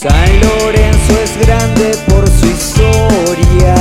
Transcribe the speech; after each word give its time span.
San 0.00 0.40
Lorenzo 0.40 1.20
es 1.22 1.36
grande 1.46 1.90
por 2.08 2.26
su 2.26 2.46
historia, 2.46 3.74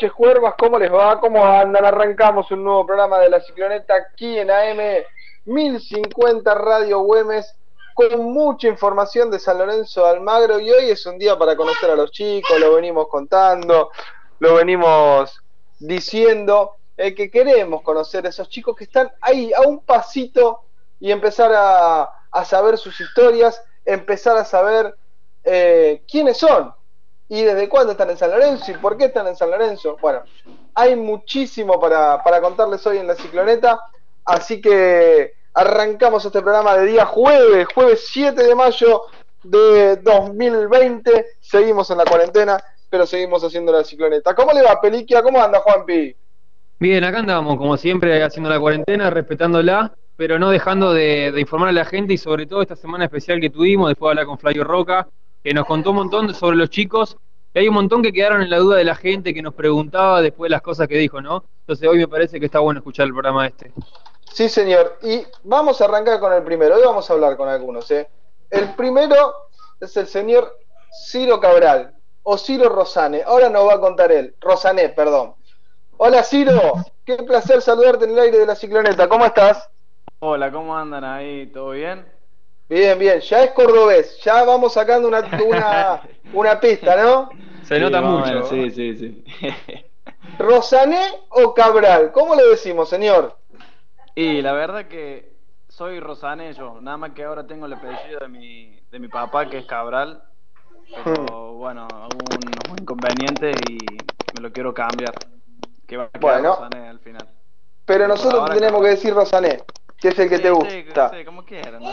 noches, 0.00 0.12
cuervas. 0.14 0.54
¿Cómo 0.58 0.78
les 0.78 0.90
va? 0.90 1.20
¿Cómo 1.20 1.44
andan? 1.44 1.84
Arrancamos 1.84 2.50
un 2.52 2.64
nuevo 2.64 2.86
programa 2.86 3.18
de 3.18 3.28
La 3.28 3.38
Cicloneta 3.38 3.94
aquí 3.96 4.38
en 4.38 4.50
AM 4.50 4.78
1050 5.44 6.54
Radio 6.54 7.00
Güemes 7.00 7.54
con 7.92 8.32
mucha 8.32 8.68
información 8.68 9.30
de 9.30 9.38
San 9.38 9.58
Lorenzo 9.58 10.04
de 10.04 10.08
Almagro 10.08 10.58
y 10.58 10.70
hoy 10.70 10.88
es 10.88 11.04
un 11.04 11.18
día 11.18 11.36
para 11.38 11.54
conocer 11.54 11.90
a 11.90 11.96
los 11.96 12.12
chicos, 12.12 12.58
lo 12.58 12.76
venimos 12.76 13.08
contando, 13.08 13.90
lo 14.38 14.54
venimos 14.54 15.38
diciendo, 15.78 16.76
eh, 16.96 17.14
que 17.14 17.30
queremos 17.30 17.82
conocer 17.82 18.24
a 18.24 18.30
esos 18.30 18.48
chicos 18.48 18.74
que 18.74 18.84
están 18.84 19.12
ahí 19.20 19.52
a 19.52 19.68
un 19.68 19.80
pasito 19.80 20.62
y 20.98 21.12
empezar 21.12 21.52
a, 21.54 22.08
saber 22.46 22.78
sus 22.78 22.98
historias, 22.98 23.62
empezar 23.84 24.38
a 24.38 24.46
saber 24.46 24.94
eh, 25.44 26.02
quiénes 26.10 26.38
son, 26.38 26.72
y 27.30 27.44
desde 27.44 27.68
cuándo 27.68 27.92
están 27.92 28.10
en 28.10 28.18
San 28.18 28.32
Lorenzo 28.32 28.72
y 28.72 28.74
por 28.74 28.96
qué 28.96 29.04
están 29.04 29.28
en 29.28 29.36
San 29.36 29.52
Lorenzo. 29.52 29.96
Bueno, 30.02 30.22
hay 30.74 30.96
muchísimo 30.96 31.80
para, 31.80 32.20
para 32.24 32.40
contarles 32.40 32.84
hoy 32.88 32.98
en 32.98 33.06
la 33.06 33.14
cicloneta, 33.14 33.80
así 34.24 34.60
que 34.60 35.34
arrancamos 35.54 36.24
este 36.24 36.42
programa 36.42 36.76
de 36.76 36.86
día 36.86 37.06
jueves, 37.06 37.68
jueves 37.72 38.04
7 38.10 38.42
de 38.42 38.54
mayo 38.56 39.02
de 39.44 39.96
2020. 39.98 41.26
Seguimos 41.40 41.88
en 41.92 41.98
la 41.98 42.04
cuarentena, 42.04 42.60
pero 42.90 43.06
seguimos 43.06 43.44
haciendo 43.44 43.70
la 43.70 43.84
cicloneta. 43.84 44.34
¿Cómo 44.34 44.52
le 44.52 44.62
va, 44.62 44.80
Peliquia? 44.80 45.22
¿Cómo 45.22 45.40
anda, 45.40 45.60
Juanpi? 45.60 46.16
Bien, 46.80 47.04
acá 47.04 47.20
andamos, 47.20 47.56
como 47.58 47.76
siempre, 47.76 48.20
haciendo 48.24 48.50
la 48.50 48.58
cuarentena, 48.58 49.08
respetándola, 49.08 49.92
pero 50.16 50.40
no 50.40 50.50
dejando 50.50 50.92
de, 50.92 51.30
de 51.30 51.40
informar 51.40 51.68
a 51.68 51.72
la 51.72 51.84
gente 51.84 52.12
y 52.12 52.18
sobre 52.18 52.46
todo 52.46 52.60
esta 52.60 52.74
semana 52.74 53.04
especial 53.04 53.40
que 53.40 53.50
tuvimos, 53.50 53.88
después 53.88 54.08
de 54.08 54.10
hablar 54.10 54.26
con 54.26 54.38
Flavio 54.38 54.64
Roca, 54.64 55.06
que 55.42 55.54
nos 55.54 55.66
contó 55.66 55.90
un 55.90 55.96
montón 55.96 56.34
sobre 56.34 56.56
los 56.56 56.70
chicos, 56.70 57.16
y 57.52 57.58
hay 57.58 57.68
un 57.68 57.74
montón 57.74 58.02
que 58.02 58.12
quedaron 58.12 58.42
en 58.42 58.50
la 58.50 58.58
duda 58.58 58.76
de 58.76 58.84
la 58.84 58.94
gente 58.94 59.34
que 59.34 59.42
nos 59.42 59.54
preguntaba 59.54 60.22
después 60.22 60.48
de 60.48 60.52
las 60.52 60.62
cosas 60.62 60.86
que 60.86 60.96
dijo, 60.96 61.20
¿no? 61.20 61.44
Entonces 61.60 61.88
hoy 61.88 61.98
me 61.98 62.08
parece 62.08 62.38
que 62.38 62.46
está 62.46 62.60
bueno 62.60 62.78
escuchar 62.78 63.06
el 63.06 63.12
programa 63.12 63.46
este. 63.46 63.72
Sí, 64.32 64.48
señor. 64.48 64.98
Y 65.02 65.24
vamos 65.42 65.80
a 65.80 65.86
arrancar 65.86 66.20
con 66.20 66.32
el 66.32 66.42
primero. 66.42 66.76
Hoy 66.76 66.82
vamos 66.84 67.10
a 67.10 67.12
hablar 67.12 67.36
con 67.36 67.48
algunos. 67.48 67.90
¿eh? 67.90 68.08
El 68.50 68.74
primero 68.74 69.34
es 69.80 69.96
el 69.96 70.06
señor 70.06 70.56
Ciro 71.08 71.40
Cabral, 71.40 71.94
o 72.22 72.38
Ciro 72.38 72.68
Rosane. 72.68 73.22
Ahora 73.22 73.48
nos 73.48 73.66
va 73.66 73.74
a 73.74 73.80
contar 73.80 74.12
él. 74.12 74.34
Rosané, 74.40 74.90
perdón. 74.90 75.34
Hola, 75.96 76.22
Ciro. 76.22 76.74
Qué 77.04 77.16
placer 77.16 77.60
saludarte 77.60 78.04
en 78.04 78.12
el 78.12 78.18
aire 78.20 78.38
de 78.38 78.46
la 78.46 78.54
cicloneta. 78.54 79.08
¿Cómo 79.08 79.26
estás? 79.26 79.68
Hola, 80.20 80.52
¿cómo 80.52 80.76
andan 80.76 81.02
ahí? 81.02 81.46
¿Todo 81.48 81.70
bien? 81.70 82.06
Bien, 82.70 82.98
bien. 82.98 83.20
Ya 83.20 83.44
es 83.44 83.50
cordobés. 83.52 84.18
Ya 84.24 84.44
vamos 84.44 84.72
sacando 84.74 85.08
una, 85.08 85.28
una, 85.46 86.02
una 86.32 86.60
pista, 86.60 86.96
¿no? 87.02 87.28
Se 87.62 87.78
Sí, 87.78 87.80
nota 87.80 88.00
mucho. 88.00 88.44
Sí, 88.44 88.70
sí, 88.70 88.96
sí. 88.96 89.24
¿Rosané 90.38 91.00
o 91.30 91.52
Cabral? 91.54 92.12
¿Cómo 92.12 92.34
le 92.34 92.44
decimos, 92.48 92.88
señor? 92.88 93.36
y 94.14 94.42
la 94.42 94.52
verdad 94.52 94.86
que 94.88 95.36
soy 95.68 96.00
rosané 96.00 96.52
yo, 96.52 96.80
nada 96.80 96.96
más 96.96 97.12
que 97.12 97.24
ahora 97.24 97.46
tengo 97.46 97.66
el 97.66 97.72
apellido 97.72 98.18
de 98.20 98.28
mi, 98.28 98.80
de 98.90 98.98
mi 98.98 99.08
papá 99.08 99.48
que 99.48 99.58
es 99.58 99.66
Cabral, 99.66 100.22
pero 101.04 101.54
bueno, 101.54 101.86
hubo 101.90 102.72
un 102.72 102.78
inconveniente 102.80 103.50
y 103.70 103.78
me 104.34 104.40
lo 104.42 104.52
quiero 104.52 104.74
cambiar. 104.74 105.14
Que 105.86 105.96
va 105.96 106.04
a 106.04 106.18
quedar 106.18 106.20
Bueno. 106.20 106.56
Rosané 106.56 106.88
al 106.88 107.00
final. 107.00 107.28
Pero 107.84 108.08
nosotros 108.08 108.40
ahora 108.40 108.54
tenemos 108.54 108.80
Cabral. 108.80 108.90
que 108.90 108.96
decir 108.96 109.14
Rosané, 109.14 109.62
que 110.00 110.08
es 110.08 110.18
el 110.18 110.28
que 110.28 110.36
Sí, 110.36 110.42
te 110.42 110.48
sí, 110.48 110.54
gusta. 110.54 111.10
Sí, 111.14 111.24
como 111.24 111.44
quieran, 111.44 111.82
no. 111.82 111.90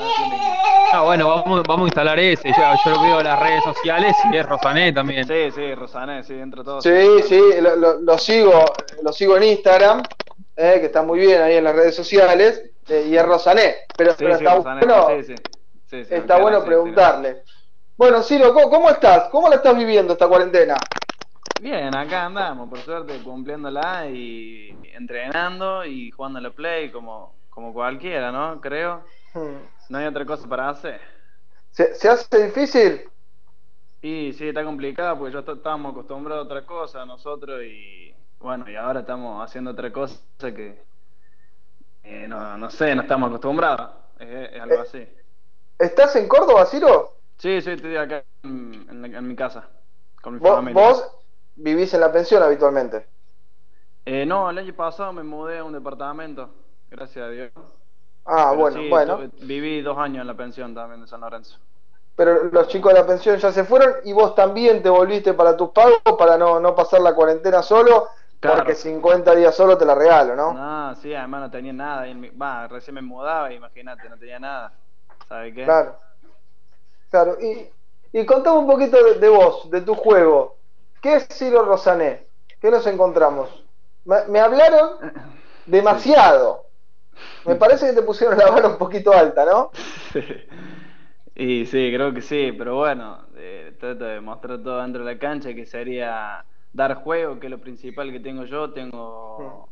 Ah, 0.94 1.02
bueno, 1.04 1.28
vamos, 1.28 1.64
vamos 1.64 1.86
a 1.86 1.88
instalar 1.88 2.20
ese, 2.20 2.50
ya, 2.58 2.76
yo 2.84 2.92
lo 2.92 3.02
veo 3.02 3.20
en 3.20 3.26
las 3.26 3.40
redes 3.40 3.64
sociales 3.64 4.16
y 4.32 4.38
es 4.38 4.46
Rosané 4.46 4.94
también. 4.94 5.28
Sí, 5.28 5.52
sí, 5.52 5.76
Rosané, 5.76 6.24
sí, 6.24 6.34
entre 6.36 6.64
todos. 6.64 6.84
Sí, 6.84 7.22
sí, 7.28 7.42
lo, 7.62 7.76
lo- 7.76 8.00
lo 8.00 8.18
sigo, 8.18 8.64
lo 9.04 9.12
sigo 9.12 9.36
en 9.38 9.44
Instagram, 9.44 10.02
eh, 10.56 10.78
que 10.80 10.86
está 10.86 11.04
muy 11.04 11.20
bien 11.20 11.42
ahí 11.42 11.56
en 11.58 11.64
las 11.66 11.76
redes 11.76 11.96
sociales, 11.96 12.72
eh, 12.88 13.08
y 13.10 13.18
es 13.18 13.26
Rosané. 13.26 13.76
Pero, 13.98 14.12
Sí, 14.12 14.18
pero 14.20 14.38
sí, 14.38 14.44
está 14.44 14.56
Rosané, 14.56 14.86
bueno, 14.86 15.08
sí, 15.10 15.24
sí. 15.24 15.36
Sí, 15.90 16.04
sí, 16.06 16.14
está 16.16 16.38
bueno 16.38 16.58
sí, 16.60 16.64
sí. 16.64 16.68
preguntarle. 16.68 17.44
Bueno, 17.98 18.22
Ciro, 18.22 18.54
¿cómo, 18.54 18.70
cómo 18.70 18.90
estás? 18.90 19.30
¿Cómo 19.30 19.50
la 19.50 19.56
estás 19.56 19.76
viviendo 19.78 20.14
esta 20.14 20.28
cuarentena? 20.28 20.76
Bien, 21.62 21.96
acá 21.96 22.26
andamos, 22.26 22.70
por 22.70 22.80
suerte, 22.80 23.18
cumpliéndola 23.24 24.06
y 24.08 24.70
entrenando 24.94 25.84
y 25.86 26.12
jugando 26.12 26.38
a 26.40 26.42
la 26.44 26.52
play 26.52 26.92
como, 26.92 27.37
como 27.58 27.74
cualquiera, 27.74 28.32
¿no? 28.32 28.62
Creo. 28.62 29.04
Hmm. 29.34 29.68
No 29.90 29.98
hay 30.00 30.06
otra 30.08 30.26
cosa 30.26 30.48
para 30.50 30.70
hacer. 30.70 31.02
¿Se, 31.72 31.96
se 31.96 32.10
hace 32.10 32.44
difícil? 32.46 33.10
Y 34.02 34.34
sí, 34.34 34.48
está 34.50 34.64
complicado 34.64 35.18
porque 35.20 35.38
est- 35.38 35.50
estábamos 35.50 35.92
acostumbrados 35.92 36.44
a 36.44 36.46
otra 36.46 36.66
cosa 36.66 37.06
nosotros 37.06 37.62
y 37.64 38.14
bueno, 38.40 38.70
y 38.70 38.76
ahora 38.76 39.00
estamos 39.02 39.44
haciendo 39.44 39.72
otra 39.72 39.92
cosa 39.92 40.22
que 40.40 40.86
eh, 42.04 42.28
no, 42.28 42.58
no 42.58 42.70
sé, 42.70 42.96
no 42.96 43.02
estamos 43.02 43.28
acostumbrados. 43.30 43.92
Es, 44.20 44.52
es 44.54 44.62
algo 44.62 44.80
Eh, 44.80 44.82
así. 44.82 45.08
¿Estás 45.80 46.16
en 46.18 46.28
Córdoba, 46.28 46.66
Ciro? 46.68 47.22
Sí, 47.38 47.62
sí, 47.62 47.72
estoy 47.72 47.96
acá 47.98 48.26
en, 48.44 48.88
en 48.90 49.02
la- 49.02 49.18
en 49.20 49.28
mi 49.28 49.36
casa, 49.36 49.70
con 50.22 50.34
mi 50.36 50.40
Vos, 50.40 50.50
familia. 50.52 50.74
vos 50.74 51.12
vivís 51.56 51.94
en 51.94 52.02
la 52.02 52.12
pensión 52.12 52.42
habitualmente. 52.44 53.10
Eh, 54.06 54.26
no, 54.26 54.50
el 54.50 54.58
año 54.58 54.74
pasado 54.76 55.12
me 55.14 55.24
mudé 55.24 55.60
a 55.60 55.64
un 55.64 55.74
departamento, 55.74 56.54
gracias 56.90 57.26
a 57.26 57.30
Dios. 57.30 57.52
Ah, 58.26 58.48
Pero 58.50 58.62
bueno, 58.62 58.78
sí, 58.82 58.90
bueno. 58.90 59.20
viví 59.42 59.82
dos 59.82 59.98
años 59.98 60.22
en 60.22 60.28
la 60.28 60.34
pensión 60.36 60.76
también 60.76 61.02
de 61.02 61.08
San 61.08 61.22
Lorenzo. 61.22 61.58
Pero 62.16 62.46
los 62.46 62.68
chicos 62.68 62.94
de 62.94 63.00
la 63.00 63.06
pensión 63.06 63.38
ya 63.38 63.52
se 63.52 63.64
fueron 63.64 63.96
y 64.04 64.12
vos 64.12 64.34
también 64.36 64.82
te 64.82 64.90
volviste 64.90 65.34
para 65.34 65.56
tus 65.56 65.70
pagos 65.70 66.02
para 66.18 66.38
no, 66.38 66.60
no 66.60 66.76
pasar 66.76 67.02
la 67.02 67.14
cuarentena 67.14 67.62
solo, 67.62 68.08
Claro. 68.40 68.58
porque 68.58 68.76
50 68.76 69.34
días 69.36 69.56
solo 69.56 69.78
te 69.78 69.86
la 69.86 69.96
regalo, 69.96 70.36
¿no? 70.36 70.54
No, 70.54 70.96
sí, 70.96 71.14
además 71.14 71.42
no 71.42 71.52
tenía 71.52 71.74
nada. 71.74 72.06
Va, 72.40 72.68
recién 72.68 72.94
me 72.96 73.02
mudaba, 73.02 73.52
imagínate, 73.52 74.08
no 74.10 74.18
tenía 74.18 74.40
nada. 74.40 74.74
¿Sabe 75.28 75.54
qué? 75.54 75.64
Claro. 75.64 75.96
Claro. 77.10 77.38
Y, 77.42 77.70
y 78.14 78.26
contame 78.26 78.60
un 78.60 78.68
poquito 78.68 79.04
de, 79.04 79.16
de 79.16 79.30
vos, 79.30 79.70
de 79.72 79.82
tu 79.82 79.96
juego. 79.96 80.58
¿Qué 81.02 81.16
es 81.16 81.28
Ciro 81.30 81.64
Rosané? 81.64 82.28
¿Qué 82.62 82.70
nos 82.70 82.86
encontramos? 82.88 83.64
Me, 84.06 84.26
me 84.28 84.40
hablaron 84.40 84.98
demasiado. 85.66 86.67
Me 87.48 87.56
parece 87.56 87.88
que 87.88 87.94
te 87.94 88.02
pusieron 88.02 88.38
la 88.38 88.52
vara 88.52 88.68
un 88.68 88.78
poquito 88.78 89.12
alta, 89.14 89.46
¿no? 89.46 89.72
Y 91.40 91.68
sí, 91.68 91.92
creo 91.94 92.12
que 92.16 92.22
sí, 92.22 92.52
pero 92.58 92.78
bueno, 92.78 93.28
eh, 93.36 93.76
trato 93.80 94.06
de 94.06 94.20
mostrar 94.20 94.58
todo 94.64 94.82
dentro 94.82 95.06
de 95.06 95.14
la 95.14 95.20
cancha, 95.20 95.54
que 95.54 95.68
sería 95.68 96.44
dar 96.74 96.96
juego, 96.96 97.40
que 97.40 97.46
es 97.46 97.52
lo 97.52 97.60
principal 97.60 98.12
que 98.12 98.20
tengo 98.20 98.46
yo. 98.46 98.72
Tengo 98.72 99.70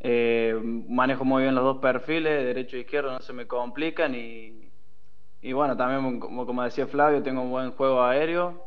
eh, 0.00 0.58
manejo 0.88 1.24
muy 1.24 1.44
bien 1.44 1.54
los 1.54 1.62
dos 1.62 1.78
perfiles, 1.78 2.44
derecho 2.44 2.76
e 2.76 2.80
izquierdo, 2.80 3.12
no 3.12 3.20
se 3.20 3.32
me 3.32 3.46
complican 3.46 4.16
y, 4.16 4.72
y 5.42 5.52
bueno, 5.52 5.76
también 5.76 6.18
como, 6.18 6.44
como 6.44 6.64
decía 6.64 6.88
Flavio, 6.88 7.22
tengo 7.22 7.42
un 7.42 7.52
buen 7.52 7.70
juego 7.70 8.02
aéreo, 8.02 8.64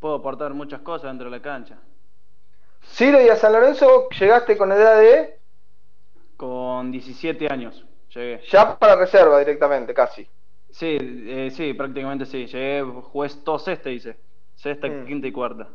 puedo 0.00 0.16
aportar 0.16 0.52
muchas 0.52 0.80
cosas 0.80 1.10
dentro 1.10 1.30
de 1.30 1.36
la 1.36 1.42
cancha. 1.42 1.78
Ciro, 2.82 3.22
y 3.22 3.28
a 3.28 3.36
San 3.36 3.52
Lorenzo 3.52 4.08
llegaste 4.18 4.56
con 4.56 4.72
edad 4.72 4.98
de 4.98 5.35
Con 6.86 6.92
17 6.92 7.52
años 7.52 7.84
llegué. 8.14 8.40
ya 8.48 8.78
para 8.78 8.94
reserva 8.94 9.40
directamente, 9.40 9.92
casi. 9.92 10.24
Sí, 10.70 10.96
eh, 11.00 11.50
sí, 11.50 11.74
prácticamente 11.74 12.24
sí. 12.26 12.46
Llegué, 12.46 12.82
jugué 12.82 13.28
todo 13.44 13.58
sexta, 13.58 13.90
hice. 13.90 14.16
Sexta, 14.54 14.86
Mm. 14.86 15.06
quinta 15.06 15.26
y 15.26 15.32
cuarta. 15.32 15.68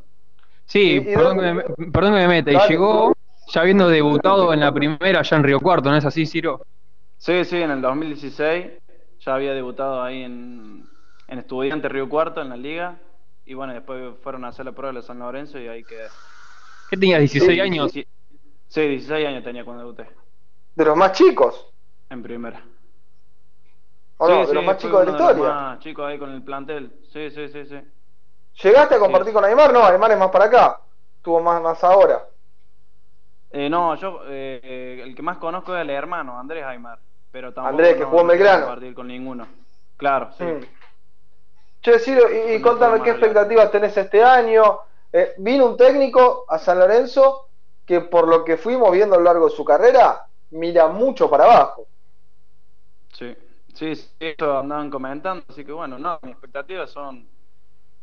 Sí, 0.66 0.80
Y- 0.80 0.98
y 0.98 1.02
perdón, 1.13 1.40
que 1.40 1.54
me, 1.54 1.63
perdón 1.92 2.13
que 2.13 2.19
me 2.19 2.28
meta. 2.30 2.52
Y 2.54 2.69
llegó 2.69 3.13
ya 3.48 3.62
habiendo 3.62 3.90
debutado 3.90 4.54
en 4.54 4.62
la 4.62 4.74
primera 4.74 5.19
allá 5.19 5.36
en 5.38 5.44
Río 5.44 5.60
Cuarto, 5.60 5.90
¿no 5.92 5.98
es 5.98 6.06
así, 6.06 6.25
Ciro? 6.25 6.62
Sí, 7.18 7.44
sí, 7.44 7.58
en 7.58 7.72
el 7.72 7.81
2016 7.81 8.68
ya 9.19 9.36
había 9.36 9.54
debutado 9.54 10.02
ahí 10.02 10.24
en, 10.24 10.88
en 11.28 11.40
Estudiante 11.40 11.90
Río 11.90 12.08
Cuarto, 12.08 12.42
en 12.42 12.50
la 12.50 12.58
liga. 12.58 12.98
Y 13.46 13.54
bueno, 13.54 13.74
después 13.74 14.18
fueron 14.24 14.46
a 14.46 14.50
hacer 14.50 14.66
la 14.66 14.72
prueba 14.72 14.94
de 14.94 15.02
San 15.02 15.19
Lorenzo 15.19 15.60
y 15.60 15.68
ahí 15.68 15.84
quedé. 15.84 16.08
¿Qué 16.90 16.96
tenías, 16.96 17.19
16 17.19 17.52
Sí, 17.56 17.60
años? 17.60 17.92
Sí, 17.92 18.06
sí, 18.69 18.81
16 18.88 19.28
años 19.28 19.44
tenía 19.44 19.66
cuando 19.66 19.84
debuté, 19.84 20.08
De 20.75 20.85
los 20.85 20.95
más 20.95 21.12
chicos, 21.13 21.73
en 22.09 22.23
primera. 22.23 22.63
¿o 24.18 24.27
Sí, 24.27 24.33
no? 24.33 24.39
De 24.41 24.45
sí, 24.47 24.53
los 24.53 24.63
más 24.63 24.77
chicos 24.77 25.00
de 25.00 25.06
la 25.06 25.12
historia. 25.12 25.50
más 25.53 25.79
chicos 25.79 26.06
ahí 26.06 26.18
con 26.19 26.31
el 26.31 26.44
plantel. 26.44 26.91
Sí, 27.12 27.29
sí, 27.31 27.47
sí, 27.50 27.65
sí. 27.65 27.79
¿Llegaste 28.63 28.95
a 28.95 29.00
compartir 29.00 29.33
con 29.33 29.44
Aymar? 29.45 29.73
No, 29.73 29.83
Aymar 29.83 30.12
es 30.12 30.18
más 30.18 30.29
para 30.29 30.45
acá. 30.45 30.79
Tuvo 31.21 31.39
más, 31.41 31.62
más 31.62 31.83
ahora. 31.83 32.25
Eh, 33.51 33.69
no, 33.69 33.95
yo 33.95 34.21
eh, 34.27 35.01
el 35.03 35.13
que 35.15 35.21
más 35.21 35.38
conozco 35.38 35.75
es 35.75 35.81
el 35.81 35.89
hermano, 35.89 36.39
Andrés 36.39 36.63
Aymar. 36.65 37.00
Pero 37.31 37.53
tampoco 37.53 37.69
Andrés, 37.71 37.94
que 37.95 38.01
no- 38.01 38.07
jugó 38.09 38.21
en 38.21 38.27
no 38.27 38.31
Belgrano. 38.33 38.65
compartir 38.65 38.94
con 38.94 39.07
ninguno. 39.07 39.47
Claro, 39.97 40.31
sí. 40.38 40.44
Mm. 40.44 40.59
Che, 41.81 42.00
Ciro, 42.00 42.31
y, 42.31 42.53
y 42.53 42.59
No 42.59 42.69
contame 42.69 43.01
qué 43.01 43.12
expectativas 43.12 43.71
tenés 43.71 43.95
este 43.97 44.24
año. 44.24 44.79
Eh, 45.12 45.33
vino 45.38 45.65
un 45.65 45.77
técnico 45.77 46.45
a 46.47 46.59
San 46.59 46.79
Lorenzo 46.79 47.47
que 47.85 48.01
por 48.01 48.27
lo 48.27 48.44
que 48.45 48.57
fuimos 48.57 48.91
viendo 48.91 49.15
a 49.15 49.17
lo 49.17 49.24
largo 49.25 49.50
de 49.50 49.56
su 49.56 49.65
carrera, 49.65 50.25
mira 50.51 50.88
mucho 50.88 51.30
para 51.30 51.45
abajo. 51.45 51.88
Sí, 53.13 53.36
sí, 53.74 53.95
sí, 53.95 54.09
eso 54.19 54.57
andaban 54.59 54.89
comentando, 54.89 55.44
así 55.50 55.65
que 55.65 55.71
bueno, 55.71 55.98
no, 56.00 56.19
mis 56.24 56.31
expectativas 56.31 56.89
son 56.92 57.27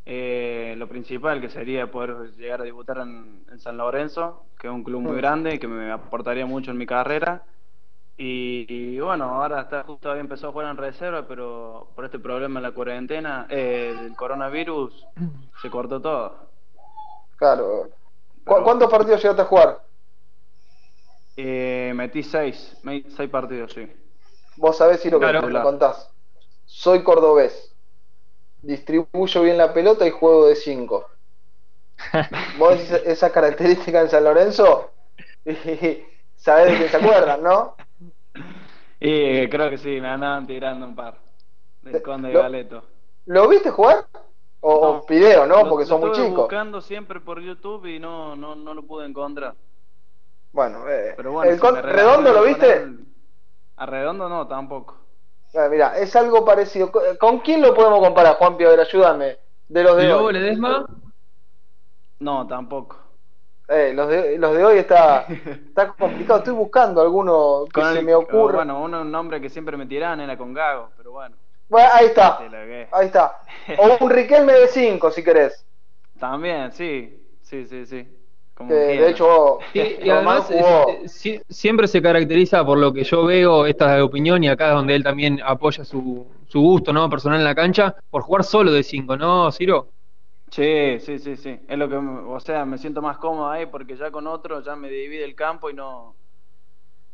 eh, 0.06 0.74
lo 0.78 0.88
principal, 0.88 1.40
que 1.40 1.50
sería 1.50 1.90
poder 1.90 2.32
llegar 2.36 2.60
a 2.60 2.64
debutar 2.64 2.98
en, 2.98 3.44
en 3.50 3.58
San 3.58 3.76
Lorenzo, 3.76 4.46
que 4.58 4.66
es 4.66 4.72
un 4.72 4.82
club 4.84 5.00
muy 5.02 5.12
Mm. 5.12 5.16
grande 5.16 5.54
y 5.54 5.58
que 5.58 5.68
me 5.68 5.90
aportaría 5.92 6.46
mucho 6.46 6.70
en 6.70 6.78
mi 6.78 6.86
carrera. 6.86 7.42
Y, 8.16 8.66
y 8.68 8.98
bueno, 9.00 9.26
ahora 9.26 9.60
está 9.60 9.84
justo 9.84 10.10
había 10.10 10.22
empezado 10.22 10.48
a 10.48 10.52
jugar 10.52 10.70
en 10.70 10.76
reserva, 10.76 11.26
pero 11.28 11.88
por 11.94 12.04
este 12.04 12.18
problema 12.18 12.58
de 12.60 12.66
la 12.68 12.74
cuarentena, 12.74 13.46
eh, 13.48 13.94
del 14.00 14.16
coronavirus, 14.16 15.06
se 15.62 15.70
cortó 15.70 16.00
todo. 16.00 16.48
Claro. 17.36 17.90
¿Cu- 18.44 18.54
Pero- 18.54 18.64
¿Cuántos 18.64 18.90
partidos 18.90 19.22
llegaste 19.22 19.42
a 19.42 19.44
jugar? 19.44 19.80
Eh, 21.40 21.92
metí 21.94 22.24
seis, 22.24 22.76
seis 23.16 23.30
partidos, 23.30 23.72
sí. 23.72 23.86
Vos 24.56 24.76
sabés, 24.76 25.00
Ciro, 25.00 25.20
que 25.20 25.26
Claro. 25.26 25.46
me 25.46 25.52
lo 25.52 25.62
contás. 25.62 26.12
Soy 26.64 27.04
cordobés. 27.04 27.76
Distribuyo 28.60 29.42
bien 29.42 29.56
la 29.56 29.72
pelota 29.72 30.04
y 30.04 30.10
juego 30.10 30.46
de 30.48 30.56
5. 30.56 31.06
Vos 32.58 32.70
decís 32.72 32.90
esa 33.06 33.30
característica 33.30 34.00
en 34.00 34.10
San 34.10 34.24
Lorenzo 34.24 34.90
y 35.44 35.54
sabés 36.36 36.72
de 36.72 36.76
quién 36.76 36.88
se 36.90 36.96
acuerdan, 36.96 37.40
¿no? 37.44 37.76
Y 38.98 39.08
eh, 39.44 39.48
creo 39.48 39.70
que 39.70 39.78
sí, 39.78 40.00
me 40.00 40.08
andaban 40.08 40.44
tirando 40.44 40.86
un 40.86 40.96
par. 40.96 41.14
Eh, 41.84 41.90
Del 41.92 42.02
Conde 42.02 42.28
de 42.28 42.34
lo- 42.34 42.42
Galeto. 42.42 42.82
¿Lo 43.26 43.46
viste 43.48 43.70
jugar? 43.70 44.06
O, 44.60 44.72
o 44.74 44.94
No. 44.94 45.04
video, 45.08 45.46
¿no? 45.46 45.62
Lo- 45.62 45.68
Porque 45.70 45.84
lo 45.84 45.88
son 45.88 46.00
muy 46.00 46.10
estuve 46.10 46.26
chicos. 46.26 46.40
buscando 46.42 46.80
siempre 46.80 47.20
por 47.20 47.40
YouTube 47.40 47.86
y 47.86 48.00
no, 48.00 48.34
no, 48.34 48.56
no 48.56 48.74
lo 48.74 48.82
pude 48.82 49.06
encontrar. 49.06 49.54
Bueno, 50.58 50.88
eh, 50.90 51.14
Pero 51.16 51.30
bueno, 51.30 51.52
el 51.52 51.60
si 51.60 51.66
¿Redondo 51.82 52.32
lo 52.32 52.42
viste? 52.42 52.72
él- 52.78 53.06
A 53.76 53.86
Redondo 53.86 54.28
no, 54.28 54.48
tampoco. 54.48 54.96
Ah, 55.54 55.68
mira, 55.70 55.96
es 55.96 56.16
algo 56.16 56.44
parecido. 56.44 56.90
¿Con- 56.90 57.16
¿Con 57.16 57.38
quién 57.38 57.62
lo 57.62 57.72
podemos 57.72 58.00
comparar, 58.00 58.34
Juan 58.38 58.54
A 58.54 58.56
ver, 58.56 58.80
ayúdame. 58.80 59.38
De 59.68 59.84
los 59.84 59.96
¿Y 59.96 60.00
de 60.02 60.08
luego 60.08 60.24
hoy. 60.24 60.32
Ledesma? 60.32 60.84
No, 62.18 62.48
tampoco. 62.48 62.98
Eh, 63.68 63.92
los, 63.94 64.08
de, 64.08 64.36
los 64.36 64.52
de 64.56 64.64
hoy 64.64 64.78
está, 64.78 65.26
está 65.68 65.92
complicado. 65.92 66.40
Estoy 66.40 66.54
buscando 66.54 67.02
alguno 67.02 67.66
que 67.66 67.80
Con 67.80 67.92
se 67.92 68.00
el- 68.00 68.04
me 68.04 68.16
ocurra. 68.16 68.56
Bueno, 68.56 68.82
uno, 68.82 69.02
un 69.02 69.12
nombre 69.12 69.40
que 69.40 69.48
siempre 69.50 69.76
me 69.76 69.86
tiraban 69.86 70.18
era 70.18 70.36
con 70.36 70.52
Gago, 70.52 70.90
pero 70.96 71.12
bueno. 71.12 71.36
Bueno, 71.68 71.88
ahí 71.92 72.06
está. 72.06 72.36
Ahí 72.90 73.06
está. 73.06 73.36
O 73.78 74.04
un 74.04 74.10
Riquelme 74.10 74.54
de 74.54 74.66
5, 74.66 75.12
si 75.12 75.22
querés. 75.22 75.64
También, 76.18 76.72
sí. 76.72 77.14
Sí, 77.42 77.64
sí, 77.64 77.86
sí. 77.86 78.17
Como 78.58 78.68
Que, 78.68 79.00
de 79.00 79.10
hecho, 79.10 79.58
Sí, 79.72 79.80
y 80.02 80.08
además 80.10 80.46
jugó. 80.48 80.86
eh, 81.02 81.08
sí- 81.08 81.40
siempre 81.48 81.88
se 81.88 82.00
caracteriza 82.02 82.64
por 82.64 82.78
lo 82.78 82.92
que 82.92 83.04
yo 83.04 83.24
veo, 83.24 83.66
esta 83.66 83.94
de 83.96 84.02
opinión, 84.02 84.42
y 84.44 84.48
acá 84.48 84.68
es 84.68 84.74
donde 84.74 84.94
él 84.94 85.02
también 85.04 85.40
apoya 85.44 85.84
su, 85.84 86.26
su 86.46 86.60
gusto 86.60 86.92
¿no? 86.92 87.08
personal 87.10 87.38
en 87.40 87.44
la 87.44 87.54
cancha, 87.54 87.94
por 88.10 88.22
jugar 88.22 88.44
solo 88.44 88.72
de 88.72 88.82
5, 88.82 89.16
¿no, 89.16 89.50
Ciro? 89.52 89.92
Sí, 90.50 90.98
sí, 91.00 91.18
sí, 91.18 91.36
sí. 91.36 91.60
Es 91.68 91.78
lo 91.78 91.88
que, 91.88 91.96
o 91.96 92.40
sea, 92.40 92.64
me 92.64 92.78
siento 92.78 93.02
más 93.02 93.18
cómodo 93.18 93.50
ahí 93.50 93.66
porque 93.66 93.96
ya 93.96 94.10
con 94.10 94.26
otro 94.26 94.60
ya 94.62 94.76
me 94.76 94.88
divide 94.88 95.24
el 95.24 95.34
campo 95.34 95.68
y 95.70 95.74
no, 95.74 96.16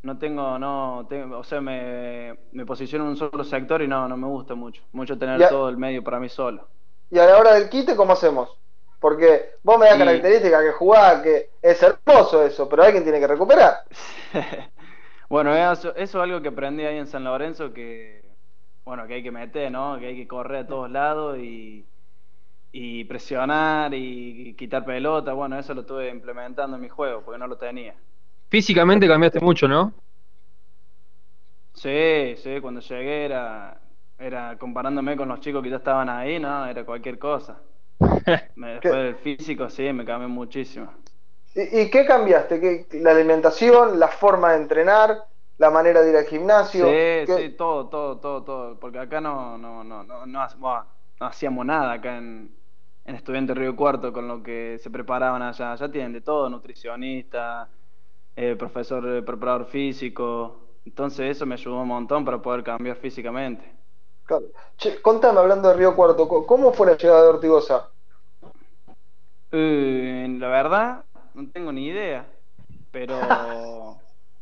no 0.02 0.18
tengo, 0.18 0.58
no, 0.58 1.06
tengo, 1.08 1.38
o 1.38 1.44
sea, 1.44 1.60
me, 1.60 2.38
me 2.52 2.66
posiciono 2.66 3.04
en 3.04 3.10
un 3.10 3.16
solo 3.16 3.42
sector 3.44 3.82
y 3.82 3.88
no, 3.88 4.06
no 4.08 4.16
me 4.16 4.26
gusta 4.26 4.54
mucho, 4.54 4.82
mucho 4.92 5.18
tener 5.18 5.46
todo 5.46 5.68
el 5.68 5.76
medio 5.78 6.04
para 6.04 6.20
mí 6.20 6.28
solo. 6.28 6.68
Y 7.10 7.18
a 7.18 7.26
la 7.26 7.38
hora 7.38 7.54
del 7.54 7.70
quite, 7.70 7.96
¿cómo 7.96 8.12
hacemos? 8.12 8.60
Porque 9.04 9.56
vos 9.62 9.78
me 9.78 9.84
das 9.84 9.96
Y- 9.96 9.98
características 9.98 10.62
que 10.62 10.72
jugás, 10.72 11.20
que 11.20 11.50
es 11.60 11.82
hermoso 11.82 12.42
eso, 12.42 12.66
pero 12.70 12.84
alguien 12.84 13.02
tiene 13.02 13.20
que 13.20 13.26
recuperar. 13.26 13.84
bueno, 15.28 15.54
eso, 15.54 15.90
eso 15.94 16.18
es 16.18 16.24
algo 16.24 16.40
que 16.40 16.48
aprendí 16.48 16.84
ahí 16.84 16.96
en 16.96 17.06
San 17.06 17.22
Lorenzo 17.22 17.70
que, 17.74 18.22
bueno, 18.86 19.06
que 19.06 19.12
hay 19.12 19.22
que 19.22 19.30
meter, 19.30 19.70
¿no? 19.70 19.98
Que 19.98 20.06
hay 20.06 20.16
que 20.16 20.26
correr 20.26 20.64
a 20.64 20.66
todos 20.66 20.90
lados 20.90 21.36
y, 21.38 21.86
y 22.72 23.04
presionar 23.04 23.92
y 23.92 24.54
quitar 24.56 24.86
pelota. 24.86 25.34
Bueno, 25.34 25.58
eso 25.58 25.74
lo 25.74 25.82
estuve 25.82 26.08
implementando 26.08 26.76
en 26.76 26.82
mi 26.82 26.88
juego 26.88 27.20
porque 27.26 27.38
no 27.38 27.46
lo 27.46 27.58
tenía. 27.58 27.94
Físicamente 28.48 29.06
cambiaste 29.06 29.38
mucho, 29.40 29.68
¿no? 29.68 29.92
Sí, 31.74 32.36
sí, 32.38 32.58
cuando 32.62 32.80
llegué 32.80 33.26
era, 33.26 33.78
era 34.18 34.56
comparándome 34.56 35.14
con 35.14 35.28
los 35.28 35.40
chicos 35.40 35.62
que 35.62 35.68
ya 35.68 35.76
estaban 35.76 36.08
ahí, 36.08 36.38
¿no? 36.38 36.64
Era 36.64 36.86
cualquier 36.86 37.18
cosa. 37.18 37.60
Me- 38.56 38.74
Después 38.74 39.04
del 39.04 39.16
físico, 39.16 39.68
sí, 39.70 39.92
me 39.92 40.04
cambió 40.04 40.28
muchísimo. 40.28 40.92
¿Y, 41.54 41.80
y 41.82 41.90
qué 41.90 42.04
cambiaste? 42.06 42.60
¿Qué- 42.60 42.86
la 43.00 43.12
alimentación, 43.12 43.98
la 43.98 44.08
forma 44.08 44.52
de 44.52 44.58
entrenar, 44.62 45.24
la 45.58 45.70
manera 45.70 46.02
de 46.02 46.10
ir 46.10 46.16
al 46.16 46.24
gimnasio. 46.26 47.04
Sí, 47.04 47.26
¿Qué- 47.26 47.44
sí, 47.44 47.50
todo, 47.56 47.88
todo, 47.88 48.18
todo, 48.20 48.44
todo. 48.44 48.80
Porque 48.80 48.98
acá 48.98 49.20
no, 49.20 49.56
no, 49.58 49.84
no, 49.84 50.02
no, 50.02 50.26
no, 50.26 50.46
no 50.56 51.26
hacíamos 51.26 51.64
nada 51.66 51.92
acá 51.92 52.16
en, 52.18 52.56
en 53.04 53.14
Estudiante 53.14 53.54
Río 53.54 53.76
Cuarto 53.76 54.12
con 54.12 54.26
lo 54.26 54.42
que 54.42 54.78
se 54.78 54.90
preparaban 54.90 55.42
allá. 55.42 55.72
Allá 55.72 55.90
tienen 55.90 56.12
de 56.12 56.20
todo, 56.22 56.48
nutricionista, 56.50 57.70
eh, 58.36 58.56
profesor 58.56 59.06
eh, 59.08 59.22
preparador 59.22 59.66
físico. 59.66 60.78
Entonces 60.84 61.30
eso 61.36 61.46
me 61.46 61.54
ayudó 61.54 61.82
un 61.82 61.88
montón 61.88 62.24
para 62.24 62.42
poder 62.42 62.64
cambiar 62.64 62.96
físicamente. 62.96 63.64
Claro. 64.26 64.46
Che, 64.76 65.00
contame, 65.00 65.38
hablando 65.40 65.68
de 65.68 65.74
Río 65.74 65.94
Cuarto, 65.94 66.26
¿cómo 66.46 66.72
fue 66.72 66.86
la 66.86 66.96
llegada 66.96 67.22
de 67.22 67.28
Ortigosa? 67.28 67.88
Eh, 69.52 70.26
la 70.38 70.48
verdad, 70.48 71.04
no 71.34 71.48
tengo 71.50 71.72
ni 71.72 71.86
idea. 71.86 72.26
Pero. 72.90 73.98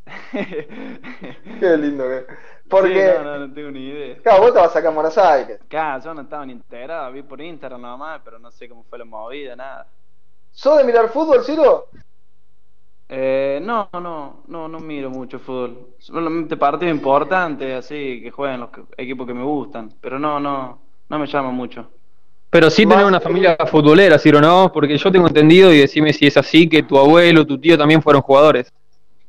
Qué 0.33 1.77
lindo 1.77 2.05
que. 2.09 2.27
Porque, 2.69 2.95
Sí, 3.13 3.19
no, 3.19 3.25
no, 3.25 3.47
no 3.47 3.55
tengo 3.55 3.71
ni 3.71 3.89
idea. 3.89 4.17
claro, 4.23 4.43
vos 4.43 4.55
te 4.55 4.59
vas 4.61 4.75
acá 4.75 4.89
en 4.89 4.95
Buenos 4.95 5.19
Aires. 5.19 5.61
Claro, 5.69 6.03
yo 6.03 6.15
no 6.15 6.23
estaba 6.23 6.47
ni 6.47 6.53
enterado, 6.53 7.13
vi 7.13 7.23
por 7.23 7.41
Instagram 7.41 7.83
nada 7.83 7.97
más, 7.97 8.21
pero 8.25 8.39
no 8.39 8.51
sé 8.51 8.69
cómo 8.69 8.85
fue 8.85 8.99
la 8.99 9.05
movida, 9.05 9.55
nada. 9.55 9.87
¿Sos 10.53 10.79
de 10.79 10.85
mirar 10.85 11.09
fútbol, 11.11 11.45
Ciro? 11.45 11.89
Eh, 13.15 13.61
no, 13.63 13.91
no, 13.93 14.43
no, 14.49 14.69
no 14.69 14.81
miro 14.81 15.11
mucho 15.11 15.39
fútbol. 15.39 15.89
Solamente 15.99 16.57
partidos 16.57 16.95
importantes, 16.95 17.75
así, 17.75 18.23
que 18.23 18.31
juegan 18.31 18.61
los 18.61 18.71
equipos 18.97 19.27
que 19.27 19.35
me 19.35 19.45
gustan. 19.45 19.91
Pero 20.01 20.19
no, 20.19 20.41
no, 20.41 20.79
no 21.11 21.19
me 21.19 21.27
llama 21.27 21.51
mucho. 21.51 21.91
Pero 22.49 22.71
sí 22.71 22.87
tener 22.87 23.05
una 23.05 23.21
familia 23.21 23.57
futbolera, 23.71 24.19
Ciro, 24.19 24.41
¿no? 24.41 24.71
Porque 24.73 24.97
yo 24.97 25.13
tengo 25.13 25.27
entendido, 25.27 25.73
y 25.73 25.79
decime 25.79 26.15
si 26.15 26.27
es 26.27 26.39
así, 26.39 26.67
que 26.69 26.83
tu 26.83 26.99
abuelo, 26.99 27.47
tu 27.47 27.59
tío 27.59 27.77
también 27.77 28.01
fueron 28.01 28.23
jugadores. 28.23 28.73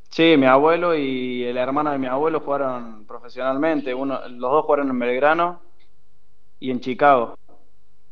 Sí, 0.09 0.35
mi 0.37 0.45
abuelo 0.45 0.95
y 0.95 1.43
el 1.43 1.57
hermano 1.57 1.91
de 1.91 1.97
mi 1.97 2.07
abuelo 2.07 2.39
jugaron 2.39 3.05
profesionalmente. 3.05 3.93
Uno, 3.93 4.19
los 4.29 4.51
dos 4.51 4.63
jugaron 4.65 4.89
en 4.89 4.99
Belgrano 4.99 5.61
y 6.59 6.71
en 6.71 6.79
Chicago. 6.79 7.35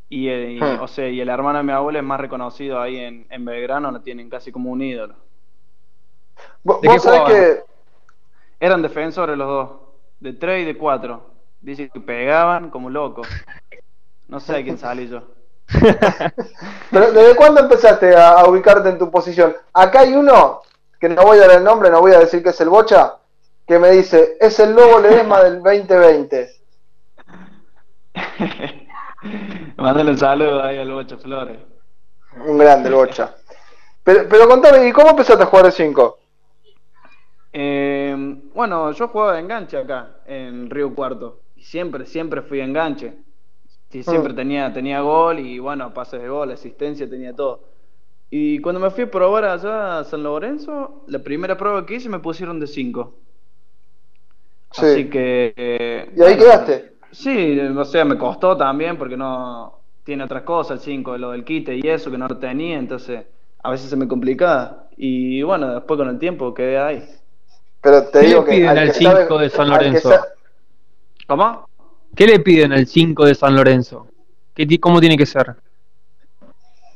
Y, 0.09 0.27
el- 0.27 0.51
y- 0.57 0.59
Hmm. 0.59 0.81
o 0.81 0.87
sea, 0.87 1.07
y 1.07 1.21
el 1.21 1.29
hermano 1.29 1.59
de 1.59 1.63
mi 1.63 1.71
abuelo 1.71 1.99
es 1.99 2.03
más 2.05 2.19
reconocido 2.19 2.81
ahí 2.81 2.97
en, 2.97 3.25
en 3.29 3.45
Belgrano, 3.45 3.89
lo 3.91 4.01
tienen 4.01 4.29
casi 4.29 4.51
como 4.51 4.69
un 4.71 4.81
ídolo. 4.81 5.15
Vos 6.63 6.81
¿De 6.81 6.87
qué 6.87 6.93
vos 6.93 7.03
sabés 7.03 7.21
que 7.23 7.63
Eran 8.59 8.81
defensores 8.81 9.37
los 9.37 9.47
dos, 9.47 9.69
de 10.19 10.33
tres 10.33 10.63
y 10.63 10.65
de 10.65 10.77
cuatro. 10.77 11.31
Dice 11.61 11.89
que 11.89 11.99
pegaban 11.99 12.69
como 12.69 12.89
locos. 12.89 13.27
No 14.27 14.39
sé 14.39 14.57
a 14.57 14.63
quién 14.63 14.77
salí 14.77 15.07
yo. 15.07 15.23
Pero 16.91 17.11
¿desde 17.11 17.35
cuándo 17.35 17.61
empezaste 17.61 18.15
a, 18.15 18.31
a 18.31 18.49
ubicarte 18.49 18.89
en 18.89 18.97
tu 18.97 19.11
posición? 19.11 19.55
Acá 19.73 20.01
hay 20.01 20.13
uno, 20.13 20.61
que 20.99 21.09
no 21.09 21.23
voy 21.23 21.37
a 21.37 21.47
dar 21.47 21.57
el 21.57 21.63
nombre, 21.63 21.89
no 21.89 22.01
voy 22.01 22.13
a 22.13 22.19
decir 22.19 22.43
que 22.43 22.49
es 22.49 22.61
el 22.61 22.69
Bocha, 22.69 23.17
que 23.67 23.79
me 23.79 23.91
dice, 23.91 24.37
es 24.39 24.59
el 24.59 24.75
Lobo 24.75 24.99
Ledesma 24.99 25.43
del 25.43 25.61
2020. 25.63 26.49
Mándale 29.77 30.11
un 30.11 30.17
saludo 30.17 30.63
ahí 30.63 30.77
al 30.77 30.91
Bocho 30.91 31.17
Flores. 31.17 31.59
Un 32.45 32.57
grande 32.57 32.89
el 32.89 32.95
Bocha. 32.95 33.35
Pero, 34.03 34.27
pero 34.29 34.47
contame, 34.47 34.87
¿y 34.87 34.91
cómo 34.91 35.09
empezaste 35.09 35.43
a 35.43 35.47
jugar 35.47 35.65
de 35.65 35.71
5? 35.71 36.17
Eh, 37.53 38.15
bueno, 38.53 38.91
yo 38.93 39.07
jugaba 39.09 39.33
de 39.33 39.41
enganche 39.41 39.77
acá, 39.77 40.21
en 40.25 40.69
Río 40.69 40.93
Cuarto. 40.95 41.41
Y 41.55 41.63
siempre, 41.63 42.05
siempre 42.05 42.41
fui 42.41 42.61
enganche. 42.61 43.23
Y 43.91 44.03
siempre 44.03 44.33
Mm. 44.33 44.35
tenía, 44.35 44.73
tenía 44.73 45.01
gol 45.01 45.39
y 45.39 45.59
bueno, 45.59 45.93
pases 45.93 46.21
de 46.21 46.29
gol, 46.29 46.51
asistencia, 46.51 47.09
tenía 47.09 47.35
todo. 47.35 47.69
Y 48.29 48.59
cuando 48.61 48.81
me 48.81 48.91
fui 48.91 49.05
a 49.05 49.11
probar 49.11 49.45
allá 49.45 49.99
a 49.99 50.03
San 50.05 50.23
Lorenzo, 50.23 51.05
la 51.07 51.19
primera 51.19 51.57
prueba 51.57 51.85
que 51.85 51.95
hice 51.95 52.09
me 52.09 52.19
pusieron 52.19 52.59
de 52.59 52.67
5. 52.67 53.19
Sí. 54.71 54.85
Así 54.85 55.09
que... 55.09 55.53
eh, 55.55 56.15
¿Y 56.15 56.21
ahí 56.23 56.37
bueno, 56.37 56.37
quedaste? 56.37 56.97
Sí, 57.11 57.59
o 57.59 57.85
sea, 57.85 58.05
me 58.05 58.17
costó 58.17 58.57
también 58.57 58.97
porque 58.97 59.17
no 59.17 59.83
tiene 60.03 60.23
otras 60.25 60.43
cosas 60.43 60.79
el 60.79 60.83
5, 60.85 61.17
lo 61.17 61.31
del 61.31 61.45
quite 61.45 61.75
y 61.77 61.81
eso 61.87 62.11
que 62.11 62.17
no 62.17 62.27
lo 62.27 62.37
tenía, 62.39 62.77
entonces 62.79 63.25
a 63.63 63.71
veces 63.71 63.89
se 63.89 63.97
me 63.97 64.07
complicaba. 64.07 64.89
Y 64.97 65.41
bueno, 65.43 65.73
después 65.75 65.97
con 65.97 66.09
el 66.09 66.19
tiempo 66.19 66.53
quedé 66.53 66.77
ahí. 66.79 67.03
Pero 67.81 68.03
te 68.09 68.19
¿Qué 68.19 68.27
digo 68.27 68.41
le 68.41 68.45
que... 68.45 68.51
piden 68.51 68.69
al 68.69 68.77
al 68.77 68.87
que 68.87 68.93
sabe- 68.93 69.21
5 69.23 69.37
de 69.39 69.49
San 69.49 69.69
Lorenzo? 69.69 70.09
sa- 70.09 70.27
¿Cómo? 71.27 71.65
¿Qué 72.15 72.27
le 72.27 72.39
piden 72.39 72.73
al 72.73 72.85
5 72.87 73.25
de 73.25 73.35
San 73.35 73.55
Lorenzo? 73.55 74.07
¿Qué 74.53 74.79
¿Cómo 74.79 74.99
tiene 74.99 75.17
que 75.17 75.25
ser? 75.25 75.55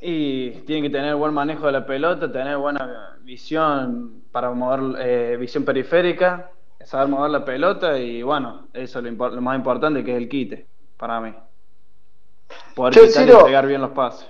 Y 0.02 0.52
tiene 0.68 0.84
que 0.84 0.90
tener 0.92 1.16
buen 1.16 1.34
manejo 1.34 1.66
de 1.66 1.72
la 1.72 1.86
pelota, 1.86 2.32
tener 2.32 2.58
buena 2.58 3.18
visión 3.24 4.24
para 4.32 4.52
mover, 4.52 5.02
eh, 5.02 5.38
visión 5.38 5.64
periférica, 5.66 6.52
saber 6.84 7.08
mover 7.08 7.32
la 7.32 7.44
pelota 7.46 7.98
y 7.98 8.22
bueno, 8.22 8.68
eso 8.74 9.00
es 9.00 9.06
lo, 9.06 9.42
más 9.42 9.58
importante 9.58 10.04
que 10.04 10.12
es 10.12 10.18
el 10.18 10.30
quite 10.30 10.68
para 10.98 11.20
mí. 11.22 11.34
Poder 12.76 12.94
Che, 12.94 13.08
quitar 13.08 13.24
Ciro. 13.26 13.42
y 13.42 13.44
pegar 13.46 13.66
bien 13.66 13.82
los 13.82 13.92
pases. 13.92 14.28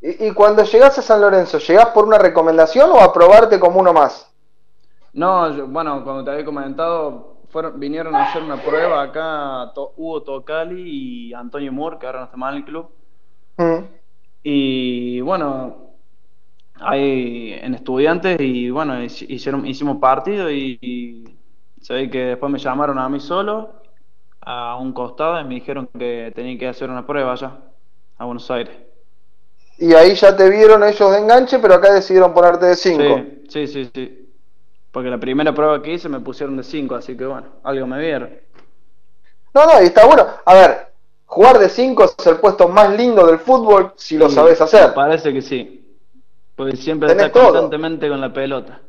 Y, 0.00 0.26
y 0.26 0.32
cuando 0.32 0.64
llegás 0.64 0.98
a 0.98 1.02
San 1.02 1.20
Lorenzo, 1.20 1.58
¿llegás 1.58 1.86
por 1.90 2.04
una 2.06 2.18
recomendación 2.18 2.90
o 2.90 3.00
a 3.00 3.12
probarte 3.12 3.60
como 3.60 3.78
uno 3.80 3.92
más? 3.92 4.33
No, 5.14 5.54
yo- 5.56 5.66
bueno, 5.66 6.04
como 6.04 6.24
te 6.24 6.30
había 6.30 6.44
comentado, 6.44 7.38
fueron, 7.50 7.78
vinieron 7.78 8.14
a 8.14 8.24
hacer 8.24 8.42
una 8.42 8.56
prueba 8.56 9.02
acá 9.02 9.72
To- 9.74 9.92
Hugo 9.96 10.22
Tocali 10.22 11.28
y 11.30 11.34
Antonio 11.34 11.72
Moore, 11.72 11.98
que 11.98 12.06
ahora 12.06 12.18
no 12.20 12.24
está 12.26 12.36
mal 12.36 12.54
en 12.54 12.58
el 12.60 12.64
club. 12.64 12.88
Mm. 13.58 13.84
Y 14.42 15.20
bueno, 15.20 15.94
hay 16.76 17.52
en 17.62 17.74
estudiantes 17.74 18.38
y 18.40 18.70
bueno, 18.70 18.94
hic- 19.00 19.26
hicieron, 19.28 19.66
hicimos 19.66 19.98
partido 19.98 20.50
y, 20.50 20.78
y 20.80 21.38
se 21.80 21.94
ve 21.94 22.10
que 22.10 22.18
después 22.26 22.50
me 22.52 22.58
llamaron 22.58 22.98
a 22.98 23.08
mí 23.08 23.20
solo 23.20 23.82
a 24.40 24.76
un 24.76 24.92
costado 24.92 25.40
y 25.40 25.44
me 25.44 25.54
dijeron 25.54 25.88
que 25.98 26.32
tenía 26.34 26.58
que 26.58 26.68
hacer 26.68 26.90
una 26.90 27.06
prueba 27.06 27.32
allá, 27.32 27.60
a 28.18 28.24
Buenos 28.24 28.50
Aires. 28.50 28.76
Y 29.78 29.94
ahí 29.94 30.14
ya 30.14 30.36
te 30.36 30.48
vieron 30.50 30.84
ellos 30.84 31.10
de 31.10 31.18
enganche, 31.18 31.58
pero 31.58 31.74
acá 31.74 31.92
decidieron 31.94 32.34
ponerte 32.34 32.66
de 32.66 32.74
5. 32.76 33.02
Sí, 33.48 33.66
sí, 33.66 33.66
sí, 33.66 33.90
sí. 33.94 34.23
Porque 34.94 35.10
la 35.10 35.18
primera 35.18 35.52
prueba 35.52 35.82
que 35.82 35.92
hice 35.92 36.08
me 36.08 36.20
pusieron 36.20 36.56
de 36.56 36.62
5, 36.62 36.94
así 36.94 37.16
que 37.16 37.26
bueno, 37.26 37.48
algo 37.64 37.84
me 37.88 37.98
vieron. 37.98 38.30
No, 39.52 39.66
no, 39.66 39.82
y 39.82 39.86
está 39.86 40.06
bueno. 40.06 40.24
A 40.44 40.54
ver, 40.54 40.92
jugar 41.26 41.58
de 41.58 41.68
5 41.68 42.04
es 42.04 42.26
el 42.28 42.36
puesto 42.36 42.68
más 42.68 42.96
lindo 42.96 43.26
del 43.26 43.40
fútbol 43.40 43.92
si 43.96 44.16
lo 44.16 44.30
sabes 44.30 44.60
hacer. 44.60 44.94
Parece 44.94 45.32
que 45.32 45.42
sí. 45.42 45.98
Porque 46.54 46.76
siempre 46.76 47.08
Tenés 47.08 47.26
está 47.26 47.40
todo. 47.40 47.50
constantemente 47.50 48.08
con 48.08 48.20
la 48.20 48.32
pelota. 48.32 48.80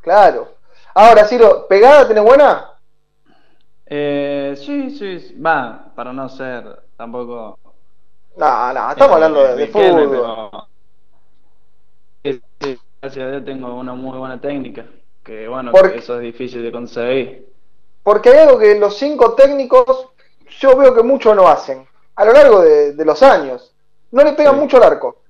Claro. 0.00 0.56
Ahora, 0.92 1.24
Ciro, 1.24 1.66
¿pegada 1.68 2.08
tenés 2.08 2.24
buena? 2.24 2.72
Eh, 3.86 4.54
sí, 4.58 4.90
sí, 4.90 5.20
sí. 5.20 5.40
va, 5.40 5.92
para 5.94 6.12
no 6.12 6.28
ser 6.30 6.64
tampoco 6.96 7.58
No, 8.36 8.72
no, 8.72 8.90
estamos 8.90 9.14
hablando 9.14 9.54
de, 9.54 9.68
fútbol. 9.68 10.08
pero- 10.10 10.68
Sí, 12.24 12.40
sí, 12.60 12.78
gracias 13.00 13.24
a 13.24 13.30
Dios 13.30 13.44
tengo 13.44 13.72
una 13.78 13.94
muy 13.94 14.18
buena 14.18 14.40
técnica. 14.40 14.84
Que 15.24 15.48
bueno, 15.48 15.72
eso 15.94 16.16
es 16.16 16.20
difícil 16.22 16.62
de 16.62 16.70
conseguir. 16.72 17.48
Porque 18.02 18.28
hay 18.30 18.38
algo 18.46 18.58
que 18.58 18.78
los 18.78 18.96
cinco 18.98 19.34
técnicos 19.34 20.10
yo 20.60 20.76
veo 20.76 20.94
que 20.94 21.02
muchos 21.02 21.34
no 21.34 21.48
hacen. 21.48 21.86
A 22.16 22.24
lo 22.24 22.32
largo 22.32 22.60
de, 22.62 22.92
de 22.92 23.04
los 23.04 23.22
años. 23.22 23.74
No 24.12 24.22
le 24.22 24.34
pegan 24.34 24.54
Sí. 24.54 24.60
mucho 24.60 24.76
al 24.76 24.84
arco. 24.84 25.22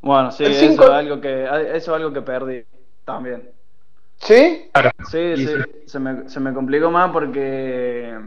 Bueno, 0.00 0.30
sí, 0.30 0.44
eso 0.44 0.64
es 0.84 0.90
algo 0.90 1.20
que 1.20 1.44
eso 1.44 1.76
es 1.76 1.88
algo 1.88 2.12
que 2.12 2.22
perdí 2.22 2.64
también. 3.04 3.50
¿Sí? 4.18 4.70
Sí, 5.02 5.18
Y 5.34 5.46
sí, 5.46 5.46
sí. 5.46 5.64
Se, 5.86 5.98
me, 5.98 6.28
se 6.28 6.40
me 6.40 6.52
complicó 6.54 6.90
más 6.90 7.10
porque 7.12 8.18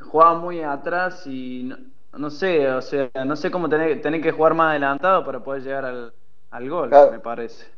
jugaba 0.00 0.38
muy 0.38 0.62
atrás 0.62 1.26
y 1.26 1.64
no, 1.64 1.76
no 2.18 2.30
sé, 2.30 2.68
o 2.70 2.82
sea, 2.82 3.10
no 3.26 3.36
sé 3.36 3.50
cómo 3.50 3.68
tener, 3.68 4.00
tener 4.02 4.20
que 4.22 4.32
jugar 4.32 4.54
más 4.54 4.70
adelantado 4.70 5.24
para 5.24 5.42
poder 5.42 5.62
llegar 5.62 5.84
al, 5.84 6.14
al 6.50 6.70
gol, 6.70 6.88
Claro. 6.88 7.10
me 7.10 7.20
parece. 7.20 7.73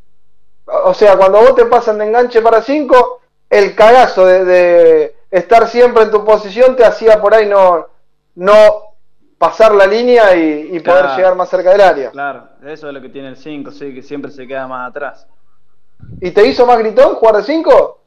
O 0.67 0.95
sea, 0.95 1.17
cuando 1.17 1.39
vos 1.39 1.55
te 1.55 1.65
pasan 1.67 1.99
de 1.99 2.07
enganche 2.07 2.43
para 2.43 2.61
cinco, 2.61 3.21
el 3.49 3.75
cagazo 3.75 4.27
de, 4.27 4.45
de 4.45 5.17
estar 5.31 5.69
siempre 5.69 6.03
en 6.03 6.11
tu 6.11 6.25
posición 6.25 6.77
te 6.77 6.85
hacía 6.85 7.21
por 7.21 7.35
ahí 7.35 7.49
no, 7.49 7.87
no 8.35 8.55
pasar 9.39 9.75
la 9.75 9.87
línea 9.87 10.35
y, 10.35 10.77
y 10.77 10.81
poder 10.81 11.07
llegar 11.17 11.37
más 11.37 11.49
cerca 11.49 11.71
del 11.71 11.81
área. 11.81 12.11
Claro, 12.11 12.49
eso 12.65 12.89
es 12.89 12.95
lo 12.95 13.01
que 13.01 13.09
tiene 13.09 13.29
el 13.29 13.37
5, 13.37 13.71
sí, 13.71 13.95
que 13.95 14.03
siempre 14.03 14.31
se 14.31 14.47
queda 14.47 14.67
más 14.67 14.91
atrás. 14.91 15.27
¿Y 16.21 16.31
te 16.31 16.47
hizo 16.47 16.67
más 16.67 16.79
gritón 16.79 17.15
jugar 17.15 17.37
de 17.37 17.43
cinco? 17.43 18.03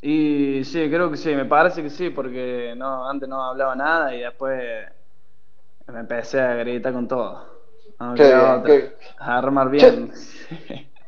Y 0.00 0.62
sí, 0.64 0.88
creo 0.90 1.10
que 1.10 1.16
sí, 1.16 1.34
me 1.34 1.46
parece 1.46 1.82
que 1.82 1.90
sí, 1.90 2.10
porque 2.10 2.74
no 2.76 3.08
antes 3.08 3.28
no 3.28 3.42
hablaba 3.42 3.74
nada 3.74 4.14
y 4.14 4.20
después 4.20 4.62
me 5.86 6.00
empecé 6.00 6.40
a 6.40 6.54
gritar 6.54 6.92
con 6.92 7.08
todo. 7.08 7.53
No, 8.00 8.14
A 9.18 9.38
armar 9.38 9.70
bien. 9.70 10.12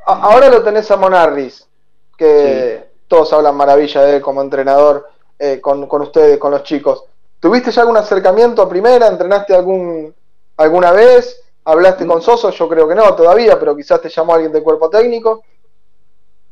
Ahora 0.07 0.49
lo 0.49 0.63
tenés 0.63 0.91
a 0.91 0.97
Monarris, 0.97 1.69
que 2.17 2.89
todos 3.09 3.33
hablan 3.33 3.57
maravilla 3.57 4.03
de 4.03 4.17
él 4.17 4.23
como 4.23 4.41
entrenador 4.41 5.09
eh, 5.39 5.61
con, 5.61 5.87
con 5.87 6.03
ustedes, 6.03 6.39
con 6.39 6.53
los 6.53 6.63
chicos. 6.63 7.05
¿Tuviste 7.41 7.71
ya 7.71 7.83
algún 7.83 7.97
acercamiento 7.97 8.63
a 8.63 8.69
primera? 8.69 9.07
¿Entrenaste 9.09 9.55
algún, 9.55 10.15
alguna 10.57 10.93
vez? 10.93 11.43
¿Hablaste 11.65 12.07
con 12.07 12.23
Soso? 12.23 12.51
Yo 12.51 12.69
creo 12.69 12.89
que 12.89 12.95
no 12.95 13.15
todavía, 13.15 13.59
pero 13.59 13.77
quizás 13.77 14.01
te 14.01 14.09
llamó 14.09 14.35
alguien 14.35 14.53
del 14.53 14.63
cuerpo 14.63 14.89
técnico. 14.89 15.43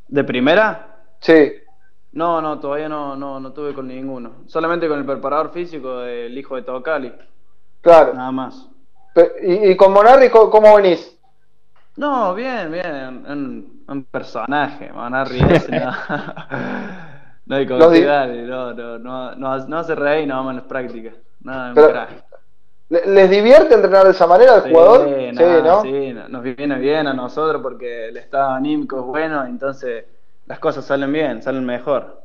¿De 0.08 0.24
primera? 0.24 1.04
Sí. 1.20 1.52
No, 2.12 2.40
no, 2.40 2.60
todavía 2.60 2.88
no, 2.88 3.16
no, 3.16 3.40
no 3.40 3.52
tuve 3.52 3.74
con 3.74 3.88
ninguno. 3.88 4.44
Solamente 4.46 4.88
con 4.88 4.98
el 4.98 5.06
preparador 5.06 5.50
físico 5.50 5.98
del 6.00 6.36
hijo 6.36 6.56
de 6.56 6.62
Tocali, 6.62 7.12
Claro. 7.80 8.14
nada 8.14 8.30
más. 8.30 8.68
¿Y, 9.42 9.70
y 9.70 9.76
con 9.76 9.92
Monarri 9.92 10.28
cómo 10.30 10.76
venís? 10.76 11.16
No, 11.96 12.34
bien, 12.34 12.72
bien, 12.72 13.24
un, 13.28 13.84
un 13.86 14.04
personaje, 14.04 14.92
Manarri 14.92 15.40
ese, 15.50 15.78
no. 15.78 15.92
No 17.46 17.56
hay 17.56 17.66
confiar, 17.66 18.28
no, 18.30 18.72
no, 18.72 18.98
no, 18.98 19.34
no, 19.36 19.58
no 19.66 19.78
hace 19.78 19.94
reír, 19.94 20.26
no 20.26 20.36
vamos 20.36 20.50
en 20.52 20.56
las 20.56 20.64
prácticas. 20.64 21.14
Nada, 21.42 21.68
un 21.68 21.74
Pero- 21.74 21.88
crack. 21.90 22.10
¿Le- 22.88 23.06
¿Les 23.06 23.30
divierte 23.30 23.74
entrenar 23.74 24.04
de 24.04 24.10
esa 24.10 24.26
manera 24.26 24.54
al 24.56 24.62
Sí, 24.64 24.70
jugador? 24.70 25.08
nada, 25.34 25.60
¿no? 25.62 25.82
sí, 25.82 26.12
no- 26.12 26.28
nos 26.28 26.42
viene 26.42 26.78
bien 26.78 27.06
a 27.06 27.14
nosotros 27.14 27.62
porque 27.62 28.08
el 28.08 28.16
estado 28.16 28.50
anímico 28.50 28.98
es 28.98 29.04
bueno, 29.04 29.44
entonces 29.46 30.04
las 30.46 30.58
cosas 30.58 30.84
salen 30.84 31.12
bien, 31.12 31.42
salen 31.42 31.64
mejor. 31.64 32.22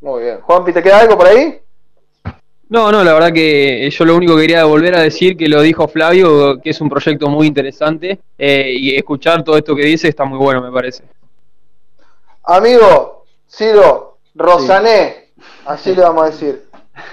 Muy 0.00 0.22
bien. 0.22 0.40
Juanpi, 0.40 0.72
¿te 0.72 0.82
queda 0.82 1.00
algo 1.00 1.16
por 1.16 1.26
ahí? 1.26 1.60
No, 2.70 2.92
no, 2.92 3.02
la 3.02 3.14
verdad 3.14 3.32
que 3.32 3.88
yo 3.90 4.04
lo 4.04 4.14
único 4.16 4.34
que 4.36 4.42
quería 4.42 4.64
volver 4.64 4.94
a 4.94 5.00
decir, 5.00 5.36
que 5.38 5.48
lo 5.48 5.62
dijo 5.62 5.88
Flavio, 5.88 6.60
que 6.60 6.70
es 6.70 6.80
un 6.82 6.90
proyecto 6.90 7.28
muy 7.30 7.46
interesante 7.46 8.20
eh, 8.36 8.72
y 8.78 8.94
escuchar 8.94 9.42
todo 9.42 9.56
esto 9.56 9.74
que 9.74 9.84
dice 9.86 10.08
está 10.08 10.24
muy 10.26 10.38
bueno, 10.38 10.60
me 10.60 10.70
parece. 10.70 11.02
Amigo, 12.44 13.24
Ciro, 13.50 14.18
Rosané, 14.34 15.30
así 15.66 15.94
le 15.94 16.02
vamos 16.02 16.22
a 16.24 16.26
decir. 16.26 16.64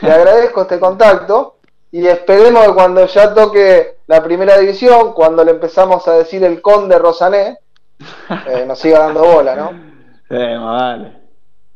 Le 0.02 0.12
agradezco 0.12 0.64
este 0.64 0.80
contacto 0.80 1.56
y 1.92 2.06
esperemos 2.06 2.66
que 2.68 2.74
cuando 2.74 3.06
ya 3.06 3.34
toque 3.34 3.98
la 4.08 4.22
primera 4.24 4.58
división, 4.58 5.14
cuando 5.14 5.44
le 5.44 5.52
empezamos 5.52 6.06
a 6.08 6.14
decir 6.18 6.44
el 6.44 6.62
conde 6.62 6.98
Rosané, 7.00 7.60
eh, 8.48 8.66
nos 8.68 8.78
siga 8.80 9.00
dando 9.00 9.24
bola, 9.24 9.56
¿no? 9.56 9.72
Eh, 10.28 10.58
más 10.58 10.82
vale. 10.82 11.12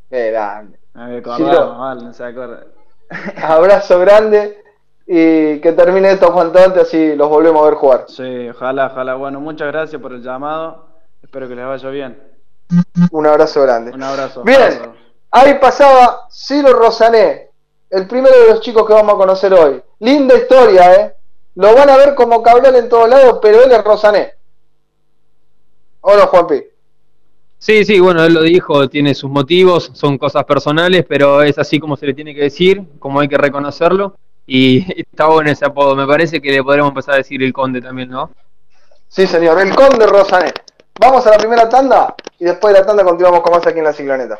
Qué 0.09 0.31
grande. 0.31 0.79
Me 0.95 1.03
había 1.03 1.17
Sí, 1.17 1.19
acordado, 1.21 1.65
lo- 1.67 1.69
más 1.75 1.79
vale, 1.79 2.01
no 2.05 2.13
se 2.13 2.24
acuerda. 2.25 2.63
Abrazo 3.43 3.99
grande 3.99 4.61
y 5.05 5.59
que 5.59 5.71
termine 5.73 6.11
esto 6.11 6.39
antes, 6.39 6.83
así 6.83 7.15
los 7.15 7.29
volvemos 7.29 7.61
a 7.63 7.65
ver 7.65 7.73
jugar. 7.75 8.05
Sí, 8.07 8.49
ojalá, 8.49 8.87
ojalá. 8.91 9.15
Bueno, 9.15 9.39
muchas 9.39 9.67
gracias 9.67 9.99
por 10.01 10.13
el 10.13 10.21
llamado. 10.21 10.85
Espero 11.23 11.47
que 11.47 11.55
les 11.55 11.65
vaya 11.65 11.89
bien. 11.89 12.21
Un 13.11 13.25
abrazo 13.25 13.63
grande. 13.63 13.91
Un 13.91 14.03
abrazo. 14.03 14.43
Bien, 14.43 14.93
ahí 15.31 15.55
pasaba 15.55 16.27
Ciro 16.31 16.73
Rosané, 16.73 17.49
el 17.89 18.07
primero 18.07 18.37
de 18.39 18.49
los 18.49 18.61
chicos 18.61 18.85
que 18.85 18.93
vamos 18.93 19.15
a 19.15 19.17
conocer 19.17 19.51
hoy. 19.53 19.81
Linda 19.99 20.35
historia, 20.35 20.93
¿eh? 20.93 21.15
Lo 21.55 21.73
van 21.73 21.89
a 21.89 21.97
ver 21.97 22.13
como 22.13 22.43
Cabral 22.43 22.75
en 22.75 22.87
todos 22.87 23.09
lados, 23.09 23.39
pero 23.41 23.63
él 23.63 23.71
es 23.71 23.83
Rosané. 23.83 24.33
¿O 26.01 26.15
no, 26.15 26.27
Juanpi? 26.27 26.63
Sí, 27.59 27.83
sí, 27.83 27.99
bueno, 27.99 28.23
él 28.23 28.33
lo 28.33 28.41
dijo, 28.41 28.87
tiene 28.87 29.13
sus 29.13 29.29
motivos, 29.29 29.91
son 29.93 30.17
cosas 30.17 30.45
personales, 30.45 31.05
pero 31.07 31.43
es 31.43 31.59
así 31.59 31.77
como 31.77 31.97
se 31.97 32.05
le 32.05 32.13
tiene 32.13 32.33
que 32.33 32.43
decir, 32.43 32.81
como 32.99 33.19
hay 33.19 33.27
que 33.27 33.37
reconocerlo. 33.37 34.15
Y 34.47 34.85
está 35.01 35.27
bueno 35.27 35.51
ese 35.51 35.65
apodo, 35.65 35.93
me 35.93 36.07
parece 36.07 36.41
que 36.41 36.51
le 36.51 36.63
podremos 36.63 36.89
empezar 36.89 37.15
a 37.15 37.17
decir 37.17 37.43
el 37.43 37.51
conde 37.51 37.81
también, 37.81 38.09
¿no? 38.09 38.31
Sí, 39.09 39.27
señor, 39.27 39.59
el 39.59 39.75
conde 39.75 40.07
Rosané. 40.07 40.53
Vamos 41.01 41.27
a 41.27 41.31
la 41.31 41.37
primera 41.37 41.67
tanda 41.67 42.15
y 42.39 42.45
después 42.45 42.73
de 42.73 42.79
la 42.79 42.85
tanda 42.85 43.03
continuamos 43.03 43.41
con 43.41 43.51
más 43.51 43.67
aquí 43.67 43.79
en 43.79 43.85
la 43.85 43.93
cicloneta. 43.93 44.39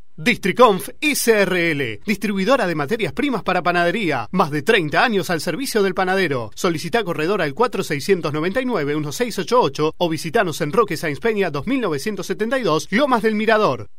Districonf 0.23 0.89
SRL, 1.01 2.01
distribuidora 2.05 2.67
de 2.67 2.75
materias 2.75 3.11
primas 3.11 3.41
para 3.41 3.63
panadería. 3.63 4.27
Más 4.31 4.51
de 4.51 4.61
30 4.61 5.03
años 5.03 5.31
al 5.31 5.41
servicio 5.41 5.81
del 5.81 5.95
panadero. 5.95 6.51
Solicita 6.53 7.03
corredor 7.03 7.41
al 7.41 7.55
4699-1688 7.55 9.93
o 9.97 10.09
visitanos 10.09 10.61
en 10.61 10.73
Roque 10.73 10.95
Sáenz 10.95 11.19
Peña 11.19 11.49
2972, 11.49 12.89
Lomas 12.91 13.23
del 13.23 13.33
Mirador. 13.33 13.89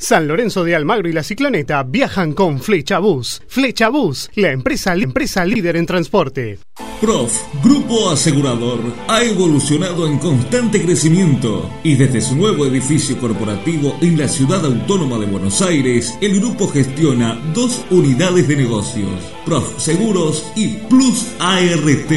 San 0.00 0.28
Lorenzo 0.28 0.62
de 0.62 0.76
Almagro 0.76 1.08
y 1.08 1.12
la 1.12 1.24
Cicloneta 1.24 1.82
viajan 1.82 2.32
con 2.32 2.60
Flecha 2.60 3.00
Bus. 3.00 3.42
Flecha 3.48 3.88
Bus, 3.88 4.30
la 4.36 4.52
empresa, 4.52 4.94
la 4.94 5.02
empresa 5.02 5.44
líder 5.44 5.76
en 5.76 5.86
transporte. 5.86 6.60
Prof, 7.00 7.36
Grupo 7.64 8.10
Asegurador, 8.10 8.78
ha 9.08 9.24
evolucionado 9.24 10.06
en 10.06 10.18
constante 10.18 10.80
crecimiento 10.80 11.68
y 11.82 11.96
desde 11.96 12.20
su 12.20 12.36
nuevo 12.36 12.64
edificio 12.64 13.18
corporativo 13.18 13.96
en 14.00 14.18
la 14.18 14.28
ciudad 14.28 14.64
autónoma 14.64 15.18
de 15.18 15.26
Buenos 15.26 15.60
Aires, 15.62 16.16
el 16.20 16.38
grupo 16.38 16.68
gestiona 16.68 17.34
dos 17.52 17.84
unidades 17.90 18.46
de 18.46 18.56
negocios, 18.56 19.10
Prof 19.44 19.80
Seguros 19.80 20.46
y 20.54 20.76
Plus 20.88 21.26
ART. 21.40 22.12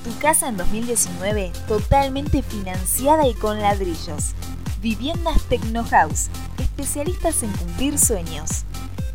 Tu 0.04 0.16
casa 0.20 0.50
en 0.50 0.58
2019 0.58 1.52
totalmente 1.68 2.44
financiada 2.44 3.28
y 3.28 3.34
con 3.34 3.60
ladrillos. 3.60 4.36
Viviendas 4.82 5.44
Tecnohouse, 5.46 6.30
especialistas 6.60 7.42
en 7.42 7.50
cumplir 7.54 7.98
sueños 7.98 8.67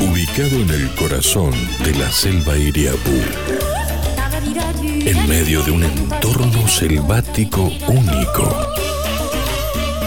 Ubicado 0.00 0.56
en 0.56 0.70
el 0.70 0.92
corazón 0.96 1.52
de 1.84 1.94
la 1.94 2.10
selva 2.10 2.56
Iriapú, 2.56 3.22
en 4.82 5.28
medio 5.28 5.62
de 5.62 5.70
un 5.70 5.84
entorno 5.84 6.66
selvático 6.66 7.70
único, 7.88 8.48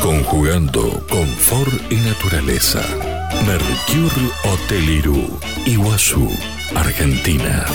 conjugando 0.02 1.06
confort 1.08 1.92
y 1.92 1.96
naturaleza. 1.96 2.82
Mercure 3.46 4.32
Hotel 4.44 4.90
Irú, 4.90 5.40
Iguazú, 5.66 6.30
Argentina. 6.76 7.66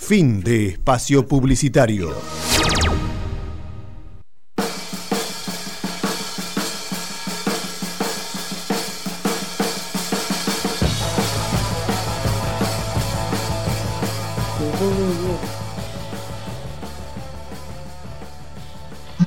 Fin 0.00 0.42
de 0.42 0.68
espacio 0.68 1.26
publicitario. 1.26 2.43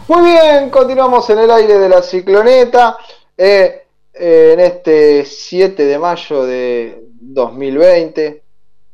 Muy 0.08 0.22
bien, 0.32 0.70
continuamos 0.70 1.30
en 1.30 1.40
el 1.40 1.52
aire 1.52 1.80
de 1.80 1.90
la 1.90 2.02
cicloneta. 2.02 2.98
eh, 3.36 3.84
eh, 4.14 4.52
en 4.54 4.60
este 4.62 5.26
7 5.26 5.86
de 5.86 6.00
mayo 6.00 6.46
de 6.46 7.04
2020, 7.20 8.44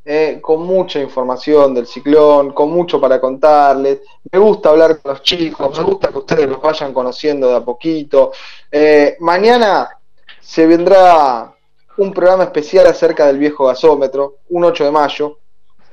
eh, 0.06 0.39
con 0.41 0.63
mucha 0.63 0.99
información 0.99 1.73
del 1.76 1.86
ciclón, 1.88 2.52
con 2.52 2.71
mucho 2.71 2.99
para 2.99 3.21
contarles. 3.21 4.02
Me 4.32 4.39
gusta 4.39 4.69
hablar 4.69 4.99
con 5.02 5.12
los 5.13 5.21
chicos, 5.21 5.78
me 5.78 5.84
gusta 5.84 6.10
que 6.10 6.17
ustedes 6.17 6.49
los 6.49 6.60
vayan 6.60 6.91
conociendo 6.93 7.47
de 7.47 7.56
a 7.58 7.62
poquito. 7.62 8.32
Eh, 8.71 9.15
mañana 9.19 9.89
se 10.41 10.65
vendrá 10.65 11.54
un 11.97 12.12
programa 12.12 12.45
especial 12.45 12.88
acerca 12.88 13.28
del 13.28 13.38
viejo 13.38 13.65
gasómetro, 13.67 14.38
un 14.49 14.63
8 14.65 14.84
de 14.86 14.91
mayo. 14.91 15.38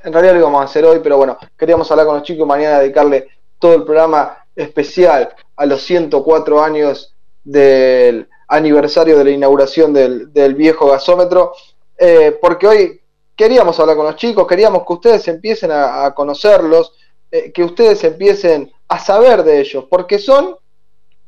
En 0.03 0.11
realidad 0.11 0.33
lo 0.33 0.39
íbamos 0.39 0.61
a 0.61 0.65
hacer 0.65 0.83
hoy, 0.83 0.99
pero 0.99 1.17
bueno, 1.17 1.37
queríamos 1.55 1.89
hablar 1.91 2.07
con 2.07 2.15
los 2.15 2.23
chicos 2.23 2.47
mañana 2.47 2.79
dedicarle 2.79 3.27
todo 3.59 3.75
el 3.75 3.83
programa 3.83 4.40
especial 4.61 5.33
a 5.55 5.65
los 5.65 5.83
104 5.83 6.63
años 6.63 7.15
del 7.43 8.29
aniversario 8.47 9.17
de 9.17 9.23
la 9.23 9.31
inauguración 9.31 9.93
del, 9.93 10.31
del 10.33 10.55
viejo 10.55 10.87
gasómetro, 10.87 11.53
eh, 11.97 12.37
porque 12.39 12.67
hoy 12.67 13.01
queríamos 13.35 13.79
hablar 13.79 13.95
con 13.95 14.05
los 14.05 14.17
chicos, 14.17 14.45
queríamos 14.45 14.85
que 14.85 14.93
ustedes 14.93 15.27
empiecen 15.27 15.71
a, 15.71 16.13
conocerlos, 16.13 16.93
eh, 17.31 17.51
que 17.51 17.63
ustedes 17.63 18.03
empiecen 18.03 18.71
a 18.87 18.99
saber 18.99 19.41
de 19.41 19.59
ellos, 19.59 19.85
porque 19.89 20.19
son 20.19 20.57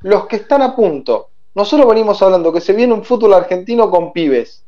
los 0.01 0.27
que 0.27 0.35
están 0.35 0.61
a 0.61 0.75
punto. 0.75 1.29
Nosotros 1.55 1.87
venimos 1.87 2.21
hablando 2.21 2.53
que 2.53 2.61
se 2.61 2.73
viene 2.73 2.93
un 2.93 3.03
fútbol 3.03 3.33
argentino 3.33 3.89
con 3.89 4.13
pibes. 4.13 4.63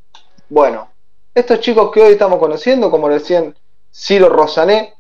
Bueno, 0.50 0.90
estos 1.36 1.60
chicos 1.60 1.92
que 1.92 2.02
hoy 2.02 2.14
estamos 2.14 2.40
conociendo, 2.40 2.90
como 2.90 3.10
recién 3.10 3.56
Ciro 3.94 4.30
Rosané, 4.30 4.95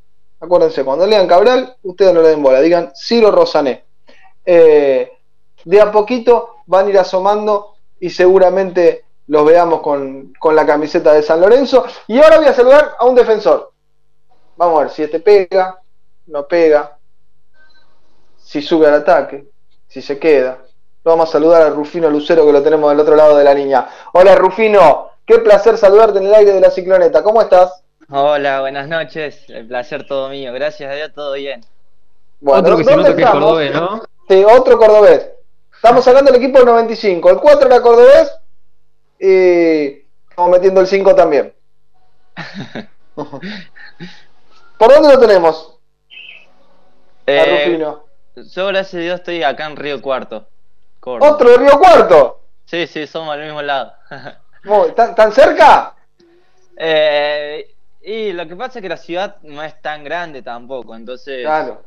Acuérdense, 0.45 0.83
cuando 0.83 1.07
lean 1.07 1.27
Cabral, 1.27 1.75
ustedes 1.81 2.13
no 2.13 2.21
le 2.21 2.29
den 2.29 2.43
bola, 2.43 2.61
digan 2.61 2.91
Ciro 2.95 3.31
Rosané. 3.31 3.83
Eh, 4.45 5.11
de 5.63 5.81
a 5.81 5.91
poquito 5.91 6.57
van 6.67 6.85
a 6.85 6.89
ir 6.91 6.99
asomando 6.99 7.77
y 7.99 8.11
seguramente 8.11 9.05
los 9.25 9.43
veamos 9.43 9.81
con, 9.81 10.33
con 10.37 10.55
la 10.55 10.63
camiseta 10.63 11.13
de 11.13 11.23
San 11.23 11.41
Lorenzo. 11.41 11.83
Y 12.07 12.21
ahora 12.21 12.37
voy 12.37 12.45
a 12.45 12.53
saludar 12.53 12.91
a 12.99 13.05
un 13.05 13.15
defensor. 13.15 13.71
Vamos 14.55 14.77
a 14.77 14.83
ver 14.83 14.91
si 14.91 15.01
este 15.01 15.19
pega, 15.19 15.81
no 16.27 16.47
pega, 16.47 16.95
si 18.37 18.61
sube 18.61 18.87
al 18.87 18.93
ataque, 18.93 19.47
si 19.87 19.99
se 20.03 20.19
queda. 20.19 20.59
Vamos 21.03 21.29
a 21.29 21.31
saludar 21.31 21.63
a 21.63 21.71
Rufino 21.71 22.07
Lucero 22.07 22.45
que 22.45 22.53
lo 22.53 22.61
tenemos 22.61 22.91
del 22.91 22.99
otro 22.99 23.15
lado 23.15 23.35
de 23.35 23.43
la 23.43 23.53
línea. 23.55 23.89
Hola 24.13 24.35
Rufino, 24.35 25.09
qué 25.25 25.39
placer 25.39 25.75
saludarte 25.75 26.19
en 26.19 26.27
el 26.27 26.35
aire 26.35 26.53
de 26.53 26.61
la 26.61 26.69
cicloneta. 26.69 27.23
¿Cómo 27.23 27.41
estás? 27.41 27.84
Hola, 28.09 28.61
buenas 28.61 28.87
noches. 28.87 29.43
El 29.49 29.67
placer 29.67 30.05
todo 30.07 30.29
mío. 30.29 30.53
Gracias 30.53 30.91
a 30.91 30.95
Dios, 30.95 31.11
todo 31.13 31.33
bien. 31.33 31.61
Bueno, 32.39 32.61
Otro 32.61 32.77
que 32.77 32.83
se 32.83 32.91
¿dónde 32.91 33.03
nota 33.09 33.15
que 33.15 33.21
es 33.21 33.27
estamos? 33.27 33.45
cordobés, 33.49 33.73
¿no? 33.73 34.03
Sí, 34.29 34.43
otro 34.43 34.77
cordobés. 34.77 35.29
Estamos 35.75 36.03
sacando 36.05 36.31
el 36.31 36.37
equipo 36.37 36.57
del 36.59 36.67
95. 36.67 37.29
El 37.29 37.37
4 37.37 37.67
era 37.67 37.81
cordobés 37.81 38.31
y 39.19 40.03
estamos 40.29 40.51
metiendo 40.51 40.81
el 40.81 40.87
5 40.87 41.15
también. 41.15 41.53
¿Por 43.15 44.93
dónde 44.93 45.09
lo 45.13 45.19
tenemos? 45.19 45.77
A 47.27 47.31
Eh, 47.31 47.65
Rufino. 47.65 48.05
yo, 48.35 48.67
gracias 48.67 48.93
a 48.95 48.97
Dios, 49.03 49.15
estoy 49.19 49.41
acá 49.43 49.65
en 49.65 49.75
Río 49.77 50.01
Cuarto. 50.01 50.47
Córdoba. 50.99 51.31
Otro 51.31 51.49
de 51.51 51.57
Río 51.57 51.79
Cuarto. 51.79 52.41
Sí, 52.65 52.85
sí, 52.87 53.07
somos 53.07 53.33
al 53.33 53.43
mismo 53.43 53.61
lado. 53.61 53.93
Muy- 54.63 54.91
¿Tan, 54.91 55.15
tan 55.15 55.31
cerca? 55.31 55.95
Eh, 56.77 57.74
y 58.05 58.33
lo 58.33 58.47
que 58.47 58.55
pasa 58.55 58.79
es 58.79 58.83
que 58.83 58.89
la 58.89 58.97
ciudad 58.97 59.37
no 59.43 59.63
es 59.63 59.81
tan 59.81 60.03
grande 60.03 60.41
tampoco, 60.41 60.95
entonces 60.95 61.41
Claro, 61.43 61.83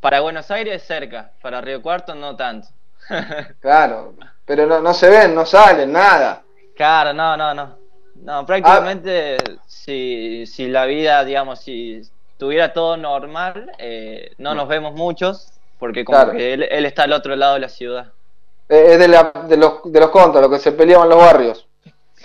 para 0.00 0.20
Buenos 0.20 0.50
Aires 0.50 0.76
es 0.76 0.82
cerca, 0.86 1.30
para 1.40 1.60
Río 1.60 1.80
Cuarto 1.82 2.14
no 2.14 2.36
tanto. 2.36 2.68
claro. 3.60 4.14
Pero 4.44 4.66
no, 4.66 4.80
no 4.80 4.92
se 4.94 5.08
ven, 5.08 5.34
no 5.34 5.46
salen, 5.46 5.92
nada. 5.92 6.42
Claro, 6.76 7.12
no, 7.12 7.36
no, 7.36 7.54
no. 7.54 7.78
No, 8.16 8.46
prácticamente 8.46 9.36
si, 9.66 10.44
si 10.46 10.68
la 10.68 10.84
vida, 10.86 11.24
digamos, 11.24 11.60
si 11.60 12.02
tuviera 12.38 12.72
todo 12.72 12.96
normal, 12.96 13.72
eh, 13.78 14.32
no 14.38 14.54
nos 14.54 14.68
vemos 14.68 14.94
muchos, 14.94 15.52
porque 15.78 16.04
como 16.04 16.18
Claro. 16.18 16.32
que 16.32 16.52
él, 16.54 16.62
él 16.70 16.84
está 16.86 17.04
al 17.04 17.12
otro 17.12 17.34
lado 17.34 17.54
de 17.54 17.60
la 17.60 17.68
ciudad. 17.68 18.06
Eh, 18.68 18.92
Es 18.92 18.98
de, 18.98 19.08
la- 19.08 19.32
de 19.48 19.56
los, 19.56 19.80
de 19.84 20.00
los 20.00 20.10
contras, 20.10 20.42
los 20.42 20.50
que 20.52 20.58
se 20.62 20.72
peleaban 20.72 21.08
los 21.08 21.18
barrios. 21.18 21.66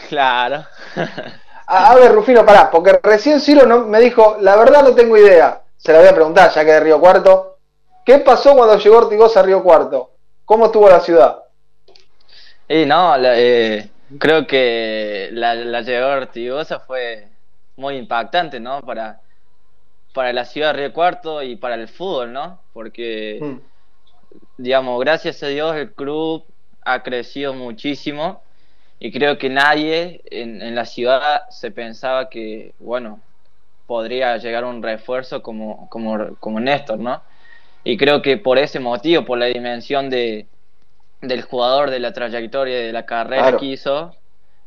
Claro. 0.09 0.65
A, 1.67 1.91
a 1.91 1.95
ver, 1.95 2.13
Rufino, 2.13 2.45
pará, 2.45 2.69
porque 2.71 2.99
recién 3.03 3.39
Ciro 3.41 3.65
no, 3.65 3.85
me 3.85 3.99
dijo, 3.99 4.37
la 4.39 4.55
verdad 4.55 4.83
no 4.83 4.95
tengo 4.95 5.17
idea. 5.17 5.61
Se 5.75 5.91
la 5.91 5.99
voy 5.99 6.07
a 6.07 6.15
preguntar, 6.15 6.51
ya 6.51 6.65
que 6.65 6.71
de 6.71 6.79
Río 6.79 6.99
Cuarto. 6.99 7.57
¿Qué 8.05 8.19
pasó 8.19 8.55
cuando 8.55 8.77
llegó 8.77 8.97
Ortigosa 8.97 9.41
a 9.41 9.43
Río 9.43 9.61
Cuarto? 9.61 10.11
¿Cómo 10.45 10.67
estuvo 10.67 10.89
la 10.89 11.01
ciudad? 11.01 11.43
Y 12.69 12.85
no, 12.85 13.17
la- 13.17 13.37
eh, 13.37 13.89
creo 14.17 14.47
que 14.47 15.29
la, 15.33 15.55
la 15.55 15.81
llegada 15.81 16.15
de 16.15 16.21
Ortigosa 16.21 16.79
fue 16.79 17.27
muy 17.75 17.97
impactante, 17.97 18.59
¿no? 18.61 18.79
Para, 18.81 19.21
para 20.13 20.31
la 20.33 20.45
ciudad 20.45 20.73
de 20.73 20.79
Río 20.83 20.93
Cuarto 20.93 21.43
y 21.43 21.57
para 21.57 21.75
el 21.75 21.87
fútbol, 21.89 22.31
¿no? 22.31 22.61
Porque, 22.73 23.39
Mm. 23.41 23.57
digamos, 24.57 24.99
gracias 25.01 25.43
a 25.43 25.47
Dios 25.47 25.75
el 25.75 25.93
club 25.93 26.45
ha 26.85 27.03
crecido 27.03 27.53
muchísimo 27.53 28.41
y 28.99 29.11
creo 29.11 29.37
que 29.37 29.49
nadie 29.49 30.21
en, 30.31 30.61
en 30.61 30.75
la 30.75 30.85
ciudad 30.85 31.43
se 31.49 31.71
pensaba 31.71 32.29
que, 32.29 32.73
bueno, 32.79 33.19
podría 33.85 34.37
llegar 34.37 34.65
un 34.65 34.81
refuerzo 34.83 35.41
como, 35.41 35.89
como, 35.89 36.35
como 36.39 36.59
Néstor, 36.59 36.99
¿no? 36.99 37.21
Y 37.83 37.97
creo 37.97 38.21
que 38.21 38.37
por 38.37 38.57
ese 38.57 38.79
motivo, 38.79 39.23
por 39.25 39.37
la 39.37 39.45
dimensión 39.45 40.09
de, 40.09 40.47
del 41.21 41.41
jugador, 41.43 41.89
de 41.89 41.99
la 41.99 42.11
trayectoria, 42.13 42.77
de 42.79 42.91
la 42.91 43.05
carrera 43.05 43.43
Claro. 43.43 43.59
que 43.59 43.65
hizo, 43.67 44.15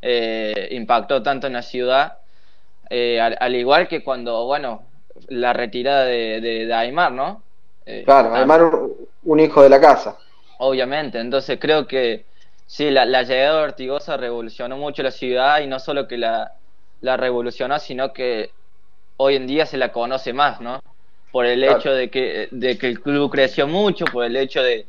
eh, 0.03 0.69
impactó 0.73 1.23
tanto 1.23 1.47
en 1.47 1.55
la 1.55 1.63
ciudad, 1.63 2.19
eh, 2.89 3.21
al, 3.21 3.37
al 3.41 3.55
igual 3.57 3.89
que 3.89 4.03
cuando, 4.03 4.47
bueno, 4.47 4.83
la 5.29 5.53
retirada 5.53 6.05
de, 6.05 6.41
de, 6.41 6.67
de 6.67 6.75
Aymar, 6.75 7.13
¿no? 7.13 7.43
Eh, 7.87 8.03
Claro, 8.05 8.33
un, 8.33 8.93
un 9.25 9.41
hijo 9.41 9.63
de 9.63 9.69
la 9.69 9.81
casa. 9.81 10.17
Obviamente, 10.59 11.19
entonces 11.19 11.59
creo 11.61 11.87
que 11.87 12.25
sí, 12.71 12.89
la, 12.89 13.05
la 13.05 13.25
llegada 13.25 13.59
de 13.59 13.65
Ortigosa 13.65 14.17
revolucionó 14.17 14.77
mucho 14.77 15.03
la 15.03 15.11
ciudad 15.11 15.61
y 15.61 15.67
no 15.67 15.81
solo 15.81 16.07
que 16.07 16.17
la, 16.17 16.53
la 17.01 17.17
revolucionó, 17.17 17.81
sino 17.81 18.13
que 18.13 18.53
hoy 19.17 19.35
en 19.35 19.49
día 19.49 19.67
se 19.67 19.77
la 19.77 19.91
conoce 19.91 20.33
más, 20.33 20.61
¿no? 20.61 20.81
Por 21.33 21.47
el 21.47 21.65
Claro. 21.65 21.79
hecho 21.79 21.93
de 21.93 22.11
que, 22.11 22.47
de 22.53 22.79
que 22.79 22.87
el 22.87 23.01
club 23.01 23.29
creció 23.29 23.67
mucho, 23.67 24.05
por 24.05 24.25
el 24.25 24.37
hecho 24.37 24.63
de, 24.63 24.87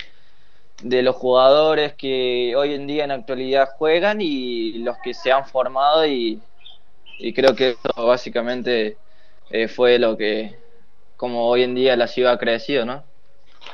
de 0.84 1.02
los 1.02 1.16
jugadores 1.16 1.96
que 1.96 2.54
hoy 2.56 2.76
en 2.76 2.86
día 2.86 3.04
en 3.04 3.10
la 3.10 3.16
actualidad 3.16 3.70
juegan 3.78 4.22
y 4.22 4.74
los 4.74 4.98
que 5.00 5.16
se 5.16 5.32
han 5.32 5.46
formado 5.48 6.06
y, 6.06 6.40
y 7.18 7.34
creo 7.34 7.56
que 7.56 7.72
eso 7.72 8.06
básicamente 8.06 8.96
eh, 9.50 9.68
fue 9.68 9.98
lo 9.98 10.16
que, 10.16 10.56
como 11.18 11.48
hoy 11.48 11.64
en 11.64 11.74
día 11.74 11.96
la 11.96 12.08
ciudad 12.08 12.34
ha 12.34 12.38
crecido, 12.38 12.86
¿no? 12.86 13.04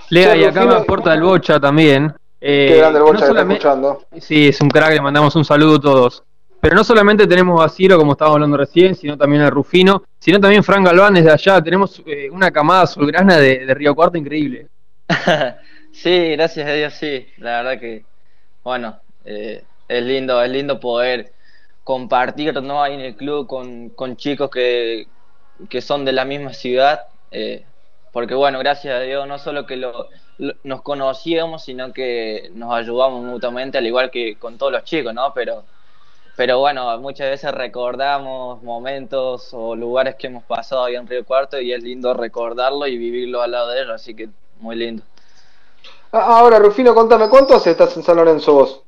Lea, 0.10 0.38
y 0.38 0.46
acá 0.46 0.65
me 0.65 0.76
aporta 0.76 1.13
el 1.13 1.22
Bocha 1.22 1.60
también. 1.60 2.13
Eh, 2.39 2.67
Qué 2.69 2.78
grande 2.78 3.00
el 3.00 3.06
no 3.06 3.12
Bocha 3.12 3.26
que 3.26 3.32
está 3.32 3.41
escuchando. 3.41 4.04
Sí, 4.19 4.47
es 4.50 4.62
un 4.62 4.69
crack, 4.69 4.93
le 4.93 5.02
mandamos 5.02 5.36
un 5.36 5.45
saludo 5.45 5.76
a 5.76 5.80
todos. 5.82 6.23
Pero 6.60 6.76
no 6.76 6.84
solamente 6.84 7.28
tenemos 7.28 7.63
a 7.63 7.69
Ciro, 7.69 7.97
como 7.97 8.13
estábamos 8.13 8.36
hablando 8.38 8.58
recién, 8.58 8.95
sino 8.95 9.17
también 9.17 9.43
a 9.43 9.50
Rufino, 9.50 10.04
sino 10.19 10.39
también 10.39 10.63
Fran 10.63 10.84
Galván 10.84 11.13
desde 11.13 11.32
allá. 11.32 11.62
Tenemos 11.62 12.02
eh, 12.06 12.30
una 12.32 12.52
camada 12.52 12.82
azulgrana 12.84 13.38
de, 13.38 13.65
de 13.65 13.73
Río 13.73 13.93
Cuarto 13.95 14.17
increíble. 14.17 14.67
Sí, 15.91 16.32
gracias 16.34 16.67
a 16.67 16.73
Dios, 16.73 16.93
sí. 16.93 17.28
La 17.38 17.63
verdad 17.63 17.80
que, 17.80 18.06
bueno, 18.63 19.00
eh, 19.26 19.63
es 19.88 20.04
lindo, 20.04 20.39
es 20.43 20.52
lindo 20.52 20.80
poder 20.80 21.34
compartir, 21.84 22.62
¿no? 22.62 22.84
Ahí 22.84 22.93
en 22.93 23.00
el 23.00 23.15
club 23.15 23.47
con, 23.47 23.89
con 23.89 24.15
chicos 24.15 24.52
que, 24.52 25.08
que 25.69 25.82
son 25.82 26.06
de 26.06 26.12
la 26.12 26.23
misma 26.26 26.54
ciudad. 26.54 27.00
eh, 27.32 27.65
porque, 28.12 28.36
bueno, 28.36 28.60
gracias 28.60 28.93
a 28.95 29.00
Dios, 29.00 29.28
no 29.28 29.39
solo 29.39 29.65
que 29.65 29.76
lo- 29.78 30.08
nos 30.63 30.82
conocíamos, 30.84 31.63
sino 31.63 31.93
que 31.93 32.50
nos 32.54 32.73
ayudamos 32.73 33.23
mutuamente, 33.23 33.78
al 33.78 33.88
igual 33.88 34.12
que 34.12 34.38
con 34.38 34.58
todos 34.58 34.71
los 34.71 34.84
chicos, 34.84 35.13
¿no? 35.13 35.34
Pero, 35.34 35.63
pero 36.36 36.60
bueno, 36.60 36.97
muchas 37.00 37.30
veces 37.30 37.52
recordamos 37.54 38.62
momentos 38.63 39.50
o 39.54 39.76
lugares 39.76 40.15
que 40.15 40.28
hemos 40.28 40.43
pasado 40.43 40.86
ahí 40.86 40.95
en 40.95 41.08
Río 41.08 41.26
Cuarto 41.26 41.60
y 41.60 41.73
es 41.73 41.82
lindo 41.84 42.13
recordarlo 42.13 42.88
y 42.88 42.97
vivirlo 42.97 43.41
al 43.41 43.52
lado 43.52 43.69
de 43.69 43.82
ellos, 43.82 43.91
así 43.95 44.15
que 44.15 44.30
muy 44.60 44.76
lindo. 44.76 45.04
Ah, 46.12 46.39
Ahora, 46.39 46.60
Rufino, 46.60 46.93
contame, 46.93 47.30
¿cuánto 47.30 47.56
hace 47.56 47.71
estás 47.71 47.95
en 47.97 48.04
San 48.04 48.17
Lorenzo 48.17 48.54
vos? 48.54 48.84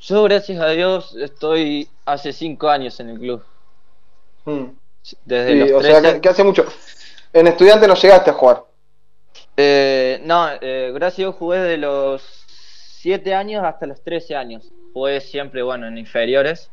Yo, 0.00 0.22
gracias 0.24 0.60
a 0.60 0.68
Dios, 0.70 1.14
estoy 1.16 1.88
hace 2.04 2.32
cinco 2.32 2.68
años 2.68 2.98
en 3.00 3.10
el 3.10 3.18
club. 3.18 3.44
Mm. 4.44 4.64
Desde 5.24 5.52
Sí, 5.52 5.58
los 5.58 5.72
o 5.72 5.82
sea, 5.82 6.00
13. 6.00 6.14
que, 6.14 6.20
que 6.20 6.28
hace 6.28 6.44
mucho. 6.44 6.64
En 7.32 7.46
estudiante 7.46 7.86
no 7.88 7.94
llegaste 7.94 8.30
a 8.30 8.34
jugar. 8.34 8.64
Eh, 9.60 10.20
no, 10.24 10.48
eh, 10.60 10.92
gracias 10.94 11.18
a 11.18 11.22
Dios 11.22 11.34
jugué 11.36 11.58
de 11.58 11.78
los 11.78 12.22
7 12.46 13.34
años 13.34 13.64
hasta 13.64 13.86
los 13.86 14.00
13 14.04 14.36
años. 14.36 14.70
Jugué 14.94 15.20
siempre, 15.20 15.62
bueno, 15.62 15.88
en 15.88 15.98
inferiores. 15.98 16.70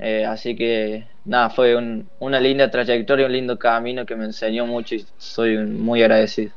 Eh, 0.00 0.26
así 0.26 0.56
que, 0.56 1.06
nada, 1.24 1.50
fue 1.50 1.76
un- 1.76 2.10
una 2.18 2.40
linda 2.40 2.68
trayectoria, 2.68 3.26
un 3.26 3.32
lindo 3.32 3.56
camino 3.56 4.04
que 4.04 4.16
me 4.16 4.24
enseñó 4.24 4.66
mucho 4.66 4.96
y 4.96 5.06
soy 5.18 5.56
muy 5.58 6.02
agradecido. 6.02 6.52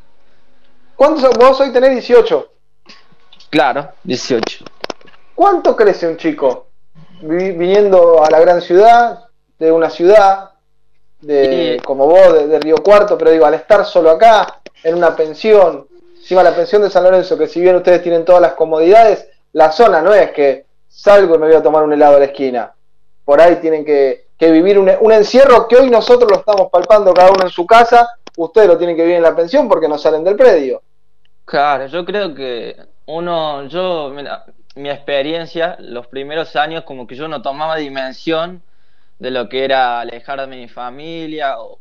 ¿Cuántos 0.95 1.38
vos 1.38 1.62
hoy 1.62 1.71
tenés 1.71 1.91
18? 1.91 2.52
Claro, 3.52 3.91
18. 4.04 4.65
¿Cuánto 5.36 5.76
crece 5.76 6.08
un 6.08 6.17
chico 6.17 6.63
Vi- 7.21 7.52
viniendo 7.52 8.23
a 8.23 8.30
la 8.32 8.39
gran 8.39 8.60
ciudad, 8.62 9.26
de 9.60 9.71
una 9.71 9.89
ciudad, 9.91 10.52
de, 11.21 11.78
Sí. 11.80 11.84
como 11.84 12.06
vos, 12.08 12.34
de, 12.34 12.47
de 12.47 12.60
Río 12.60 12.76
Cuarto, 12.78 13.17
pero 13.17 13.32
digo, 13.32 13.45
al 13.45 13.56
estar 13.56 13.84
solo 13.86 14.12
acá, 14.12 14.56
en 14.83 14.95
una 14.95 15.15
pensión, 15.15 15.87
encima 16.15 16.43
la 16.43 16.55
pensión 16.55 16.81
de 16.81 16.89
San 16.89 17.03
Lorenzo, 17.03 17.37
que 17.37 17.47
si 17.47 17.61
bien 17.61 17.75
ustedes 17.75 18.01
tienen 18.01 18.25
todas 18.25 18.41
las 18.41 18.53
comodidades, 18.53 19.27
la 19.53 19.71
zona 19.71 20.01
no 20.01 20.13
es 20.13 20.31
que 20.31 20.65
salgo 20.87 21.35
y 21.35 21.37
me 21.37 21.47
voy 21.47 21.55
a 21.55 21.63
tomar 21.63 21.83
un 21.83 21.93
helado 21.93 22.17
a 22.17 22.19
la 22.19 22.25
esquina. 22.25 22.73
Por 23.23 23.41
ahí 23.41 23.57
tienen 23.57 23.85
que, 23.85 24.27
vivir 24.39 24.79
un, 24.79 25.11
encierro 25.11 25.67
que 25.67 25.77
hoy 25.77 25.89
nosotros 25.89 26.29
lo 26.29 26.39
estamos 26.39 26.69
palpando 26.71 27.13
cada 27.13 27.31
uno 27.31 27.43
en 27.43 27.49
su 27.49 27.65
casa, 27.65 28.07
ustedes 28.37 28.67
lo 28.67 28.77
tienen 28.77 28.95
que 28.95 29.03
vivir 29.03 29.17
en 29.17 29.23
la 29.23 29.35
pensión 29.35 29.67
porque 29.67 29.87
no 29.87 29.97
salen 29.97 30.23
del 30.23 30.35
predio. 30.35 30.81
Claro, 31.45 31.87
yo 31.87 32.05
creo 32.05 32.33
que 32.33 32.75
uno, 33.05 33.65
yo, 33.67 34.11
mira, 34.13 34.45
mi 34.75 34.89
experiencia, 34.89 35.75
los 35.79 36.07
primeros 36.07 36.55
años 36.55 36.83
como 36.83 37.07
que 37.07 37.15
yo 37.15 37.27
no 37.27 37.41
tomaba 37.41 37.77
dimensión 37.77 38.61
de 39.17 39.31
lo 39.31 39.49
que 39.49 39.63
era 39.63 40.01
alejarme 40.01 40.55
de 40.55 40.61
mi 40.61 40.67
familia 40.67 41.59
o, 41.59 41.79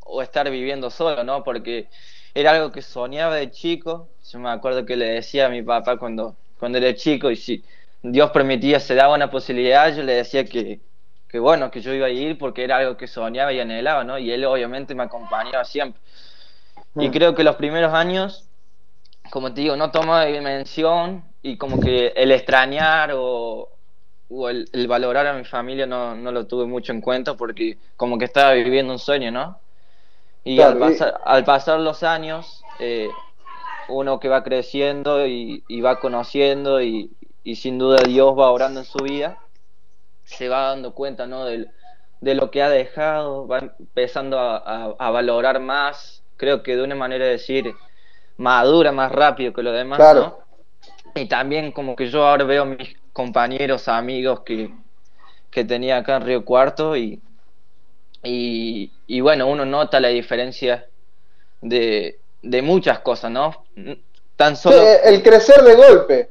o 0.00 0.22
estar 0.22 0.50
viviendo 0.50 0.90
solo, 0.90 1.24
¿no? 1.24 1.42
Porque 1.42 1.88
era 2.34 2.52
algo 2.52 2.72
que 2.72 2.82
soñaba 2.82 3.36
de 3.36 3.50
chico. 3.50 4.08
Yo 4.30 4.38
me 4.40 4.50
acuerdo 4.50 4.84
que 4.86 4.96
le 4.96 5.06
decía 5.06 5.46
a 5.46 5.48
mi 5.50 5.62
papá 5.62 5.96
cuando, 5.98 6.36
cuando 6.58 6.78
era 6.78 6.94
chico 6.94 7.30
y 7.30 7.36
si 7.36 7.64
Dios 8.02 8.30
permitía, 8.30 8.80
se 8.80 8.94
daba 8.94 9.14
una 9.14 9.30
posibilidad, 9.30 9.94
yo 9.94 10.02
le 10.02 10.14
decía 10.14 10.44
que, 10.44 10.80
que 11.28 11.38
bueno, 11.38 11.70
que 11.70 11.80
yo 11.80 11.92
iba 11.94 12.06
a 12.06 12.10
ir 12.10 12.38
porque 12.38 12.64
era 12.64 12.78
algo 12.78 12.96
que 12.96 13.06
soñaba 13.06 13.52
y 13.52 13.60
anhelaba, 13.60 14.04
¿no? 14.04 14.18
Y 14.18 14.30
él 14.32 14.44
obviamente 14.44 14.94
me 14.94 15.04
acompañaba 15.04 15.64
siempre. 15.64 16.00
Y 16.98 17.10
Mm. 17.10 17.12
creo 17.12 17.34
que 17.34 17.44
los 17.44 17.56
primeros 17.56 17.92
años, 17.94 18.48
como 19.30 19.54
te 19.54 19.62
digo, 19.62 19.76
no 19.76 19.90
toma 19.92 20.26
dimensión 20.26 21.24
y 21.42 21.58
como 21.58 21.80
que 21.80 22.08
el 22.16 22.32
extrañar 22.32 23.12
o, 23.14 23.70
o 24.28 24.50
el, 24.50 24.68
el 24.72 24.88
valorar 24.88 25.26
a 25.28 25.34
mi 25.34 25.44
familia 25.44 25.86
no, 25.86 26.16
no 26.16 26.32
lo 26.32 26.46
tuve 26.46 26.66
mucho 26.66 26.92
en 26.92 27.00
cuenta 27.02 27.36
porque 27.36 27.78
como 27.96 28.18
que 28.18 28.26
estaba 28.26 28.52
viviendo 28.54 28.92
un 28.92 28.98
sueño, 29.00 29.32
¿no? 29.32 29.63
Y 30.44 30.56
Claro, 30.56 30.72
al, 30.72 30.76
y- 30.76 30.80
pasar, 30.98 31.20
al 31.24 31.44
pasar 31.44 31.80
los 31.80 32.02
años, 32.02 32.62
eh, 32.78 33.10
uno 33.88 34.20
que 34.20 34.28
va 34.28 34.42
creciendo 34.44 35.26
y, 35.26 35.64
y 35.68 35.80
va 35.80 36.00
conociendo 36.00 36.80
y, 36.82 37.16
y 37.42 37.56
sin 37.56 37.78
duda 37.78 37.98
Dios 38.06 38.34
va 38.38 38.50
orando 38.50 38.80
en 38.80 38.86
su 38.86 38.98
vida, 39.02 39.38
se 40.24 40.48
va 40.48 40.68
dando 40.68 40.94
cuenta, 40.94 41.26
¿no? 41.26 41.44
Del- 41.44 41.70
de 42.20 42.34
lo 42.34 42.50
que 42.50 42.62
ha 42.62 42.70
dejado, 42.70 43.46
va 43.46 43.58
empezando 43.78 44.38
a, 44.38 44.56
a- 44.56 44.94
a 44.98 45.10
valorar 45.10 45.60
más, 45.60 46.24
creo 46.36 46.62
que 46.62 46.76
de 46.76 46.82
una 46.82 46.94
manera 46.94 47.24
de 47.26 47.32
decir, 47.32 47.74
madura 48.38 48.92
más 48.92 49.12
rápido 49.12 49.52
que 49.52 49.62
lo 49.62 49.72
demás, 49.72 49.98
Claro. 49.98 50.20
¿no? 50.20 50.38
Y 51.14 51.26
también 51.28 51.72
como 51.72 51.94
que 51.96 52.08
yo 52.08 52.26
ahora 52.26 52.44
veo 52.44 52.62
a 52.62 52.66
mis 52.66 52.96
compañeros, 53.12 53.88
amigos 53.88 54.40
que, 54.40 54.74
que 55.50 55.64
tenía 55.64 55.98
acá 55.98 56.16
en 56.16 56.22
Río 56.24 56.44
Cuarto 56.44 56.96
y, 56.96 57.22
y, 58.24 58.90
y 59.06 59.20
bueno, 59.20 59.46
uno 59.46 59.64
nota 59.64 60.00
la 60.00 60.08
diferencia 60.08 60.86
de, 61.60 62.18
de 62.42 62.62
muchas 62.62 63.00
cosas, 63.00 63.30
¿no? 63.30 63.64
Tan 64.36 64.56
solo... 64.56 64.76
Sí, 64.78 64.84
el 65.04 65.22
crecer 65.22 65.62
de 65.62 65.74
golpe, 65.76 66.30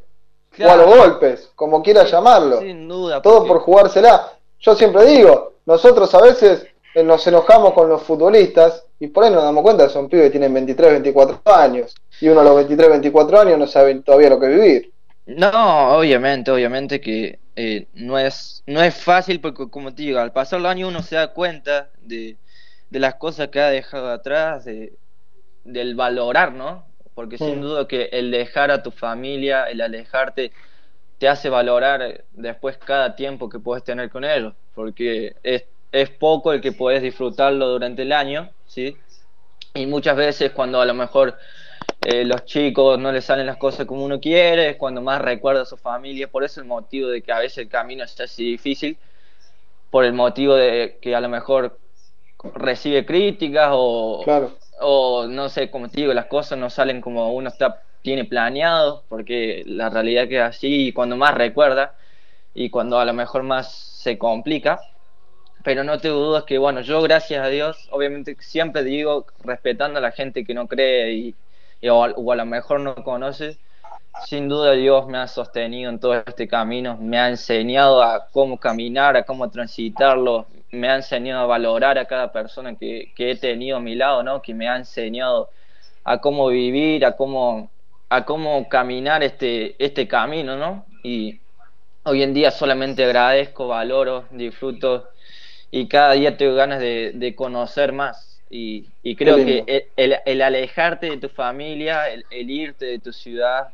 o 0.64 0.70
a 0.70 0.76
los 0.76 0.88
golpes, 0.96 1.52
como 1.56 1.82
quieras 1.82 2.12
llamarlo. 2.12 2.60
Sin 2.62 2.88
duda. 2.88 3.22
Todo 3.22 3.40
porque- 3.40 3.48
por 3.50 3.60
jugársela. 3.62 4.34
Yo 4.60 4.76
siempre 4.76 5.06
digo, 5.06 5.54
nosotros 5.66 6.14
a 6.16 6.22
veces 6.22 6.66
eh, 6.96 7.04
nos 7.04 7.26
enojamos 7.28 7.74
con 7.74 7.90
los 7.90 8.02
futbolistas 8.04 8.86
y 9.00 9.08
por 9.08 9.24
ahí 9.24 9.32
nos 9.32 9.44
damos 9.44 9.64
cuenta 9.64 9.88
que 9.88 9.94
son 9.94 10.08
pibes 10.10 10.26
que 10.26 10.32
tienen 10.32 10.54
23, 10.54 10.92
24 10.92 11.42
años. 11.54 11.96
Y 12.22 12.30
uno 12.30 12.42
a 12.42 12.44
los 12.44 12.56
23, 12.56 12.90
24 12.90 13.40
años 13.42 13.60
no 13.60 13.68
sabe 13.68 13.96
todavía 13.96 14.30
lo 14.30 14.40
que 14.40 14.48
vivir. 14.48 14.92
No, 15.26 15.98
obviamente, 15.98 16.52
obviamente 16.52 17.02
que 17.02 17.40
eh, 17.56 17.88
no 17.94 18.18
es 18.18 18.64
no 18.66 18.82
es 18.82 18.96
fácil 18.96 19.40
porque 19.40 19.70
como 19.70 19.94
te 19.94 20.04
digo, 20.04 20.20
al 20.20 20.32
pasar 20.32 20.62
los 20.62 20.72
años 20.72 20.90
uno 20.90 21.02
se 21.04 21.16
da 21.16 21.34
cuenta 21.34 21.90
de, 22.02 22.38
de 22.90 23.00
las 23.00 23.16
cosas 23.16 23.50
que 23.50 23.60
ha 23.60 23.70
dejado 23.70 24.12
atrás, 24.12 24.66
de, 24.66 24.94
del 25.64 25.96
valorar, 25.96 26.52
¿no? 26.54 26.86
Porque 27.14 27.38
sin 27.38 27.62
duda 27.62 27.88
que 27.88 28.10
el 28.12 28.32
dejar 28.32 28.72
a 28.72 28.82
tu 28.82 28.90
familia, 28.90 29.66
el 29.66 29.82
alejarte, 29.82 30.52
te 31.20 31.28
hace 31.28 31.48
valorar 31.50 32.26
después 32.32 32.78
cada 32.78 33.16
tiempo 33.16 33.50
que 33.50 33.60
puedes 33.60 33.84
tener 33.84 34.10
con 34.10 34.24
ellos, 34.26 34.54
porque 34.74 35.36
es, 35.44 35.64
es 35.92 36.10
poco 36.10 36.54
el 36.54 36.60
que 36.60 36.72
puedes 36.72 37.04
disfrutarlo 37.04 37.68
durante 37.68 38.02
el 38.02 38.12
año, 38.12 38.50
¿sí? 38.66 38.98
Y 39.76 39.86
muchas 39.86 40.16
veces 40.16 40.52
cuando 40.52 40.82
a 40.82 40.86
lo 40.86 40.94
mejor 40.94 41.38
eh, 42.06 42.26
los 42.26 42.46
chicos 42.46 43.00
no 43.00 43.12
les 43.12 43.26
salen 43.26 43.46
las 43.46 43.58
cosas 43.58 43.86
como 43.86 44.04
uno 44.04 44.20
quiere, 44.20 44.72
es 44.72 44.78
cuando 44.78 45.02
más 45.02 45.22
recuerda 45.22 45.62
a 45.62 45.66
su 45.66 45.78
familia, 45.78 46.28
por 46.28 46.44
eso 46.44 46.62
el 46.62 46.68
motivo 46.68 47.10
de 47.10 47.22
que 47.22 47.32
a 47.32 47.40
veces 47.40 47.60
el 47.60 47.70
camino 47.70 48.04
es 48.04 48.20
así 48.20 48.44
difícil, 48.52 48.98
por 49.90 50.06
el 50.06 50.14
motivo 50.14 50.56
de 50.56 50.98
que 51.02 51.16
a 51.16 51.22
lo 51.22 51.30
mejor 51.30 51.80
recibe 52.56 53.06
críticas 53.06 53.70
o, 53.72 54.22
Claro. 54.24 54.52
o 54.82 55.28
no 55.28 55.50
sé, 55.50 55.70
como 55.72 55.90
te 55.90 56.02
digo, 56.02 56.14
las 56.14 56.26
cosas 56.26 56.58
no 56.58 56.70
salen 56.70 57.02
como 57.02 57.34
uno 57.34 57.50
está 57.50 57.82
tiene 58.02 58.26
planeado, 58.26 59.04
porque 59.08 59.64
la 59.66 59.90
realidad 59.90 60.28
que 60.28 60.36
es 60.38 60.44
así 60.44 60.88
y 60.88 60.94
cuando 60.94 61.16
más 61.16 61.34
recuerda 61.34 61.96
y 62.54 62.70
cuando 62.70 63.00
a 63.00 63.06
lo 63.06 63.14
mejor 63.14 63.44
más 63.44 63.74
se 63.74 64.18
complica. 64.18 64.80
Pero 65.64 65.86
no 65.86 65.98
te 66.00 66.10
dudas 66.10 66.44
que, 66.44 66.58
bueno, 66.58 66.82
yo 66.82 67.02
gracias 67.02 67.44
a 67.44 67.48
Dios, 67.48 67.88
obviamente 67.92 68.36
siempre 68.42 68.84
digo, 68.84 69.26
respetando 69.40 70.00
a 70.00 70.02
la 70.02 70.12
gente 70.12 70.44
que 70.44 70.54
no 70.54 70.68
cree 70.68 71.14
y, 71.14 71.28
y 71.30 71.36
o, 71.90 72.00
o 72.00 72.32
a 72.32 72.36
lo 72.36 72.46
mejor 72.46 72.80
no 72.80 72.96
conoce, 72.96 73.58
sin 74.26 74.48
duda 74.48 74.72
Dios 74.74 75.08
me 75.08 75.18
ha 75.18 75.28
sostenido 75.28 75.90
en 75.90 76.00
todo 76.00 76.14
este 76.16 76.48
camino, 76.48 76.98
me 77.00 77.20
ha 77.20 77.30
enseñado 77.30 78.02
a 78.02 78.28
cómo 78.32 78.58
caminar, 78.58 79.18
a 79.18 79.24
cómo 79.24 79.50
transitarlo, 79.50 80.46
me 80.72 80.90
ha 80.90 80.96
enseñado 80.96 81.44
a 81.44 81.48
valorar 81.48 81.98
a 81.98 82.06
cada 82.06 82.32
persona 82.32 82.76
que, 82.76 83.12
he 83.18 83.36
tenido 83.36 83.78
a 83.78 83.80
mi 83.80 83.96
lado, 83.96 84.24
¿no? 84.24 84.42
Que 84.42 84.54
me 84.54 84.68
ha 84.68 84.78
enseñado 84.78 85.50
a 86.04 86.20
cómo 86.20 86.48
vivir, 86.48 87.06
a 87.06 87.16
cómo, 87.16 87.70
a 88.10 88.26
cómo 88.26 88.68
caminar 88.70 89.24
este, 89.24 89.76
este 89.84 90.08
camino, 90.08 90.56
¿no? 90.58 90.86
Y 91.04 91.40
hoy 92.04 92.24
en 92.24 92.34
día 92.34 92.52
solamente 92.52 93.04
agradezco, 93.04 93.68
valoro, 93.68 94.26
disfruto 94.32 95.10
y 95.72 95.88
cada 95.88 96.14
día 96.14 96.38
tengo 96.38 96.56
ganas 96.56 96.80
de 96.80 97.34
conocer 97.36 97.94
más. 97.94 98.33
Y, 98.56 98.94
y 99.02 99.16
creo 99.16 99.42
que 99.42 99.64
el, 99.68 99.86
el- 99.96 100.18
el 100.26 100.42
alejarte 100.44 101.08
de 101.10 101.18
tu 101.18 101.30
familia, 101.30 102.10
el, 102.10 102.26
el 102.30 102.50
irte 102.52 102.86
de 102.86 103.00
tu 103.00 103.12
ciudad, 103.14 103.74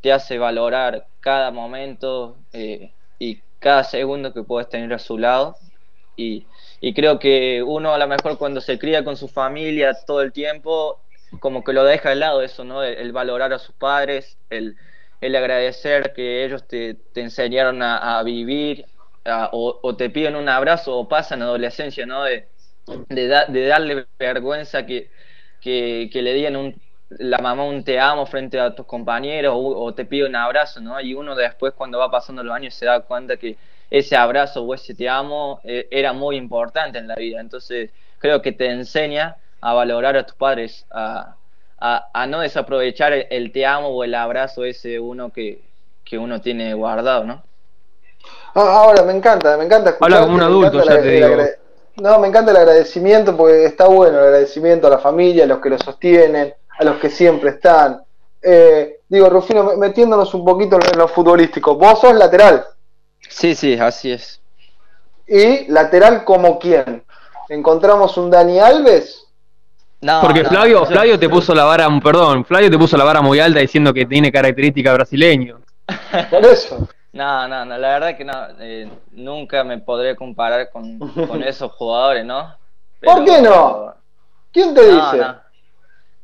te 0.00 0.12
hace 0.12 0.38
valorar 0.38 1.08
cada 1.20 1.50
momento 1.50 2.44
eh, 2.52 2.94
y 3.18 3.42
cada 3.58 3.84
segundo 3.84 4.32
que 4.34 4.42
puedes 4.44 4.68
tener 4.68 4.92
a 4.92 4.98
su 4.98 5.16
lado. 5.18 5.56
Y, 6.16 6.46
y 6.80 6.94
creo 6.94 7.18
que 7.18 7.62
uno 7.62 7.94
a 7.94 7.98
lo 7.98 8.08
mejor 8.08 8.38
cuando 8.38 8.60
se 8.60 8.78
cría 8.78 9.04
con 9.04 9.16
su 9.16 9.28
familia 9.28 9.94
todo 10.06 10.20
el 10.22 10.32
tiempo, 10.32 11.04
como 11.40 11.62
que 11.64 11.72
lo 11.72 11.84
deja 11.84 12.10
de 12.10 12.16
lado 12.16 12.42
eso, 12.42 12.64
¿no? 12.64 12.82
El, 12.82 12.94
el 12.98 13.12
valorar 13.12 13.52
a 13.52 13.58
sus 13.58 13.74
padres, 13.76 14.38
el, 14.50 14.76
el 15.20 15.36
agradecer 15.36 16.12
que 16.12 16.44
ellos 16.44 16.66
te, 16.66 16.94
te 17.12 17.20
enseñaron 17.22 17.82
a, 17.82 18.18
a 18.18 18.22
vivir, 18.24 18.86
a- 19.24 19.50
o, 19.52 19.80
o 19.82 19.96
te 19.96 20.10
piden 20.10 20.36
un 20.36 20.48
abrazo 20.48 20.96
o 20.96 21.08
pasan 21.08 21.42
adolescencia, 21.42 22.04
¿no? 22.06 22.24
De, 22.24 22.48
de, 23.08 23.28
da- 23.28 23.46
de 23.46 23.66
darle 23.66 24.06
vergüenza 24.18 24.86
que, 24.86 25.10
que, 25.60 26.08
que 26.12 26.22
le 26.22 26.34
digan 26.34 26.56
un, 26.56 26.80
la 27.10 27.38
mamá 27.38 27.64
un 27.64 27.84
te 27.84 27.98
amo 28.00 28.26
frente 28.26 28.58
a 28.60 28.74
tus 28.74 28.86
compañeros 28.86 29.54
o, 29.56 29.58
o 29.84 29.94
te 29.94 30.04
pide 30.04 30.26
un 30.26 30.36
abrazo, 30.36 30.80
¿no? 30.80 31.00
Y 31.00 31.14
uno 31.14 31.34
después 31.34 31.72
cuando 31.74 31.98
va 31.98 32.10
pasando 32.10 32.42
los 32.42 32.54
años 32.54 32.74
se 32.74 32.86
da 32.86 33.00
cuenta 33.00 33.36
que 33.36 33.56
ese 33.90 34.16
abrazo 34.16 34.62
o 34.62 34.74
ese 34.74 34.94
te 34.94 35.08
amo 35.08 35.60
eh, 35.64 35.88
era 35.90 36.12
muy 36.12 36.36
importante 36.36 36.98
en 36.98 37.08
la 37.08 37.14
vida. 37.16 37.40
Entonces 37.40 37.90
creo 38.18 38.42
que 38.42 38.52
te 38.52 38.66
enseña 38.70 39.36
a 39.60 39.72
valorar 39.74 40.16
a 40.16 40.26
tus 40.26 40.36
padres, 40.36 40.86
a, 40.90 41.34
a, 41.80 42.08
a 42.12 42.26
no 42.26 42.40
desaprovechar 42.40 43.12
el, 43.12 43.26
el 43.30 43.52
te 43.52 43.64
amo 43.66 43.88
o 43.88 44.04
el 44.04 44.14
abrazo 44.14 44.64
ese 44.64 45.00
uno 45.00 45.30
que, 45.32 45.62
que 46.04 46.18
uno 46.18 46.40
tiene 46.40 46.74
guardado, 46.74 47.24
¿no? 47.24 47.42
Ah, 48.54 48.80
ahora 48.82 49.02
me 49.04 49.12
encanta, 49.12 49.56
me 49.56 49.64
encanta 49.64 49.90
escuchar. 49.90 50.06
Habla 50.06 50.20
como 50.20 50.34
un 50.36 50.42
adulto, 50.42 50.80
ya 50.80 51.00
te 51.00 51.10
digo. 51.10 51.36
No, 52.00 52.18
me 52.18 52.28
encanta 52.28 52.50
el 52.52 52.56
agradecimiento 52.58 53.36
porque 53.36 53.64
está 53.64 53.86
bueno 53.88 54.18
el 54.18 54.24
agradecimiento 54.24 54.86
a 54.86 54.90
la 54.90 54.98
familia, 54.98 55.44
a 55.44 55.46
los 55.48 55.58
que 55.58 55.70
lo 55.70 55.78
sostienen, 55.78 56.54
a 56.78 56.84
los 56.84 56.96
que 56.98 57.10
siempre 57.10 57.50
están. 57.50 58.00
Eh, 58.40 59.00
digo, 59.08 59.28
Rufino, 59.28 59.64
me- 59.64 59.76
metiéndonos 59.76 60.32
un 60.34 60.44
poquito 60.44 60.76
en 60.76 60.98
lo 60.98 61.08
futbolístico. 61.08 61.74
Vos 61.74 62.00
sos 62.00 62.14
lateral. 62.14 62.64
Sí, 63.28 63.54
sí, 63.54 63.74
así 63.74 64.12
es. 64.12 64.40
¿Y 65.26 65.66
lateral 65.70 66.24
como 66.24 66.58
quién? 66.58 67.02
¿Encontramos 67.48 68.16
un 68.16 68.30
Dani 68.30 68.60
Alves? 68.60 69.24
No, 70.00 70.20
Porque 70.20 70.44
no, 70.44 70.50
Flavio, 70.50 70.80
yo- 70.80 70.86
Flavio 70.86 71.18
te 71.18 71.28
puso 71.28 71.52
la 71.54 71.64
vara, 71.64 71.88
perdón, 72.02 72.44
Flavio 72.44 72.70
te 72.70 72.78
puso 72.78 72.96
la 72.96 73.02
vara 73.04 73.20
muy 73.20 73.40
alta 73.40 73.58
diciendo 73.58 73.92
que 73.92 74.06
tiene 74.06 74.30
característica 74.30 74.92
brasileño. 74.92 75.60
Por 76.30 76.44
eso. 76.46 76.88
No, 77.12 77.48
no, 77.48 77.64
no, 77.64 77.78
la 77.78 77.88
verdad 77.98 78.16
que 78.16 78.24
no, 78.24 78.32
eh, 78.60 78.90
nunca 79.12 79.64
me 79.64 79.78
podré 79.78 80.14
comparar 80.16 80.70
con, 80.70 81.06
con 81.24 81.42
esos 81.42 81.72
jugadores, 81.72 82.24
¿no? 82.24 82.58
¿Por 83.02 83.24
qué 83.24 83.40
no? 83.42 83.94
¿Quién 84.52 84.74
te 84.74 84.86
No, 84.86 84.94
dice? 84.94 85.34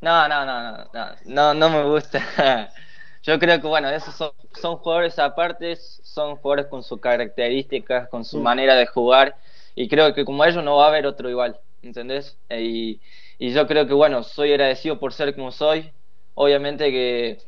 no, 0.00 0.28
no, 0.28 0.28
no, 0.28 0.44
no, 0.46 0.84
no, 0.92 1.16
no, 1.24 1.54
no, 1.54 1.70
me 1.70 1.84
gusta. 1.84 2.20
Yo 3.22 3.38
creo 3.38 3.60
que, 3.60 3.66
bueno, 3.66 3.88
esos 3.90 4.14
son, 4.16 4.32
son 4.52 4.76
jugadores 4.78 5.18
aparte, 5.18 5.76
son 5.76 6.36
jugadores 6.36 6.66
con 6.68 6.82
sus 6.82 7.00
características, 7.00 8.08
con 8.08 8.24
su 8.24 8.38
Mm. 8.38 8.42
manera 8.42 8.74
de 8.76 8.86
jugar, 8.86 9.36
y 9.74 9.88
creo 9.88 10.14
que 10.14 10.24
como 10.24 10.44
ellos 10.44 10.62
no 10.64 10.76
va 10.76 10.86
a 10.86 10.88
haber 10.88 11.06
otro 11.06 11.30
igual, 11.30 11.60
¿entendés? 11.82 12.38
Eh, 12.50 12.62
Y, 12.62 13.02
y 13.38 13.52
yo 13.52 13.66
creo 13.66 13.86
que, 13.86 13.94
bueno, 13.94 14.22
soy 14.22 14.52
agradecido 14.52 14.98
por 15.00 15.12
ser 15.14 15.34
como 15.34 15.50
soy, 15.52 15.92
obviamente 16.34 16.90
que, 16.90 17.38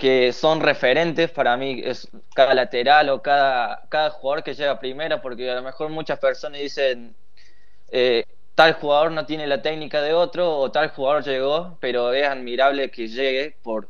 que 0.00 0.32
son 0.32 0.60
referentes 0.60 1.30
para 1.30 1.56
mí, 1.58 1.82
es 1.84 2.08
cada 2.34 2.54
lateral 2.54 3.10
o 3.10 3.20
cada, 3.22 3.82
cada 3.90 4.10
jugador 4.10 4.42
que 4.42 4.54
llega 4.54 4.80
primero, 4.80 5.20
porque 5.20 5.50
a 5.50 5.54
lo 5.56 5.62
mejor 5.62 5.90
muchas 5.90 6.18
personas 6.18 6.60
dicen, 6.60 7.14
eh, 7.90 8.24
tal 8.54 8.74
jugador 8.74 9.12
no 9.12 9.26
tiene 9.26 9.46
la 9.46 9.62
técnica 9.62 10.00
de 10.02 10.14
otro 10.14 10.56
o 10.58 10.70
tal 10.72 10.88
jugador 10.90 11.24
llegó, 11.24 11.76
pero 11.80 12.12
es 12.14 12.26
admirable 12.26 12.90
que 12.90 13.08
llegue 13.08 13.56
por, 13.62 13.88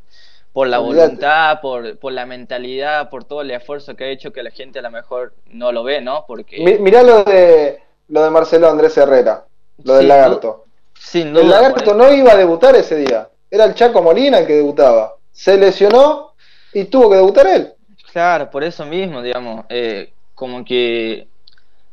por 0.53 0.67
la 0.67 0.81
Olvídate. 0.81 1.05
voluntad, 1.05 1.61
por, 1.61 1.97
por 1.97 2.11
la 2.13 2.25
mentalidad, 2.25 3.09
por 3.09 3.23
todo 3.23 3.41
el 3.41 3.51
esfuerzo 3.51 3.95
que 3.95 4.03
ha 4.05 4.09
hecho 4.09 4.33
que 4.33 4.43
la 4.43 4.51
gente 4.51 4.79
a 4.79 4.81
lo 4.83 4.91
mejor 4.91 5.33
no 5.47 5.71
lo 5.71 5.83
ve, 5.83 6.01
¿no? 6.01 6.25
Porque 6.27 6.59
Mi- 6.63 6.77
mirá 6.79 7.03
lo 7.03 7.23
de 7.23 7.81
lo 8.09 8.23
de 8.23 8.29
Marcelo 8.29 8.69
Andrés 8.69 8.97
Herrera, 8.97 9.45
lo 9.83 9.93
del 9.93 10.01
Sin 10.01 10.07
lagarto. 10.09 10.65
sin 10.99 11.33
duda 11.33 11.43
El 11.43 11.49
lagarto 11.49 11.93
no 11.93 12.11
iba 12.11 12.33
a 12.33 12.37
debutar 12.37 12.75
ese 12.75 12.97
día. 12.97 13.29
Era 13.49 13.63
el 13.65 13.73
Chaco 13.75 14.01
Molina 14.01 14.39
el 14.39 14.47
que 14.47 14.55
debutaba. 14.55 15.15
Se 15.31 15.57
lesionó 15.57 16.33
y 16.73 16.85
tuvo 16.85 17.09
que 17.09 17.15
debutar 17.17 17.47
él. 17.47 17.73
Claro, 18.11 18.49
por 18.49 18.63
eso 18.63 18.85
mismo, 18.85 19.21
digamos, 19.21 19.65
eh, 19.69 20.11
como 20.35 20.65
que 20.65 21.27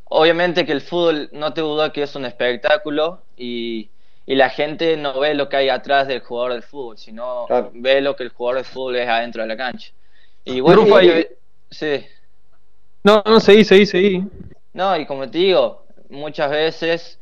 obviamente 0.05 0.65
que 0.67 0.73
el 0.73 0.81
fútbol 0.81 1.29
no 1.33 1.53
te 1.53 1.61
duda 1.61 1.93
que 1.93 2.03
es 2.03 2.15
un 2.17 2.25
espectáculo 2.25 3.23
y, 3.37 3.91
y 4.27 4.35
la 4.35 4.51
gente 4.51 4.97
no 4.97 5.19
ve 5.21 5.35
lo 5.35 5.49
que 5.49 5.57
hay 5.59 5.69
atrás 5.69 6.09
del 6.09 6.21
jugador 6.21 6.55
de 6.55 6.63
fútbol, 6.63 6.99
sino 6.99 7.47
Claro. 7.47 7.71
ve 7.75 8.01
lo 8.01 8.17
que 8.17 8.25
el 8.25 8.31
jugador 8.31 8.59
de 8.59 8.65
fútbol 8.65 8.97
es 8.97 9.09
adentro 9.09 9.43
de 9.43 9.49
la 9.49 9.57
cancha. 9.57 9.93
Y 10.45 10.61
bueno, 10.61 10.83
Rufa, 10.83 11.05
y- 11.05 11.09
y- 11.11 11.27
sí. 11.71 12.07
No, 13.05 13.23
no, 13.25 13.39
seguí, 13.39 13.65
seguí, 13.65 13.87
seguí. 13.87 14.25
No, 14.73 14.97
y 14.97 15.07
como 15.07 15.31
te 15.31 15.39
digo, 15.39 15.85
muchas 16.09 16.51
veces, 16.51 17.18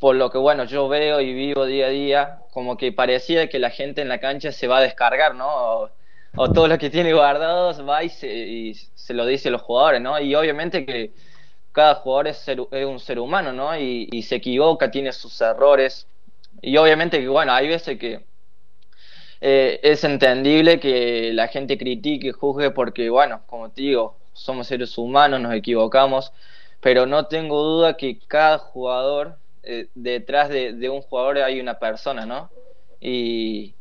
por 0.00 0.16
lo 0.16 0.30
que 0.30 0.38
bueno, 0.38 0.64
yo 0.64 0.88
veo 0.88 1.20
y 1.20 1.32
vivo 1.32 1.66
día 1.66 1.86
a 1.86 1.90
día, 1.90 2.38
como 2.52 2.76
que 2.76 2.92
parecía 2.92 3.48
que 3.48 3.60
la 3.60 3.70
gente 3.70 4.02
en 4.02 4.08
la 4.08 4.18
cancha 4.18 4.50
se 4.52 4.66
va 4.66 4.78
a 4.78 4.82
descargar, 4.82 5.34
¿no? 5.36 5.90
O, 6.36 6.52
todo 6.52 6.68
lo 6.68 6.78
que 6.78 6.90
tiene 6.90 7.12
guardados 7.12 7.86
va 7.88 8.02
y 8.04 8.08
se, 8.08 9.14
lo 9.14 9.26
dice 9.26 9.48
a 9.48 9.52
los 9.52 9.62
jugadores, 9.62 10.00
¿no? 10.00 10.20
Y 10.20 10.34
obviamente 10.34 10.86
que 10.86 11.12
cada 11.72 11.94
jugador 11.96 12.28
es, 12.28 12.46
un 12.86 12.98
ser 13.00 13.18
humano, 13.20 13.52
¿no? 13.52 13.78
Y, 13.78 14.08
y 14.10 14.22
se 14.22 14.36
equivoca, 14.36 14.90
tiene 14.90 15.12
sus 15.12 15.40
errores. 15.40 16.06
Y 16.62 16.76
obviamente 16.76 17.20
que, 17.20 17.28
bueno, 17.28 17.52
hay 17.52 17.68
veces 17.68 17.98
que 17.98 18.24
eh, 19.40 19.80
es 19.82 20.04
entendible 20.04 20.78
que 20.80 21.32
la 21.32 21.48
gente 21.48 21.78
critique, 21.78 22.32
juzgue, 22.32 22.70
porque, 22.70 23.08
bueno, 23.10 23.42
como 23.46 23.70
te 23.70 23.82
digo, 23.82 24.18
somos 24.34 24.66
seres 24.66 24.96
humanos, 24.98 25.40
nos 25.40 25.54
equivocamos, 25.54 26.32
pero 26.80 27.06
no 27.06 27.26
tengo 27.26 27.62
duda 27.62 27.96
que 27.96 28.18
cada 28.28 28.58
jugador, 28.58 29.38
eh, 29.62 29.88
detrás 29.94 30.48
de, 30.48 30.72
de 30.74 30.88
un 30.90 31.02
jugador 31.02 31.38
hay 31.38 31.60
una 31.60 31.78
persona, 31.78 32.26
¿no? 32.26 32.50
Y, 33.00 33.76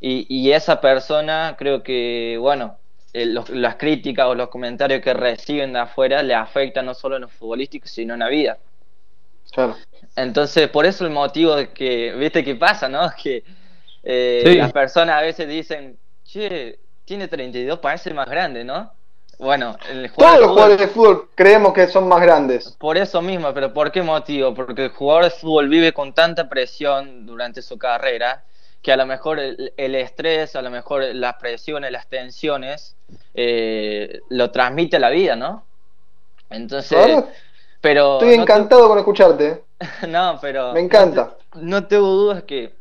y, 0.00 0.26
y 0.28 0.52
esa 0.52 0.80
persona 0.80 1.56
creo 1.58 1.82
que, 1.82 2.36
bueno, 2.40 2.78
eh, 3.12 3.26
los- 3.26 3.50
las 3.50 3.76
críticas 3.76 4.26
o 4.26 4.34
los 4.34 4.48
comentarios 4.48 5.00
que 5.02 5.14
reciben 5.14 5.72
de 5.72 5.80
afuera 5.80 6.22
le 6.22 6.34
afectan 6.34 6.86
no 6.86 6.94
solo 6.94 7.16
en 7.16 7.22
lo 7.22 7.28
futbolístico, 7.28 7.86
sino 7.88 8.14
en 8.14 8.20
la 8.20 8.28
vida. 8.28 8.58
Claro. 9.52 9.76
Entonces, 10.16 10.68
por 10.68 10.86
eso 10.86 11.04
el 11.04 11.10
motivo 11.12 11.56
de 11.56 11.72
que, 11.72 12.12
viste 12.16 12.44
qué 12.44 12.54
pasa, 12.56 12.88
¿no? 12.88 13.10
Que 13.22 13.44
eh, 14.02 14.52
Sí. 14.52 14.56
las 14.56 14.72
personas 14.72 15.16
a 15.16 15.22
veces 15.22 15.48
dicen, 15.48 15.98
che, 16.24 16.80
tiene 17.04 17.28
32, 17.28 17.78
parece 17.80 18.12
más 18.14 18.28
grande, 18.28 18.64
¿no? 18.64 18.92
Bueno, 19.38 19.76
el 19.90 20.08
jugador 20.08 20.16
Todos 20.36 20.40
los 20.40 20.50
jugadores 20.50 20.78
de 20.78 20.88
fútbol 20.88 21.28
creemos 21.34 21.72
que 21.74 21.86
son 21.88 22.08
más 22.08 22.20
grandes. 22.22 22.74
por 22.78 22.96
eso 22.96 23.20
mismo, 23.22 23.52
pero 23.52 23.72
¿por 23.72 23.90
qué 23.92 24.02
motivo? 24.02 24.54
Porque 24.54 24.84
el 24.84 24.90
jugador 24.90 25.24
de 25.24 25.30
fútbol 25.30 25.68
vive 25.68 25.92
con 25.92 26.12
tanta 26.14 26.48
presión 26.48 27.26
durante 27.26 27.62
su 27.62 27.76
carrera 27.78 28.44
que 28.82 28.92
a 28.92 28.96
lo 28.98 29.06
mejor 29.06 29.40
el, 29.40 29.72
el 29.78 29.94
estrés, 29.94 30.54
a 30.56 30.62
lo 30.62 30.70
mejor 30.70 31.02
las 31.14 31.36
presiones, 31.36 31.90
las 31.90 32.06
tensiones, 32.06 32.94
eh, 33.32 34.20
lo 34.28 34.50
transmite 34.50 34.96
a 34.96 35.00
la 35.00 35.08
vida, 35.08 35.36
¿no? 35.36 35.64
Entonces, 36.50 36.98
Ahora 36.98 37.24
pero... 37.80 38.14
Estoy 38.14 38.36
no 38.36 38.44
te- 38.44 38.52
encantado 38.52 38.88
con 38.88 38.98
escucharte. 38.98 39.62
no, 40.08 40.38
pero... 40.40 40.72
Me 40.74 40.80
encanta. 40.80 41.34
No 41.54 41.86
tengo 41.86 42.06
dudas 42.08 42.42
que 42.44 42.74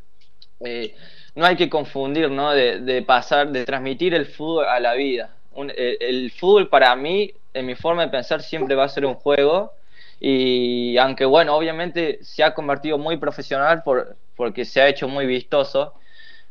eh, 0.59 0.95
no 1.35 1.45
hay 1.45 1.55
que 1.55 1.69
confundir, 1.69 2.29
¿no? 2.29 2.51
De, 2.51 2.79
de 2.79 3.01
pasar, 3.01 3.49
de 3.49 3.65
transmitir 3.65 4.13
el 4.13 4.25
fútbol 4.25 4.65
a 4.65 4.79
la 4.81 4.93
vida. 4.95 5.29
Un- 5.53 5.71
el, 5.75 6.31
fútbol 6.31 6.69
para 6.69 6.95
mí, 6.95 7.33
en 7.53 7.65
mi 7.65 7.75
forma 7.75 8.03
de 8.03 8.09
pensar, 8.11 8.41
siempre 8.41 8.75
va 8.75 8.85
a 8.85 8.89
ser 8.89 9.05
un 9.05 9.15
juego. 9.15 9.73
Y 10.19 10.97
aunque, 10.97 11.25
bueno, 11.25 11.55
obviamente 11.55 12.19
se 12.23 12.43
ha 12.43 12.53
convertido 12.53 12.97
muy 12.97 13.17
profesional 13.17 13.83
por, 13.83 14.17
porque 14.35 14.65
se 14.65 14.81
ha 14.81 14.87
hecho 14.87 15.07
muy 15.07 15.25
vistoso, 15.25 15.93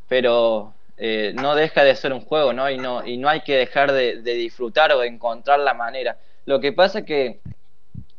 pero 0.08 0.74
eh, 0.96 1.32
no 1.36 1.54
deja 1.54 1.84
de 1.84 1.94
ser 1.96 2.12
un 2.12 2.20
juego, 2.22 2.52
¿no? 2.52 2.70
Y 2.70 2.78
no, 2.78 3.06
y 3.06 3.16
no 3.18 3.28
hay 3.28 3.42
que 3.42 3.56
dejar 3.56 3.92
de, 3.92 4.22
de 4.22 4.34
disfrutar 4.34 4.92
o 4.92 5.00
de 5.00 5.08
encontrar 5.08 5.60
la 5.60 5.74
manera. 5.74 6.18
Lo 6.46 6.60
que 6.60 6.72
pasa 6.72 7.00
es 7.00 7.04
que 7.06 7.42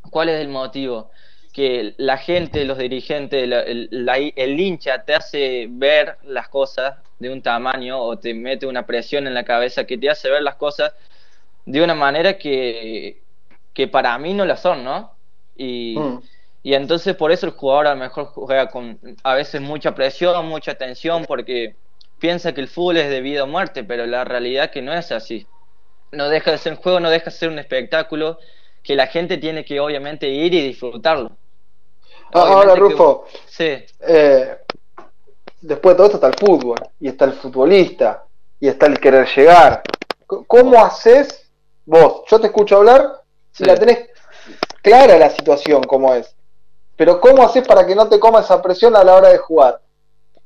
¿Cuál 0.10 0.30
es 0.30 0.42
el 0.42 0.50
motivo? 0.50 1.12
Que 1.54 1.94
la 1.98 2.18
gente, 2.18 2.66
los 2.66 2.78
dirigentes, 2.78 3.48
la- 3.48 3.62
el, 3.62 3.88
la- 3.92 4.18
el 4.18 4.60
hincha 4.60 5.04
te 5.06 5.14
hace 5.16 5.68
ver 5.70 6.18
las 6.24 6.50
cosas 6.50 6.98
de 7.24 7.32
un 7.32 7.42
tamaño 7.42 8.00
o 8.00 8.20
te 8.20 8.34
mete 8.36 8.68
una 8.68 8.86
presión 8.86 9.26
en 9.26 9.34
la 9.34 9.44
cabeza 9.44 9.86
que 9.86 9.98
te 9.98 10.10
hace 10.12 10.30
ver 10.30 10.44
las 10.44 10.56
cosas 10.58 10.94
de 11.66 11.82
una 11.82 11.96
manera 11.96 12.38
que, 12.38 13.24
que 13.74 13.88
para 13.88 14.16
mí 14.20 14.34
no 14.34 14.46
la 14.46 14.58
son, 14.58 14.84
¿no? 14.84 15.18
Y, 15.56 15.98
Mm. 15.98 16.20
y 16.64 16.74
entonces 16.76 17.16
por 17.16 17.32
eso 17.32 17.46
el 17.46 17.54
jugador 17.54 17.88
a 17.88 17.94
lo 17.96 18.00
mejor 18.00 18.26
juega 18.28 18.70
con 18.70 19.00
a 19.24 19.34
veces 19.36 19.62
mucha 19.62 19.96
presión, 19.96 20.46
mucha 20.48 20.76
tensión, 20.76 21.26
porque 21.26 21.78
piensa 22.20 22.54
que 22.54 22.62
el 22.62 22.68
fútbol 22.68 22.98
es 22.98 23.10
de 23.10 23.22
vida 23.22 23.44
o 23.44 23.48
muerte, 23.48 23.84
pero 23.84 24.06
la 24.06 24.24
realidad 24.24 24.70
que 24.72 24.82
no 24.82 24.94
es 24.94 25.12
así. 25.12 25.48
No 26.12 26.30
deja 26.30 26.52
de 26.52 26.58
ser 26.60 26.74
un 26.74 26.80
juego, 26.80 27.00
no 27.00 27.10
deja 27.10 27.26
de 27.26 27.32
ser 27.32 27.50
un 27.50 27.60
espectáculo 27.60 28.38
que 28.84 28.96
la 28.96 29.08
gente 29.08 29.38
tiene 29.38 29.66
que 29.66 29.80
obviamente 29.80 30.28
ir 30.30 30.54
y 30.54 30.62
disfrutarlo. 30.68 31.38
Ah, 32.34 32.42
Ahora, 32.54 32.74
que- 32.74 32.80
Rufo, 32.80 33.26
Sí, 33.48 33.84
eh, 34.08 34.58
después 35.64 35.94
de 35.94 35.98
todo 35.98 36.06
esto 36.08 36.18
está 36.18 36.28
el 36.28 36.36
fútbol, 36.36 36.78
y 37.00 37.08
está 37.08 37.26
el 37.26 37.34
futbolista, 37.34 38.26
y 38.60 38.68
está 38.68 38.86
el 38.86 39.00
querer 39.00 39.28
llegar. 39.36 39.82
¿Cómo 40.26 40.84
haces 40.84 41.50
vos? 41.86 42.24
Yo 42.28 42.40
te 42.40 42.48
escucho 42.48 42.78
hablar 42.78 43.22
Sí. 43.52 43.66
la 43.66 43.76
tenés 43.76 44.10
clara 44.82 45.18
la 45.18 45.30
situación 45.30 45.84
como 45.84 46.14
es. 46.16 46.36
Pero 46.96 47.22
¿cómo 47.22 47.44
haces 47.44 47.66
para 47.68 47.86
que 47.86 47.96
no 47.96 48.10
te 48.10 48.20
coma 48.20 48.40
esa 48.40 48.62
presión 48.62 48.96
a 48.96 49.04
la 49.04 49.16
hora 49.16 49.30
de 49.30 49.38
jugar? 49.38 49.80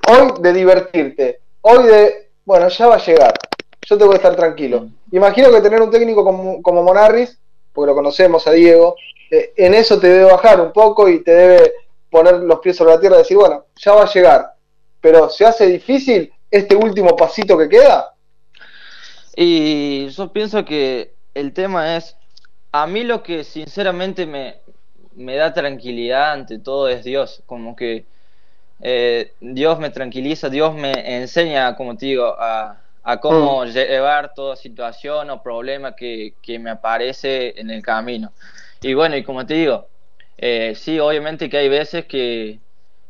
Hoy 0.10 0.34
de 0.42 0.54
divertirte, 0.54 1.40
hoy 1.62 1.84
de, 1.84 2.32
bueno, 2.46 2.68
ya 2.68 2.88
va 2.88 2.96
a 2.96 3.06
llegar, 3.06 3.34
yo 3.82 3.98
tengo 3.98 4.12
que 4.12 4.18
estar 4.18 4.36
tranquilo. 4.36 4.88
Imagino 5.12 5.52
que 5.52 5.62
tener 5.62 5.82
un 5.82 5.90
técnico 5.90 6.24
como, 6.24 6.62
como 6.62 6.84
Monarris, 6.84 7.38
porque 7.74 7.92
lo 7.92 7.96
conocemos 7.96 8.46
a 8.48 8.52
Diego, 8.52 8.96
eh, 9.32 9.54
en 9.56 9.74
eso 9.74 10.00
te 10.00 10.08
debe 10.10 10.32
bajar 10.32 10.60
un 10.62 10.72
poco 10.74 11.08
y 11.10 11.24
te 11.24 11.32
debe 11.32 11.74
poner 12.10 12.36
los 12.36 12.60
pies 12.60 12.76
sobre 12.76 12.94
la 12.94 13.00
tierra 13.00 13.16
y 13.16 13.20
decir, 13.20 13.38
bueno, 13.38 13.66
ya 13.76 13.94
va 13.94 14.04
a 14.04 14.14
llegar. 14.14 14.54
Pero 15.10 15.30
se 15.30 15.46
hace 15.46 15.68
difícil 15.68 16.34
este 16.52 16.76
último 16.76 17.16
pasito 17.16 17.58
que 17.58 17.70
queda. 17.70 18.14
Y 19.38 20.10
yo 20.10 20.34
pienso 20.34 20.66
que 20.66 21.14
el 21.34 21.54
tema 21.54 21.96
es, 21.96 22.18
a 22.74 22.86
mí 22.88 23.06
lo 23.06 23.24
que 23.24 23.46
sinceramente 23.46 24.26
me, 24.26 24.58
me 25.16 25.38
da 25.38 25.54
tranquilidad 25.54 26.34
ante 26.34 26.60
todo 26.60 26.90
es 26.90 27.06
Dios, 27.06 27.42
como 27.46 27.74
que 27.74 28.04
eh, 28.82 29.32
Dios 29.40 29.80
me 29.80 29.92
tranquiliza, 29.92 30.50
Dios 30.50 30.76
me 30.76 30.92
enseña, 31.16 31.78
como 31.78 31.96
te 31.96 32.08
digo, 32.08 32.36
a, 32.38 32.82
a 33.02 33.22
cómo 33.22 33.64
llevar 33.64 34.34
toda 34.34 34.58
situación 34.58 35.30
o 35.30 35.42
problema 35.42 35.96
que, 35.96 36.34
que 36.42 36.60
me 36.60 36.70
aparece 36.70 37.58
en 37.58 37.70
el 37.70 37.82
camino. 37.82 38.34
Y 38.82 38.94
bueno, 38.94 39.16
y 39.16 39.24
como 39.24 39.46
te 39.46 39.54
digo, 39.54 39.88
eh, 40.38 40.74
sí, 40.76 41.00
obviamente 41.00 41.50
que 41.50 41.60
hay 41.60 41.70
veces 41.70 42.04
que, 42.04 42.60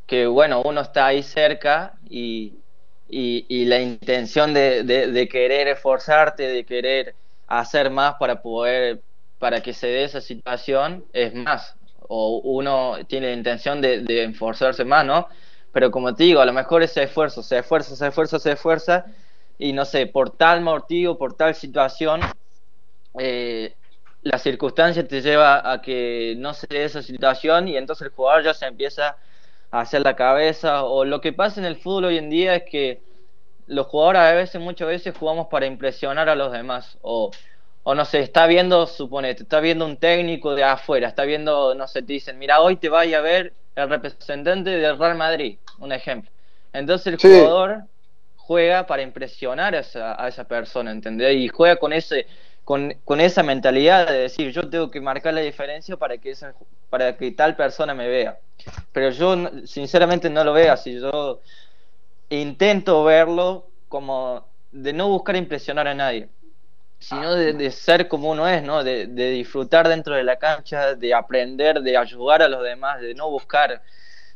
que, 0.08 0.26
bueno, 0.26 0.62
uno 0.63 0.82
está 0.82 1.08
ahí 1.08 1.22
cerca 1.22 1.93
y, 2.10 2.56
y, 3.08 3.65
la 3.65 3.80
intención 3.80 4.54
de 4.54 5.30
querer 5.32 5.67
esforzarte, 5.67 6.48
de 6.48 6.65
querer 6.65 7.15
hacer 7.48 7.89
más 7.89 8.15
para 8.15 8.41
poder, 8.41 9.02
para 9.39 9.62
que 9.62 9.74
se 9.74 9.88
dé 9.88 10.04
esa 10.04 10.22
situación, 10.22 11.06
es 11.13 11.34
más. 11.34 11.76
O 12.10 12.39
uno 12.43 12.98
tiene 13.08 13.28
la 13.28 13.34
intención 13.34 13.82
de, 13.82 14.02
de 14.02 14.26
esforzarse 14.26 14.86
más, 14.86 15.06
¿no? 15.06 15.28
Pero 15.72 15.91
como 15.91 16.13
te 16.15 16.24
digo, 16.24 16.41
a 16.41 16.46
lo 16.46 16.54
mejor 16.54 16.84
ese 16.84 17.04
esfuerzo, 17.04 17.43
se 17.43 17.60
esfuerza, 17.60 17.96
se 17.96 18.08
esfuerza, 18.08 18.39
se 18.39 18.52
esfuerza, 18.54 19.06
y 19.58 19.74
no 19.74 19.86
sé, 19.86 20.08
por 20.08 20.32
tal 20.32 20.62
motivo, 20.62 21.17
por 21.17 21.34
tal 21.34 21.56
situación, 21.56 22.22
eh, 23.20 23.76
la 24.22 24.38
circunstancia 24.38 25.08
te 25.08 25.22
lleva 25.22 25.72
a 25.72 25.82
que 25.82 26.36
no 26.38 26.54
se 26.54 26.67
dé 26.67 26.86
esa 26.86 27.02
situación 27.02 27.67
y 27.67 27.78
entonces 27.78 28.08
el 28.08 28.13
jugador 28.13 28.43
ya 28.43 28.54
se 28.54 28.65
empieza 28.65 29.10
a 29.10 29.17
hacer 29.82 30.02
la 30.04 30.16
cabeza 30.16 30.84
o 30.84 31.06
lo 31.06 31.22
que 31.22 31.34
pasa 31.34 31.60
en 31.60 31.66
el 31.66 31.78
fútbol 31.78 32.06
hoy 32.06 32.18
en 32.18 32.30
día 32.30 32.56
es 32.56 32.63
que 32.63 33.02
los 33.68 33.88
jugadores 33.88 34.22
a 34.22 34.34
veces, 34.34 34.62
muchas 34.62 34.88
veces 34.88 35.16
jugamos 35.18 35.48
para 35.48 35.66
impresionar 35.66 36.30
a 36.30 36.36
los 36.36 36.52
demás 36.52 36.98
o, 37.02 37.32
o 37.84 37.96
no 37.96 38.06
sé, 38.06 38.20
está 38.20 38.48
viendo, 38.48 38.88
suponete, 38.88 39.44
está 39.44 39.60
viendo 39.60 39.86
un 39.86 39.98
técnico 39.98 40.56
de 40.56 40.63
afuera, 40.63 41.08
está 41.10 41.24
viendo, 41.26 41.76
no 41.76 41.88
sé, 41.88 42.02
te 42.02 42.14
dicen, 42.14 42.38
mira, 42.39 42.62
hoy 42.62 42.78
te 42.78 42.89
vaya 42.89 43.20
a 43.20 43.22
ver 43.22 43.54
el 43.76 43.89
representante 43.89 44.70
del 44.72 44.97
Real 44.97 45.16
Madrid, 45.16 45.60
un 45.80 45.91
ejemplo. 45.91 46.32
Entonces 46.74 47.08
el 47.08 47.20
Sí. 47.20 47.28
jugador 47.28 47.84
juega 48.36 48.86
para 48.88 49.01
impresionar 49.01 49.76
a 49.76 49.80
esa, 49.80 50.22
a 50.22 50.28
esa 50.28 50.45
persona, 50.47 50.91
¿entendés? 50.91 51.36
Y 51.36 51.47
juega 51.49 51.76
con 51.78 51.93
ese 51.93 52.28
con, 52.68 52.95
con 53.05 53.22
esa 53.22 53.43
mentalidad 53.43 54.07
de 54.07 54.24
decir, 54.24 54.51
yo 54.51 54.70
tengo 54.70 54.91
que 54.91 54.99
marcar 54.99 55.34
la 55.34 55.39
diferencia 55.39 55.95
para 55.95 56.18
que 56.18 56.32
esa, 56.32 56.53
para 56.89 57.15
que 57.15 57.32
tal 57.32 57.55
persona 57.55 57.93
me 57.93 58.09
vea. 58.09 58.38
Pero 58.91 59.09
yo 59.11 59.38
sinceramente 59.65 60.30
no 60.30 60.43
lo 60.43 60.51
veo 60.51 60.74
así, 60.74 60.99
yo 60.99 61.39
intento 62.30 63.05
verlo 63.05 63.68
como 63.88 64.45
de 64.74 64.91
no 64.91 65.07
buscar 65.07 65.38
impresionar 65.38 65.88
a 65.88 65.95
nadie, 65.95 66.28
sino 66.99 67.36
de, 67.36 67.53
de 67.53 67.72
ser 67.72 68.09
como 68.09 68.32
uno 68.32 68.45
es, 68.49 68.61
¿no? 68.63 68.84
De, 68.84 69.07
de 69.07 69.32
disfrutar 69.32 69.88
dentro 69.88 70.15
de 70.15 70.26
la 70.26 70.36
cancha, 70.38 70.93
de 70.93 71.13
aprender, 71.13 71.80
de 71.82 71.95
ayudar 71.95 72.41
a 72.41 72.49
los 72.49 72.63
demás, 72.63 72.99
de 72.99 73.15
no 73.15 73.30
buscar 73.30 73.82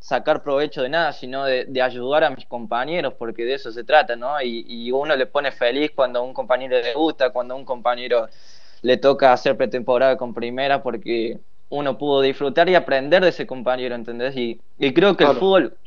sacar 0.01 0.43
provecho 0.43 0.81
de 0.81 0.89
nada, 0.89 1.13
sino 1.13 1.45
de, 1.45 1.65
de 1.65 1.81
ayudar 1.81 2.25
a 2.25 2.31
mis 2.31 2.45
compañeros, 2.45 3.13
porque 3.17 3.45
de 3.45 3.53
eso 3.53 3.71
se 3.71 3.85
trata, 3.85 4.17
¿no? 4.17 4.41
Y, 4.41 4.65
y 4.67 4.91
uno 4.91 5.15
le 5.15 5.27
pone 5.27 5.51
feliz 5.51 5.91
cuando 5.95 6.19
a 6.19 6.23
un 6.23 6.33
compañero 6.33 6.77
le 6.81 6.93
gusta, 6.93 7.29
cuando 7.29 7.53
a 7.53 7.57
un 7.57 7.65
compañero 7.65 8.27
le 8.81 8.97
toca 8.97 9.31
hacer 9.31 9.55
pretemporada 9.55 10.17
con 10.17 10.33
primera, 10.33 10.83
porque 10.83 11.39
uno 11.69 11.97
pudo 11.97 12.21
disfrutar 12.21 12.67
y 12.67 12.75
aprender 12.75 13.23
de 13.23 13.29
ese 13.29 13.47
compañero, 13.47 13.95
¿entendés? 13.95 14.35
Y, 14.35 14.59
y 14.77 14.93
creo 14.93 15.15
que 15.15 15.23
el 15.23 15.37
fútbol 15.37 15.77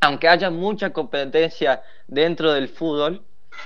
aunque 0.00 0.28
haya 0.28 0.50
mucha 0.50 0.92
competencia 0.92 1.82
dentro 2.06 2.52
del 2.52 2.68
fútbol, 2.68 3.22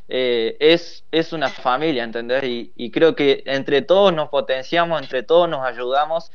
eh, 0.09 0.57
es, 0.61 1.05
es 1.11 1.33
una 1.33 1.49
familia, 1.49 2.05
¿entendés? 2.05 2.45
Y, 2.45 2.73
y 2.77 2.91
creo 2.91 3.15
que 3.15 3.43
entre 3.47 3.83
todos 3.83 4.13
nos 4.13 4.29
potenciamos, 4.29 5.03
entre 5.03 5.23
todos 5.23 5.49
nos 5.49 5.65
ayudamos 5.65 6.31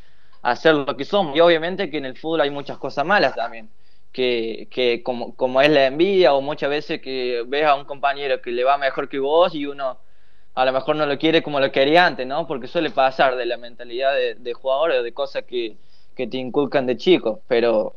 a 0.51 0.55
ser 0.55 0.75
lo 0.75 0.97
que 0.97 1.05
somos. 1.05 1.35
Y 1.35 1.39
obviamente 1.41 1.89
que 1.89 1.97
en 1.97 2.05
el 2.05 2.17
fútbol 2.17 2.41
hay 2.41 2.49
muchas 2.51 2.77
cosas 2.77 3.05
malas 3.05 3.35
también, 3.35 3.69
que, 4.11 4.67
que 4.71 5.03
como, 5.03 5.35
como 5.35 5.61
es 5.61 5.69
la 5.69 5.87
envidia 5.87 6.33
o 6.33 6.41
muchas 6.41 6.69
veces 6.69 7.01
que 7.01 7.43
ves 7.47 7.65
a 7.65 7.75
un 7.75 7.85
compañero 7.85 8.41
que 8.41 8.51
le 8.51 8.63
va 8.63 8.77
mejor 8.77 9.09
que 9.09 9.19
vos 9.19 9.53
y 9.55 9.65
uno 9.65 9.99
a 10.55 10.65
lo 10.65 10.71
mejor 10.73 10.95
no 10.95 11.05
lo 11.05 11.17
quiere 11.17 11.43
como 11.43 11.59
lo 11.59 11.71
quería 11.71 12.05
antes, 12.05 12.25
¿no? 12.27 12.47
Porque 12.47 12.67
suele 12.67 12.89
pasar 12.91 13.35
de 13.35 13.45
la 13.45 13.57
mentalidad 13.57 14.15
de, 14.15 14.35
de 14.35 14.53
jugadores 14.53 14.99
o 14.99 15.03
de 15.03 15.13
cosas 15.13 15.43
que, 15.43 15.77
que 16.15 16.27
te 16.27 16.37
inculcan 16.37 16.85
de 16.87 16.95
chico, 16.97 17.41
pero, 17.47 17.95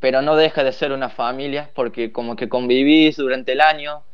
pero 0.00 0.22
no 0.22 0.36
deja 0.36 0.64
de 0.64 0.72
ser 0.72 0.92
una 0.92 1.10
familia 1.10 1.70
porque 1.74 2.12
como 2.12 2.36
que 2.36 2.48
convivís 2.48 3.16
durante 3.16 3.52
el 3.52 3.60
año, 3.62 4.04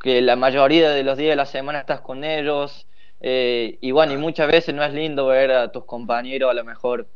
que 0.00 0.20
la 0.22 0.36
mayoría 0.36 0.90
de 0.90 1.04
los 1.04 1.16
días 1.18 1.30
de 1.32 1.36
la 1.36 1.46
semana 1.46 1.80
estás 1.80 2.00
con 2.00 2.24
ellos, 2.24 2.86
eh, 3.20 3.78
y 3.80 3.90
bueno, 3.90 4.12
y 4.12 4.16
muchas 4.16 4.48
veces 4.48 4.74
no 4.74 4.84
es 4.84 4.92
lindo 4.92 5.26
ver 5.26 5.50
a 5.52 5.72
tus 5.72 5.84
compañeros 5.84 6.50
a 6.50 6.54
lo 6.54 6.64
mejor. 6.64 7.06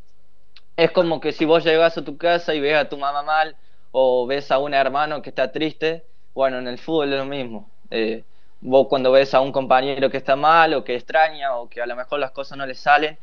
Es 0.76 0.90
como 0.90 1.20
que 1.20 1.32
si 1.32 1.44
vos 1.44 1.64
llegas 1.64 1.98
a 1.98 2.04
tu 2.04 2.16
casa 2.16 2.54
y 2.54 2.60
ves 2.60 2.76
a 2.76 2.88
tu 2.88 2.96
mamá 2.96 3.22
mal 3.22 3.56
o 3.90 4.26
ves 4.26 4.50
a 4.50 4.58
un 4.58 4.74
hermano 4.74 5.22
que 5.22 5.30
está 5.30 5.50
triste, 5.52 6.04
bueno, 6.34 6.58
en 6.58 6.68
el 6.68 6.78
fútbol 6.78 7.12
es 7.12 7.18
lo 7.18 7.24
mismo. 7.24 7.70
Eh, 7.90 8.24
vos 8.60 8.86
cuando 8.88 9.12
ves 9.12 9.34
a 9.34 9.40
un 9.40 9.52
compañero 9.52 10.10
que 10.10 10.16
está 10.16 10.36
mal 10.36 10.74
o 10.74 10.84
que 10.84 10.94
extraña 10.94 11.56
o 11.56 11.68
que 11.68 11.80
a 11.80 11.86
lo 11.86 11.96
mejor 11.96 12.20
las 12.20 12.30
cosas 12.32 12.58
no 12.58 12.66
le 12.66 12.74
salen, 12.74 13.18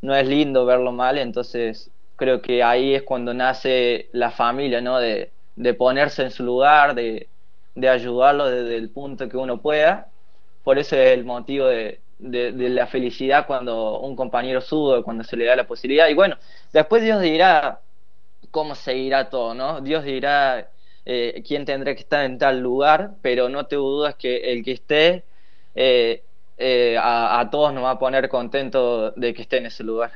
no 0.00 0.14
es 0.14 0.26
lindo 0.26 0.64
verlo 0.66 0.92
mal, 0.92 1.18
entonces 1.18 1.90
creo 2.16 2.42
que 2.42 2.62
ahí 2.62 2.94
es 2.94 3.02
cuando 3.02 3.34
nace 3.34 4.08
la 4.12 4.30
familia, 4.30 4.80
¿no? 4.80 4.98
De, 4.98 5.32
ponerse 5.78 6.22
en 6.22 6.30
su 6.30 6.44
lugar, 6.44 6.94
de, 6.94 7.28
de 7.74 7.88
ayudarlo 7.88 8.46
desde 8.46 8.76
el 8.76 8.90
punto 8.90 9.28
que 9.28 9.36
uno 9.36 9.60
pueda. 9.60 10.08
Por 10.64 10.78
eso 10.78 10.96
es 10.96 11.10
el 11.10 11.24
motivo 11.24 11.66
de, 11.66 12.01
de, 12.22 12.52
de 12.52 12.68
la 12.70 12.86
felicidad 12.86 13.46
cuando 13.46 14.00
un 14.00 14.14
compañero 14.16 14.60
sube, 14.60 15.02
cuando 15.02 15.24
se 15.24 15.36
le 15.36 15.44
da 15.44 15.56
la 15.56 15.66
posibilidad. 15.66 16.08
Y 16.08 16.14
bueno, 16.14 16.36
después 16.72 17.02
Dios 17.02 17.20
dirá 17.20 17.80
cómo 18.50 18.74
seguirá 18.74 19.28
todo, 19.28 19.54
¿no? 19.54 19.80
Dios 19.80 20.04
dirá 20.04 20.68
eh, 21.04 21.42
quién 21.46 21.64
tendrá 21.64 21.94
que 21.94 22.00
estar 22.00 22.24
en 22.24 22.38
tal 22.38 22.60
lugar, 22.60 23.12
pero 23.22 23.48
no 23.48 23.66
te 23.66 23.76
dudas 23.76 24.14
que 24.14 24.52
el 24.52 24.64
que 24.64 24.72
esté, 24.72 25.24
eh, 25.74 26.22
eh, 26.58 26.96
a, 26.98 27.40
a, 27.40 27.50
todos 27.50 27.72
nos 27.72 27.82
va 27.82 27.92
a 27.92 27.98
poner 27.98 28.28
contento 28.28 29.10
de 29.12 29.34
que 29.34 29.42
esté 29.42 29.58
en 29.58 29.66
ese 29.66 29.82
lugar. 29.82 30.12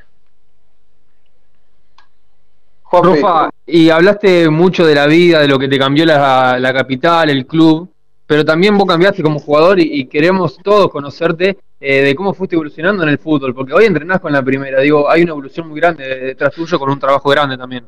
Rafa, 2.89 3.49
y 3.65 3.89
hablaste 3.89 4.49
mucho 4.49 4.85
de 4.85 4.95
la 4.95 5.07
vida, 5.07 5.41
de 5.41 5.47
lo 5.49 5.59
que 5.59 5.67
te 5.67 5.77
cambió 5.77 6.05
la, 6.05 6.57
la 6.57 6.73
capital, 6.73 7.29
el 7.29 7.45
club, 7.45 7.91
pero 8.25 8.45
también 8.45 8.77
vos 8.77 8.87
cambiaste 8.87 9.21
como 9.21 9.39
jugador 9.39 9.77
y, 9.77 9.99
y 9.99 10.05
queremos 10.05 10.57
todos 10.63 10.89
conocerte 10.89 11.57
eh, 11.79 12.01
de 12.01 12.15
cómo 12.15 12.33
fuiste 12.33 12.55
evolucionando 12.55 13.03
en 13.03 13.09
el 13.09 13.17
fútbol, 13.19 13.53
porque 13.53 13.73
hoy 13.73 13.85
entrenás 13.85 14.19
con 14.19 14.31
la 14.33 14.43
primera, 14.43 14.81
digo, 14.81 15.09
hay 15.09 15.23
una 15.23 15.31
evolución 15.31 15.67
muy 15.67 15.79
grande 15.79 16.07
detrás 16.07 16.53
tuyo 16.53 16.79
con 16.79 16.89
un 16.89 16.99
trabajo 16.99 17.29
grande 17.29 17.57
también. 17.57 17.85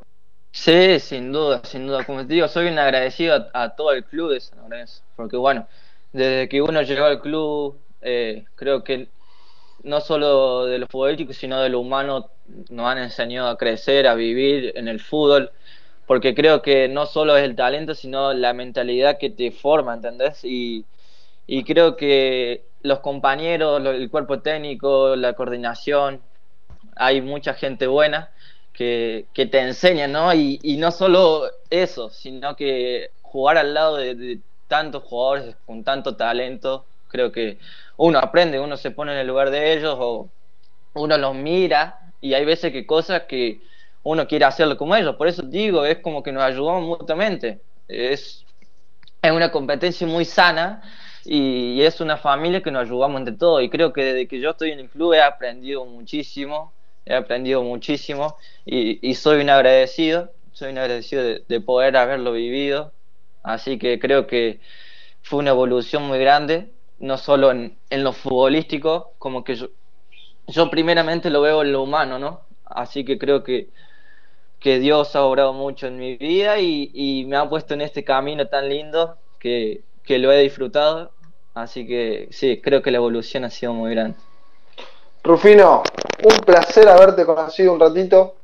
Sí, 0.52 1.00
sin 1.00 1.32
duda, 1.32 1.62
sin 1.64 1.88
duda. 1.88 2.04
Como 2.06 2.26
te 2.26 2.34
digo, 2.34 2.48
soy 2.48 2.68
un 2.68 2.80
agradecido 2.80 3.50
a, 3.54 3.64
a 3.64 3.76
todo 3.76 3.92
el 3.94 4.04
club 4.04 4.32
de 4.32 4.40
San 4.40 4.60
Lorenzo, 4.60 5.04
porque 5.16 5.38
bueno, 5.38 5.68
desde 6.12 6.50
que 6.50 6.62
uno 6.62 6.82
llegó 6.82 7.06
al 7.06 7.22
club, 7.22 7.78
eh, 8.02 8.46
creo 8.56 8.84
que 8.84 9.10
no 9.84 10.02
solo 10.02 10.66
de 10.66 10.80
lo 10.80 10.88
futbolístico, 10.88 11.34
sino 11.34 11.62
de 11.62 11.70
lo 11.70 11.80
humano, 11.80 12.30
nos 12.70 12.88
han 12.88 12.98
enseñado 12.98 13.50
a 13.50 13.58
crecer, 13.58 14.08
a 14.08 14.16
vivir 14.16 14.74
en 14.76 14.88
el 14.88 15.00
fútbol, 15.00 15.52
porque 16.08 16.34
creo 16.36 16.62
que 16.62 16.88
no 16.88 17.06
solo 17.06 17.38
es 17.38 17.44
el 17.44 17.56
talento, 17.56 17.94
sino 17.96 18.34
la 18.34 18.54
mentalidad 18.54 19.18
que 19.20 19.30
te 19.30 19.52
forma, 19.52 19.94
¿entendés? 19.94 20.44
Y, 20.44 20.86
y 21.48 21.64
creo 21.64 21.96
que 21.96 22.66
los 22.82 23.00
compañeros, 23.00 23.86
el 23.86 24.10
cuerpo 24.10 24.40
técnico, 24.40 25.16
la 25.16 25.34
coordinación, 25.34 26.22
hay 26.96 27.22
mucha 27.22 27.54
gente 27.54 27.88
buena 27.88 28.30
que, 28.74 29.26
que 29.34 29.46
te 29.46 29.60
enseña, 29.60 30.08
¿no? 30.08 30.34
Y, 30.34 30.60
y, 30.64 30.78
no 30.78 30.92
solo 30.92 31.50
eso, 31.70 32.10
sino 32.10 32.56
que 32.56 33.12
jugar 33.22 33.58
al 33.58 33.74
lado 33.74 33.98
de, 33.98 34.40
tantos 34.68 35.04
jugadores 35.04 35.56
con 35.66 35.84
tanto 35.84 36.16
talento, 36.16 36.86
creo 37.10 37.32
que 37.32 37.58
uno 37.98 38.20
aprende, 38.20 38.60
uno 38.60 38.78
se 38.78 38.92
pone 38.92 39.14
en 39.14 39.20
el 39.20 39.28
lugar 39.28 39.50
de 39.50 39.74
ellos 39.74 39.98
o 40.00 40.30
uno 40.94 41.18
los 41.18 41.36
mira 41.36 42.00
y 42.22 42.34
hay 42.34 42.46
veces 42.46 42.72
que 42.72 42.86
cosas 42.86 43.24
que 43.24 43.62
uno 44.04 44.28
quiere 44.28 44.46
hacerlo 44.46 44.78
como 44.78 44.96
ellos. 44.96 45.16
Por 45.16 45.28
eso 45.28 45.42
digo, 45.42 45.86
es 45.86 45.98
como 46.00 46.22
que 46.22 46.32
nos 46.32 46.44
ayudamos 46.44 46.84
mutuamente. 46.84 47.60
Es, 47.88 48.46
es 49.22 49.32
una 49.32 49.52
competencia 49.52 50.06
muy 50.06 50.24
sana 50.24 50.82
y 51.26 51.82
es 51.82 52.02
una 52.02 52.18
familia 52.18 52.62
que 52.62 52.72
nos 52.72 52.84
ayudamos 52.84 53.20
entre 53.20 53.36
todos. 53.36 53.62
Y 53.64 53.70
creo 53.70 53.94
que 53.94 54.04
desde 54.04 54.28
que 54.28 54.40
yo 54.40 54.52
estoy 54.52 54.72
en 54.72 54.80
el 54.80 54.90
club 54.90 55.14
he 55.14 55.22
aprendido 55.22 55.86
muchísimo, 55.86 56.74
he 57.06 57.16
aprendido 57.16 57.64
muchísimo 57.64 58.36
y, 58.66 59.14
soy 59.16 59.42
un 59.42 59.50
agradecido, 59.50 60.32
soy 60.52 60.72
un 60.72 60.78
agradecido 60.78 61.24
de, 61.24 61.44
de 61.48 61.62
poder 61.62 61.98
haberlo 61.98 62.32
vivido. 62.34 62.94
Así 63.44 63.78
que 63.80 64.00
creo 64.00 64.28
que 64.28 64.60
fue 65.22 65.40
una 65.40 65.52
evolución 65.52 66.04
muy 66.04 66.20
grande 66.20 66.72
no 67.00 67.18
solo 67.18 67.52
en, 67.52 67.78
en, 67.90 68.04
lo 68.04 68.14
futbolístico, 68.14 69.14
como 69.18 69.44
que 69.44 69.56
yo, 69.56 69.70
yo 70.48 70.70
primeramente 70.70 71.30
lo 71.30 71.42
veo 71.42 71.62
en 71.62 71.72
lo 71.72 71.84
humano, 71.84 72.20
¿no? 72.20 72.42
Así 72.66 73.06
que 73.06 73.18
creo 73.18 73.44
que, 73.44 73.70
que 74.60 74.80
Dios 74.80 75.16
ha 75.16 75.24
obrado 75.24 75.54
mucho 75.54 75.88
en 75.88 75.98
mi 75.98 76.18
vida 76.18 76.60
y, 76.60 76.92
y 76.94 77.26
me 77.26 77.38
ha 77.38 77.50
puesto 77.50 77.74
en 77.74 77.82
este 77.82 78.04
camino 78.04 78.48
tan 78.48 78.70
lindo 78.70 79.18
que, 79.40 79.84
que, 80.04 80.18
lo 80.18 80.32
he 80.32 80.42
disfrutado. 80.42 81.12
Así 81.54 81.88
que 81.88 82.30
sí, 82.32 82.62
creo 82.62 82.82
que 82.82 82.92
la 82.92 82.98
evolución 82.98 83.44
ha 83.44 83.50
sido 83.50 83.74
muy 83.74 83.92
grande. 83.92 84.18
Rufino, 85.24 85.84
un 86.24 86.38
placer 86.46 86.88
haberte 86.88 87.26
conocido 87.26 87.74
un 87.74 87.80
ratito. 87.80 88.36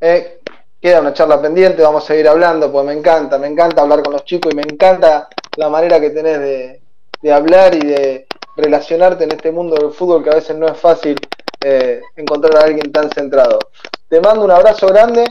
Eh, 0.00 0.40
queda 0.80 1.00
una 1.00 1.12
charla 1.12 1.40
pendiente, 1.40 1.82
vamos 1.82 2.04
a 2.04 2.06
seguir 2.08 2.28
hablando, 2.28 2.70
pues 2.70 2.84
me 2.84 2.92
encanta, 2.92 3.38
me 3.38 3.46
encanta 3.46 3.82
hablar 3.82 4.02
con 4.02 4.12
los 4.12 4.24
chicos 4.24 4.52
y 4.52 4.56
me 4.56 4.62
encanta 4.62 5.28
la 5.56 5.68
manera 5.68 6.00
que 6.00 6.10
tenés 6.10 6.40
de, 6.40 6.82
de 7.22 7.32
hablar 7.32 7.74
y 7.74 7.86
de 7.86 8.26
relacionarte 8.56 9.24
en 9.24 9.32
este 9.32 9.52
mundo 9.52 9.76
del 9.76 9.92
fútbol 9.92 10.22
que 10.22 10.30
a 10.30 10.34
veces 10.34 10.56
no 10.56 10.66
es 10.66 10.76
fácil 10.76 11.16
eh, 11.64 12.02
encontrar 12.16 12.56
a 12.56 12.66
alguien 12.66 12.90
tan 12.92 13.10
centrado. 13.10 13.58
Te 14.08 14.20
mando 14.20 14.44
un 14.44 14.50
abrazo 14.50 14.88
grande 14.88 15.24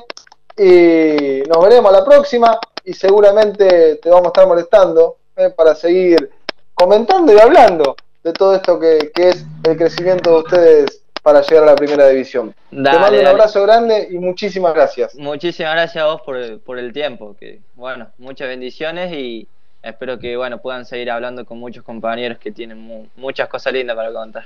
y 0.57 1.43
nos 1.47 1.63
veremos 1.63 1.91
la 1.91 2.05
próxima 2.05 2.57
y 2.84 2.93
seguramente 2.93 3.97
te 3.97 4.09
vamos 4.09 4.26
a 4.26 4.30
estar 4.30 4.47
molestando 4.47 5.17
para 5.55 5.75
seguir 5.75 6.29
comentando 6.73 7.34
y 7.34 7.39
hablando 7.39 7.95
de 8.23 8.34
todo 8.34 8.55
esto 8.55 8.79
que, 8.79 9.11
que, 9.13 9.29
es 9.29 9.45
el 9.63 9.77
crecimiento 9.77 10.32
de 10.32 10.38
ustedes 10.38 11.03
para 11.23 11.41
llegar 11.41 11.63
a 11.63 11.67
la 11.67 11.75
primera 11.75 12.07
división. 12.07 12.53
Dale, 12.71 12.91
te 12.91 12.99
mando 12.99 13.19
un 13.21 13.27
abrazo 13.27 13.65
dale. 13.65 13.71
grande 13.71 14.07
y 14.11 14.17
muchísimas 14.17 14.73
gracias. 14.73 15.15
Muchísimas 15.15 15.73
gracias 15.73 16.03
a 16.03 16.07
vos 16.07 16.21
por, 16.21 16.59
por 16.61 16.79
el 16.79 16.93
tiempo, 16.93 17.36
que 17.39 17.61
bueno, 17.75 18.09
muchas 18.17 18.47
bendiciones 18.47 19.11
y 19.13 19.47
espero 19.82 20.19
que 20.19 20.38
bueno 20.38 20.59
puedan 20.59 20.86
seguir 20.86 21.09
hablando 21.11 21.45
con 21.45 21.59
muchos 21.59 21.84
compañeros 21.84 22.38
que 22.38 22.51
tienen 22.51 22.77
mu 22.77 23.07
muchas 23.15 23.47
cosas 23.49 23.73
lindas 23.73 23.95
para 23.95 24.11
contar. 24.11 24.45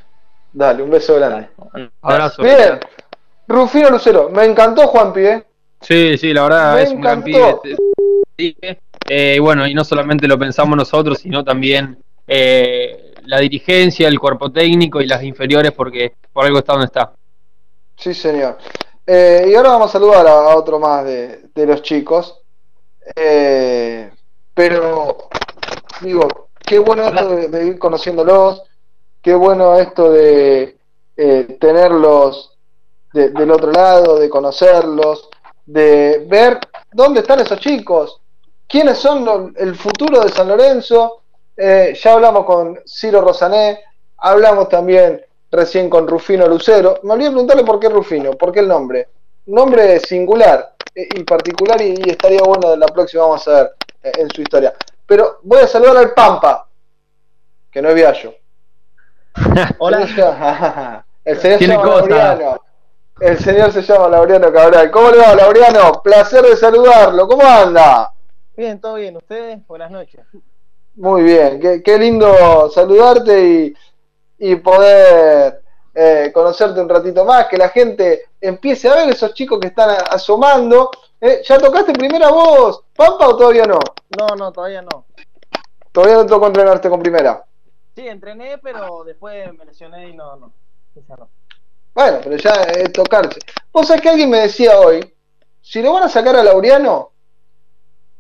Dale, 0.53 0.83
un 0.83 0.89
beso 0.89 1.15
grande. 1.15 1.49
Un 1.73 1.91
abrazo. 2.01 2.41
Bien, 2.41 2.79
Rufino 3.47 3.89
Lucero, 3.89 4.29
me 4.29 4.45
encantó 4.45 4.87
Juanpi, 4.87 5.25
¿eh? 5.25 5.43
Sí, 5.81 6.17
sí, 6.17 6.33
la 6.33 6.43
verdad 6.43 6.75
me 6.75 6.83
es 6.83 6.91
encantó. 6.91 7.27
un 7.27 7.33
gran 7.33 7.59
pibe. 8.37 8.79
Eh, 9.07 9.39
bueno, 9.39 9.67
y 9.67 9.73
no 9.73 9.83
solamente 9.83 10.27
lo 10.27 10.37
pensamos 10.37 10.75
nosotros, 10.77 11.19
sino 11.19 11.43
también 11.43 11.97
eh, 12.27 13.13
la 13.25 13.39
dirigencia, 13.39 14.07
el 14.07 14.19
cuerpo 14.19 14.51
técnico 14.51 15.01
y 15.01 15.07
las 15.07 15.23
inferiores, 15.23 15.71
porque 15.71 16.13
por 16.33 16.45
algo 16.45 16.59
está 16.59 16.73
donde 16.73 16.87
está. 16.87 17.13
Sí, 17.97 18.13
señor. 18.13 18.57
Eh, 19.05 19.47
y 19.49 19.55
ahora 19.55 19.69
vamos 19.69 19.89
a 19.89 19.93
saludar 19.93 20.25
a, 20.27 20.55
otro 20.55 20.79
más 20.79 21.05
de, 21.05 21.49
los 21.55 21.81
chicos. 21.81 22.41
Eh, 23.15 24.09
pero 24.53 25.29
digo, 26.01 26.49
qué 26.65 26.79
bueno 26.79 27.03
esto 27.03 27.29
de, 27.29 27.47
de, 27.49 27.67
ir 27.67 27.79
conociéndolos, 27.79 28.63
qué 29.21 29.35
bueno 29.35 29.77
esto 29.77 30.11
de 30.11 30.77
eh, 31.17 31.57
tenerlos 31.59 32.57
de, 33.13 33.29
del 33.29 33.51
otro 33.51 33.71
lado, 33.71 34.17
de 34.17 34.29
conocerlos, 34.29 35.29
de 35.65 36.25
ver 36.27 36.59
dónde 36.91 37.21
están 37.21 37.39
esos 37.39 37.59
chicos, 37.59 38.21
quiénes 38.67 38.97
son 38.97 39.53
el 39.57 39.75
futuro 39.75 40.21
de 40.21 40.29
San 40.29 40.47
Lorenzo. 40.47 41.21
Eh, 41.57 41.97
ya 42.01 42.13
hablamos 42.13 42.45
con 42.45 42.79
Ciro 42.85 43.21
Rosané, 43.21 43.79
hablamos 44.17 44.69
también 44.69 45.23
recién 45.51 45.89
con 45.89 46.07
Rufino 46.07 46.47
Lucero. 46.47 46.99
Me 47.03 47.13
olvidé 47.13 47.29
preguntarle 47.29 47.63
por 47.63 47.79
qué 47.79 47.89
Rufino, 47.89 48.31
por 48.33 48.51
qué 48.51 48.59
el 48.59 48.67
nombre. 48.67 49.07
Nombre 49.47 49.99
singular 49.99 50.75
eh, 50.93 51.07
y 51.15 51.23
particular 51.23 51.81
y, 51.81 51.95
y 52.03 52.09
estaría 52.09 52.41
bueno 52.41 52.71
de 52.71 52.77
la 52.77 52.87
próxima 52.87 53.23
vamos 53.23 53.47
a 53.47 53.51
ver 53.51 53.71
en 54.03 54.29
su 54.29 54.41
historia. 54.41 54.73
Pero 55.05 55.39
voy 55.43 55.61
a 55.61 55.67
saludar 55.67 55.97
al 55.97 56.13
Pampa, 56.13 56.67
que 57.71 57.81
no 57.81 57.89
es 57.89 57.95
Viallo. 57.95 58.33
Hola. 59.79 61.03
El 61.23 61.39
señor 61.39 61.59
se 61.59 61.67
llama 61.67 61.85
Laureano. 61.85 62.61
El 63.19 63.39
señor 63.39 63.71
se 63.71 63.81
llama 63.81 64.09
Laureano 64.09 64.51
Cabral. 64.51 64.91
¿Cómo 64.91 65.11
le 65.11 65.17
va, 65.17 65.35
Laureano? 65.35 66.01
Placer 66.03 66.43
de 66.43 66.57
saludarlo. 66.57 67.27
¿Cómo 67.27 67.43
anda? 67.43 68.11
Bien, 68.55 68.79
todo 68.79 68.95
bien. 68.95 69.17
¿Ustedes? 69.17 69.65
Buenas 69.67 69.91
noches. 69.91 70.25
Muy 70.95 71.23
bien, 71.23 71.59
qué, 71.59 71.83
qué 71.83 71.97
lindo 71.97 72.69
saludarte 72.71 73.43
y, 73.43 73.75
y 74.37 74.55
poder 74.55 75.61
eh, 75.93 76.31
conocerte 76.33 76.79
un 76.79 76.87
ratito 76.87 77.25
más, 77.25 77.47
que 77.47 77.57
la 77.57 77.69
gente 77.69 78.29
empiece 78.39 78.87
a 78.87 78.95
ver 78.95 79.09
esos 79.09 79.33
chicos 79.33 79.59
que 79.59 79.67
están 79.67 79.97
asomando. 80.09 80.91
Eh, 81.19 81.41
¿Ya 81.45 81.57
tocaste 81.57 81.93
primera 81.93 82.29
voz, 82.29 82.83
Pampa, 82.95 83.27
o 83.27 83.35
todavía 83.37 83.65
no? 83.65 83.79
No, 84.17 84.27
no, 84.37 84.51
todavía 84.51 84.81
no. 84.81 85.05
Todavía 85.91 86.15
no 86.15 86.25
tocó 86.25 86.47
entrenarte 86.47 86.89
con 86.89 87.01
primera. 87.01 87.45
Sí, 87.95 88.07
entrené, 88.07 88.57
pero 88.57 89.03
después 89.05 89.53
me 89.53 89.65
lesioné 89.65 90.09
y 90.09 90.13
no, 90.13 90.35
no. 90.35 90.51
No. 91.07 91.29
Bueno, 91.93 92.19
pero 92.23 92.35
ya 92.37 92.51
es 92.51 92.91
tocarse. 92.91 93.39
Vos 93.71 93.87
sabés 93.87 94.01
que 94.01 94.09
alguien 94.09 94.29
me 94.29 94.39
decía 94.39 94.79
hoy, 94.79 95.13
si 95.61 95.81
lo 95.81 95.93
van 95.93 96.03
a 96.03 96.09
sacar 96.09 96.35
a 96.35 96.43
Laureano, 96.43 97.11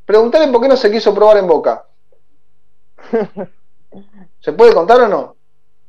preguntale 0.05 0.51
por 0.51 0.61
qué 0.61 0.67
no 0.67 0.75
se 0.77 0.91
quiso 0.91 1.13
probar 1.13 1.37
en 1.37 1.47
Boca. 1.47 1.85
¿Se 4.39 4.53
puede 4.53 4.73
contar 4.73 5.01
o 5.01 5.07
no? 5.07 5.35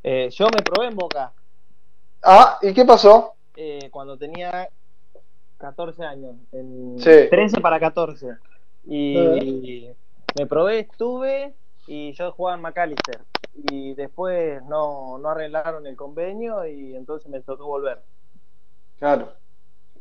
Eh, 0.03 0.29
yo 0.31 0.47
me 0.47 0.63
probé 0.63 0.89
en 0.89 0.95
Boca 0.97 1.33
Ah, 2.23 2.59
¿y 2.63 2.73
qué 2.73 2.85
pasó? 2.85 3.35
eh, 3.57 3.89
cuando 3.91 4.17
tenía 4.19 4.69
14 5.59 6.05
años. 6.05 6.35
En 6.53 6.97
Sí. 6.99 7.29
13 7.31 7.61
para 7.61 7.81
14. 7.81 8.37
Y 8.87 9.89
me 10.39 10.47
probé, 10.47 10.81
estuve 10.81 11.55
y 11.87 12.13
yo 12.13 12.33
jugaba 12.33 12.57
en 12.57 12.63
McAllister. 12.63 13.21
Y 13.71 13.95
después 13.95 14.63
no, 14.65 15.17
no 15.19 15.31
arreglaron 15.31 15.87
el 15.87 15.97
convenio 15.97 16.67
y 16.67 16.95
entonces 16.95 17.29
me 17.31 17.41
tocó 17.41 17.67
volver. 17.67 18.03
Claro. 18.99 19.33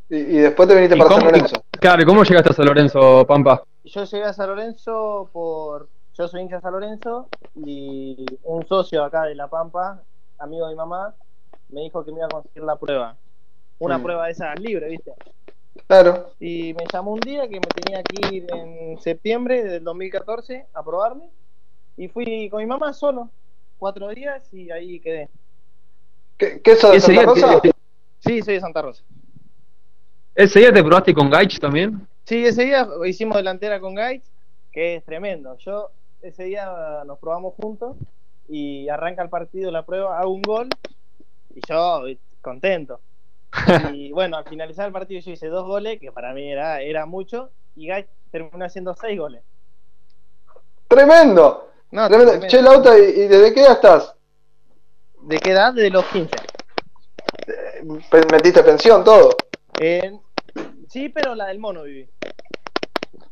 Y, 0.09 0.18
y 0.18 0.38
después 0.39 0.68
te 0.68 0.76
viniste 0.76 0.95
¿Y 0.95 0.99
para 0.99 1.09
cómo- 1.09 1.22
San 1.22 1.32
Lorenzo. 1.32 1.63
Claro, 1.80 2.01
¿y 2.01 2.05
¿cómo 2.05 2.24
llegaste 2.24 2.49
a 2.49 2.53
San 2.53 2.66
Lorenzo, 2.66 3.26
Pampa? 3.26 3.63
Yo 3.86 4.03
llegué 4.03 4.23
a 4.23 4.33
San 4.33 4.47
Lorenzo 4.49 5.29
por. 5.31 5.89
Yo 6.17 6.27
soy 6.27 6.41
hincha 6.41 6.55
de 6.55 6.61
San 6.61 6.71
Lorenzo 6.73 7.27
y 7.55 8.25
un 8.43 8.65
socio 8.67 9.03
acá 9.03 9.23
de 9.23 9.36
La 9.36 9.47
Pampa, 9.49 10.01
amigo 10.39 10.65
de 10.65 10.71
mi 10.73 10.77
mamá, 10.77 11.13
me 11.69 11.81
dijo 11.81 12.03
que 12.05 12.11
me 12.11 12.19
iba 12.19 12.27
a 12.27 12.29
conseguir 12.29 12.63
la 12.63 12.77
prueba. 12.77 13.17
Una 13.79 13.97
Mm. 13.97 14.03
prueba 14.03 14.25
de 14.25 14.31
esas 14.31 14.57
libre, 14.59 14.88
¿viste? 14.88 15.11
Claro. 15.88 16.31
Y 16.39 16.73
me 16.73 16.86
llamó 16.91 17.11
un 17.11 17.19
día 17.19 17.47
que 17.49 17.55
me 17.59 17.67
tenía 17.67 18.01
que 18.01 18.33
ir 18.36 18.47
en 18.53 18.97
septiembre 19.01 19.63
del 19.65 19.83
2014 19.83 20.67
a 20.73 20.83
probarme. 20.83 21.29
Y 21.97 22.07
fui 22.07 22.49
con 22.49 22.59
mi 22.61 22.65
mamá 22.65 22.93
solo, 22.93 23.29
cuatro 23.77 24.07
días 24.09 24.51
y 24.53 24.71
ahí 24.71 24.99
quedé. 25.01 25.29
¿Qué, 26.38 26.61
qué 26.61 26.75
sos 26.77 26.93
de 26.93 26.99
Santa 27.01 27.23
Rosa? 27.23 27.61
Sí, 28.19 28.41
soy 28.41 28.53
de 28.55 28.59
Santa 28.61 28.81
Rosa. 28.81 29.03
¿Ese 30.33 30.59
día 30.59 30.71
te 30.73 30.81
probaste 30.83 31.13
con 31.13 31.29
Gaich 31.29 31.59
también? 31.59 32.07
Sí, 32.26 32.45
ese 32.45 32.65
día 32.65 32.88
hicimos 33.05 33.38
delantera 33.38 33.80
con 33.80 33.95
Gaich, 33.95 34.23
que 34.71 34.95
es 34.95 35.03
tremendo. 35.05 35.57
Yo 35.59 35.91
ese 36.21 36.43
día 36.45 37.03
nos 37.05 37.19
probamos 37.19 37.53
juntos 37.55 37.97
y 38.49 38.89
arranca 38.89 39.21
el 39.21 39.30
partido, 39.30 39.71
la 39.71 39.86
prueba, 39.86 40.19
hago 40.19 40.32
un 40.32 40.41
gol 40.41 40.69
y 41.53 41.61
yo 41.67 42.07
eh, 42.07 42.17
contento. 42.41 42.99
Y 43.93 44.11
bueno, 44.11 44.38
al 44.38 44.45
finalizar 44.45 44.88
el 44.88 44.91
partido 44.93 45.21
yo 45.21 45.32
hice 45.32 45.47
dos 45.47 45.65
goles, 45.65 45.99
que 45.99 46.11
para 46.11 46.34
mí 46.34 46.51
era, 46.51 46.82
era 46.82 47.05
mucho, 47.05 47.51
y 47.76 47.88
Gaich 47.88 48.07
terminó 48.32 48.65
haciendo 48.65 48.95
seis 48.95 49.17
goles. 49.17 49.41
Tremendo. 50.88 51.69
No, 51.91 52.07
Tremendo. 52.07 52.32
tremendo. 52.34 52.47
Che, 52.51 52.61
Lauta, 52.61 52.97
¿y, 52.99 53.03
y 53.03 53.28
desde 53.28 53.53
qué 53.53 53.61
edad 53.61 53.73
estás? 53.73 54.15
¿De 55.21 55.39
qué 55.39 55.51
edad? 55.51 55.73
De 55.73 55.89
los 55.89 56.05
15. 56.05 56.36
Pe- 58.09 58.26
¿Metiste 58.32 58.63
pensión, 58.63 59.03
todo? 59.03 59.30
En- 59.80 60.21
Sí, 60.89 61.09
pero 61.09 61.36
la 61.36 61.47
del 61.47 61.59
mono 61.59 61.84
viví. 61.84 62.07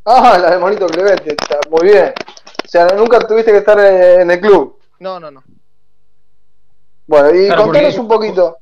Ah, 0.06 0.38
la 0.42 0.52
de 0.52 0.58
Monito 0.60 0.86
Clemente, 0.88 1.32
está 1.32 1.60
muy 1.70 1.84
bien. 1.90 2.14
O 2.64 2.68
sea, 2.68 2.88
nunca 2.88 3.20
tuviste 3.20 3.52
que 3.52 3.58
estar 3.60 3.80
eh, 3.80 4.22
en 4.22 4.32
el 4.32 4.40
club. 4.42 4.78
No, 5.00 5.20
no, 5.20 5.32
no. 5.32 5.44
Bueno, 7.08 7.30
y 7.34 7.46
Claro, 7.48 7.64
contanos 7.64 7.96
porque- 7.96 8.00
un 8.02 8.08
poquito. 8.08 8.58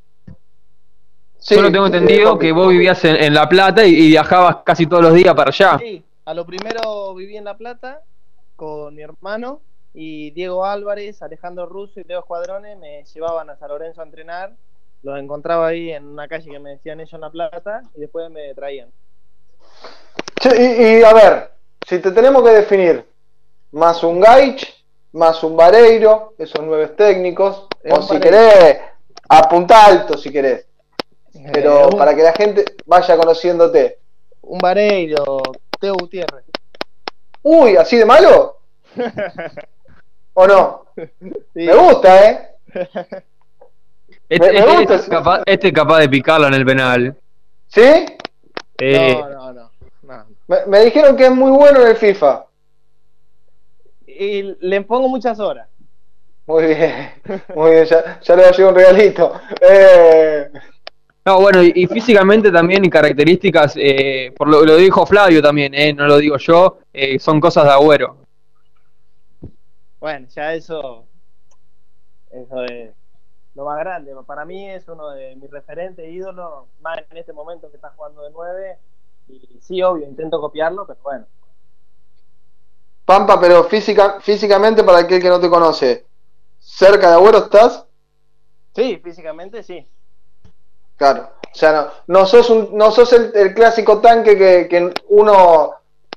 Sí, 1.38 1.56
Yo 1.56 1.62
lo 1.64 1.72
tengo 1.72 1.88
entendido 1.88 2.38
que 2.38 2.52
vos 2.52 2.70
vivías 2.70 3.04
en, 3.06 3.16
en 3.16 3.34
La 3.34 3.50
Plata 3.50 3.84
y, 3.84 3.94
y 3.96 4.08
viajabas 4.10 4.58
casi 4.64 4.86
todos 4.86 5.02
los 5.02 5.14
días 5.16 5.34
para 5.34 5.50
allá. 5.50 5.80
Sí, 5.80 6.04
a 6.26 6.34
lo 6.36 6.46
primero 6.46 7.16
viví 7.16 7.36
en 7.36 7.46
La 7.46 7.58
Plata 7.58 8.02
con 8.56 8.94
mi 8.94 9.02
hermano 9.02 9.60
y 9.96 10.30
Diego 10.32 10.64
Álvarez, 10.66 11.24
Alejandro 11.24 11.66
Russo 11.66 12.00
y 12.00 12.04
Leo 12.04 12.20
Escuadrones 12.20 12.78
me 12.78 13.04
llevaban 13.06 13.50
a 13.50 13.58
San 13.58 13.70
Lorenzo 13.70 14.02
a 14.02 14.04
entrenar. 14.06 14.54
Los 15.02 15.18
encontraba 15.18 15.66
ahí 15.68 15.92
en 15.92 16.06
una 16.06 16.28
calle 16.28 16.52
que 16.52 16.60
me 16.60 16.72
decían 16.72 17.00
ellos 17.00 17.14
en 17.14 17.22
La 17.22 17.32
Plata 17.32 17.82
y 17.96 18.02
después 18.02 18.30
me 18.30 18.54
traían. 18.54 18.90
Y, 20.58 20.64
y, 21.00 21.04
a 21.04 21.14
ver, 21.14 21.52
si 21.88 22.00
te 22.00 22.12
tenemos 22.12 22.44
que 22.44 22.50
definir, 22.50 23.06
más 23.72 24.04
un 24.04 24.20
Gaich, 24.20 24.84
más 25.14 25.44
un 25.44 25.56
Vareiro, 25.56 26.34
esos 26.38 26.66
nueve 26.66 26.88
técnicos, 26.88 27.68
o 27.90 27.96
un 27.96 28.04
si 28.04 28.20
querés, 28.20 28.80
apunta 29.30 29.86
alto 29.86 30.18
si 30.18 30.32
querés, 30.32 30.66
pero 31.54 31.82
Eh, 31.82 31.86
un- 31.92 31.98
para 31.98 32.16
que 32.16 32.24
la 32.24 32.34
gente 32.34 32.66
vaya 32.86 33.16
conociéndote. 33.18 34.00
Un 34.42 34.58
Vareiro, 34.58 35.42
Teo 35.80 35.94
Gutiérrez. 35.94 36.46
Uy, 37.44 37.76
¿así 37.78 37.98
de 37.98 38.06
malo? 38.06 38.58
¿O 40.34 40.48
no? 40.48 40.86
Me 41.54 41.76
gusta, 41.76 42.30
¿eh? 42.30 42.48
Este, 44.30 44.52
Me- 44.52 44.52
me 44.54 44.60
este- 44.60 44.82
este 44.84 44.96
es 44.96 45.10
capaz, 45.10 45.42
este 45.46 45.68
es 45.68 45.74
capaz 45.74 46.00
de 46.00 46.10
picarla 46.10 46.48
en 46.48 46.54
el 46.54 46.66
penal. 46.66 47.16
¿Sí? 47.68 48.06
Eh, 48.80 49.16
No, 49.20 49.30
no, 49.30 49.54
no. 49.54 49.71
Me, 50.52 50.66
me 50.68 50.80
dijeron 50.86 51.16
que 51.16 51.26
es 51.28 51.32
muy 51.32 51.50
bueno 51.52 51.82
en 51.82 51.88
el 51.88 51.96
FIFA. 51.96 52.46
Y 54.06 54.42
le 54.60 54.82
pongo 54.82 55.08
muchas 55.08 55.40
horas. 55.40 55.70
Muy 56.46 56.66
bien, 56.66 57.12
muy 57.56 57.72
bien, 57.72 57.86
ya, 57.86 58.20
ya 58.20 58.36
le 58.36 58.44
va 58.44 58.50
a 58.50 58.52
llegar 58.52 58.74
un 58.74 58.76
regalito. 58.76 59.34
Eh, 59.62 60.52
No, 61.24 61.40
bueno, 61.40 61.64
y, 61.64 61.72
y 61.76 61.88
físicamente 61.88 62.52
también 62.52 62.84
y 62.84 62.90
características, 62.90 63.76
eh, 63.78 64.34
por 64.36 64.50
lo, 64.50 64.66
lo 64.66 64.76
dijo 64.76 65.06
Flavio 65.06 65.42
también, 65.42 65.74
eh, 65.74 65.94
no 65.94 66.06
lo 66.08 66.18
digo 66.18 66.38
yo, 66.38 66.80
eh, 66.92 67.18
son 67.20 67.40
cosas 67.40 67.64
de 67.66 67.72
agüero. 67.72 68.18
Bueno, 70.00 70.28
ya 70.36 70.54
eso, 70.56 71.06
eso 72.32 72.64
es 72.66 72.92
lo 73.56 73.66
más 73.66 73.80
grande. 73.80 74.14
Para 74.26 74.46
mí 74.46 74.70
es 74.70 74.88
uno 74.88 75.12
de 75.12 75.36
mis 75.36 75.50
referentes, 75.50 76.12
ídolos, 76.12 76.66
más 76.82 77.00
en 77.10 77.18
este 77.18 77.34
momento 77.34 77.70
que 77.70 77.78
está 77.78 77.90
jugando 77.96 78.24
de 78.24 78.32
nueve. 78.32 78.78
Y 79.28 79.60
sí, 79.62 79.82
obvio, 79.82 80.08
intento 80.08 80.40
copiarlo, 80.40 80.86
pero 80.86 81.00
bueno. 81.04 81.26
Pampa, 83.06 83.40
pero 83.40 83.64
física, 83.66 84.20
físicamente, 84.22 84.84
para 84.84 85.00
aquel 85.00 85.22
que 85.22 85.30
no 85.30 85.40
te 85.40 85.50
conoce, 85.50 86.06
¿cerca 86.60 87.10
de 87.10 87.16
Agüero 87.16 87.40
estás? 87.40 87.86
Sí, 88.76 88.98
físicamente 89.04 89.64
sí. 89.64 89.86
Claro. 90.98 91.30
O 91.54 91.56
sea, 91.56 91.74
no, 92.08 92.20
no 92.20 92.26
sos, 92.26 92.50
un, 92.50 92.70
no 92.74 92.92
sos 92.92 93.12
el, 93.14 93.32
el 93.36 93.54
clásico 93.54 94.00
tanque 94.00 94.38
que, 94.38 94.68
que 94.70 94.94
uno 95.10 95.74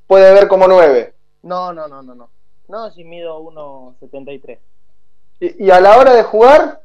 puede 0.07 0.33
ver 0.33 0.47
como 0.47 0.69
nueve. 0.69 1.15
No, 1.43 1.73
no, 1.73 1.89
no, 1.89 2.03
no, 2.03 2.15
no. 2.15 2.29
No, 2.69 2.91
si 2.93 3.05
mido 3.05 3.41
1.73. 3.41 4.59
Y, 5.41 5.65
y 5.67 5.71
a 5.71 5.81
la 5.81 5.99
hora 5.99 6.13
de 6.13 6.23
jugar, 6.23 6.81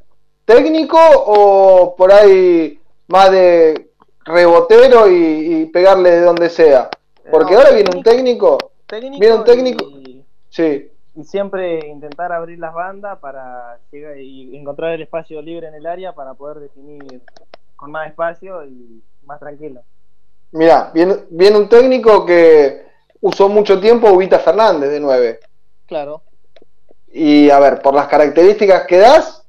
técnico 0.45 0.97
o 0.97 1.95
por 1.95 2.11
ahí 2.11 2.81
más 3.07 3.31
de 3.31 3.88
rebotero 4.25 5.09
y, 5.09 5.15
y 5.61 5.65
pegarle 5.67 6.11
de 6.11 6.21
donde 6.21 6.49
sea. 6.49 6.89
Porque 7.31 7.53
No, 7.53 7.59
ahora 7.59 7.71
viene 7.71 7.89
un 7.95 8.03
técnico, 8.03 8.57
Técnico 8.87 9.19
viene 9.19 9.35
un 9.35 9.43
técnico, 9.43 9.85
y, 9.85 10.25
sí, 10.49 10.91
y 11.15 11.23
siempre 11.23 11.87
intentar 11.87 12.31
abrir 12.31 12.57
las 12.59 12.73
bandas 12.73 13.19
para 13.19 13.77
llegar 13.91 14.17
y 14.17 14.55
encontrar 14.57 14.93
el 14.93 15.01
espacio 15.03 15.41
libre 15.41 15.67
en 15.67 15.75
el 15.75 15.85
área 15.85 16.13
para 16.13 16.33
poder 16.33 16.59
definir 16.59 17.21
con 17.75 17.91
más 17.91 18.07
espacio 18.09 18.65
y 18.65 19.03
más 19.25 19.39
tranquilo. 19.39 19.81
Mira, 20.51 20.89
viene, 20.93 21.17
viene 21.29 21.57
un 21.57 21.69
técnico 21.69 22.25
que 22.25 22.83
usó 23.21 23.47
mucho 23.49 23.79
tiempo 23.79 24.09
Ubita 24.11 24.39
Fernández 24.39 24.89
de 24.89 24.99
9. 24.99 25.39
Claro. 25.85 26.23
Y 27.11 27.49
a 27.49 27.59
ver, 27.59 27.81
por 27.81 27.93
las 27.93 28.07
características 28.07 28.85
que 28.87 28.97
das, 28.97 29.43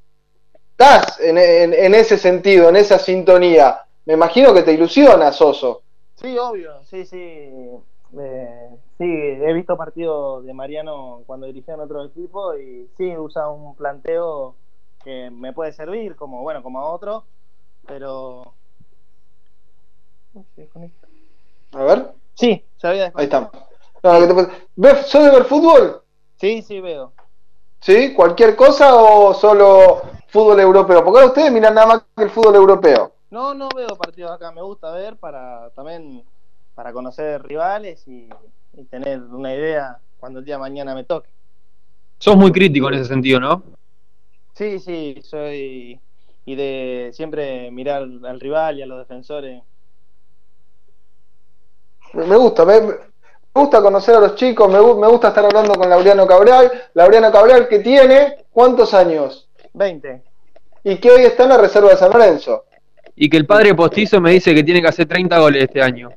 estás 0.71 1.19
en, 1.19 1.37
en- 1.37 1.73
en 1.73 1.95
ese 1.95 2.17
sentido, 2.17 2.69
en 2.69 2.75
esa 2.75 2.99
sintonía. 2.99 3.81
Me 4.11 4.15
imagino 4.17 4.53
que 4.53 4.63
te 4.63 4.73
ilusiona, 4.73 5.31
Soso. 5.31 5.83
Sí, 6.15 6.37
obvio, 6.37 6.83
sí, 6.83 7.05
sí. 7.05 7.17
Eh, 7.17 8.69
sí, 8.97 9.05
he 9.05 9.53
visto 9.53 9.77
partidos 9.77 10.43
de 10.43 10.53
Mariano 10.53 11.23
cuando 11.25 11.47
dirigía 11.47 11.75
en 11.75 11.79
otro 11.79 12.03
equipo 12.03 12.53
y 12.57 12.89
sí, 12.97 13.15
usa 13.15 13.47
un 13.49 13.73
planteo 13.73 14.55
que 15.01 15.29
me 15.31 15.53
puede 15.53 15.71
servir, 15.71 16.17
como 16.17 16.41
bueno, 16.41 16.61
como 16.61 16.79
a 16.81 16.91
otro, 16.91 17.23
pero... 17.87 18.53
A 21.71 21.83
ver, 21.85 22.11
Sí, 22.33 22.65
se 22.75 22.87
había 22.87 23.13
ahí 23.15 23.23
estamos. 23.23 23.51
No, 24.03 24.19
que 24.19 24.27
te 24.27 24.33
pasa- 24.33 24.51
¿Ves- 24.75 25.05
¿Sos 25.07 25.23
de 25.23 25.31
ver 25.31 25.45
fútbol? 25.45 26.01
Sí, 26.35 26.61
sí, 26.63 26.81
veo. 26.81 27.13
¿Sí? 27.79 28.13
¿Cualquier 28.13 28.57
cosa 28.57 28.93
o 28.93 29.33
solo 29.33 30.01
fútbol 30.27 30.59
europeo? 30.59 31.01
Porque 31.01 31.17
ahora 31.19 31.27
ustedes 31.31 31.51
miran 31.53 31.75
nada 31.75 31.87
más 31.87 32.03
que 32.13 32.23
el 32.23 32.29
fútbol 32.29 32.55
europeo. 32.55 33.13
No, 33.31 33.53
no 33.53 33.69
veo 33.75 33.87
partidos 33.97 34.31
acá, 34.31 34.51
me 34.51 34.61
gusta 34.61 34.91
ver 34.91 35.15
para 35.15 35.69
también 35.71 36.23
para 36.75 36.91
conocer 36.91 37.41
rivales 37.43 38.05
y, 38.07 38.29
y 38.73 38.83
tener 38.83 39.21
una 39.21 39.55
idea 39.55 39.99
cuando 40.19 40.39
el 40.39 40.45
día 40.45 40.55
de 40.55 40.61
mañana 40.61 40.93
me 40.93 41.05
toque. 41.05 41.29
Sos 42.19 42.35
muy 42.35 42.51
crítico 42.51 42.89
en 42.89 42.95
ese 42.95 43.05
sentido, 43.05 43.39
¿no? 43.39 43.63
Sí, 44.53 44.79
sí, 44.79 45.21
soy 45.23 45.99
y 46.45 46.55
de 46.55 47.11
siempre 47.13 47.71
mirar 47.71 48.01
al 48.01 48.39
rival 48.39 48.77
y 48.77 48.81
a 48.81 48.85
los 48.85 48.99
defensores. 48.99 49.63
Me 52.13 52.35
gusta, 52.35 52.65
me, 52.65 52.81
me 52.81 52.93
gusta 53.53 53.81
conocer 53.81 54.15
a 54.15 54.19
los 54.19 54.35
chicos, 54.35 54.67
me, 54.67 54.79
me 54.79 55.07
gusta 55.07 55.29
estar 55.29 55.45
hablando 55.45 55.73
con 55.75 55.89
Laureano 55.89 56.27
Cabral. 56.27 56.69
Laureano 56.93 57.31
Cabral 57.31 57.67
que 57.69 57.79
tiene, 57.79 58.45
¿cuántos 58.51 58.93
años? 58.93 59.47
20. 59.73 60.21
Y 60.83 60.97
que 60.97 61.11
hoy 61.11 61.21
está 61.21 61.43
en 61.43 61.49
la 61.49 61.57
reserva 61.57 61.91
de 61.91 61.97
San 61.97 62.11
Lorenzo. 62.11 62.65
Y 63.23 63.29
que 63.29 63.37
el 63.37 63.45
padre 63.45 63.75
postizo 63.75 64.19
me 64.19 64.31
dice 64.31 64.55
que 64.55 64.63
tiene 64.63 64.81
que 64.81 64.87
hacer 64.87 65.07
30 65.07 65.37
goles 65.37 65.65
este 65.65 65.79
año. 65.79 66.09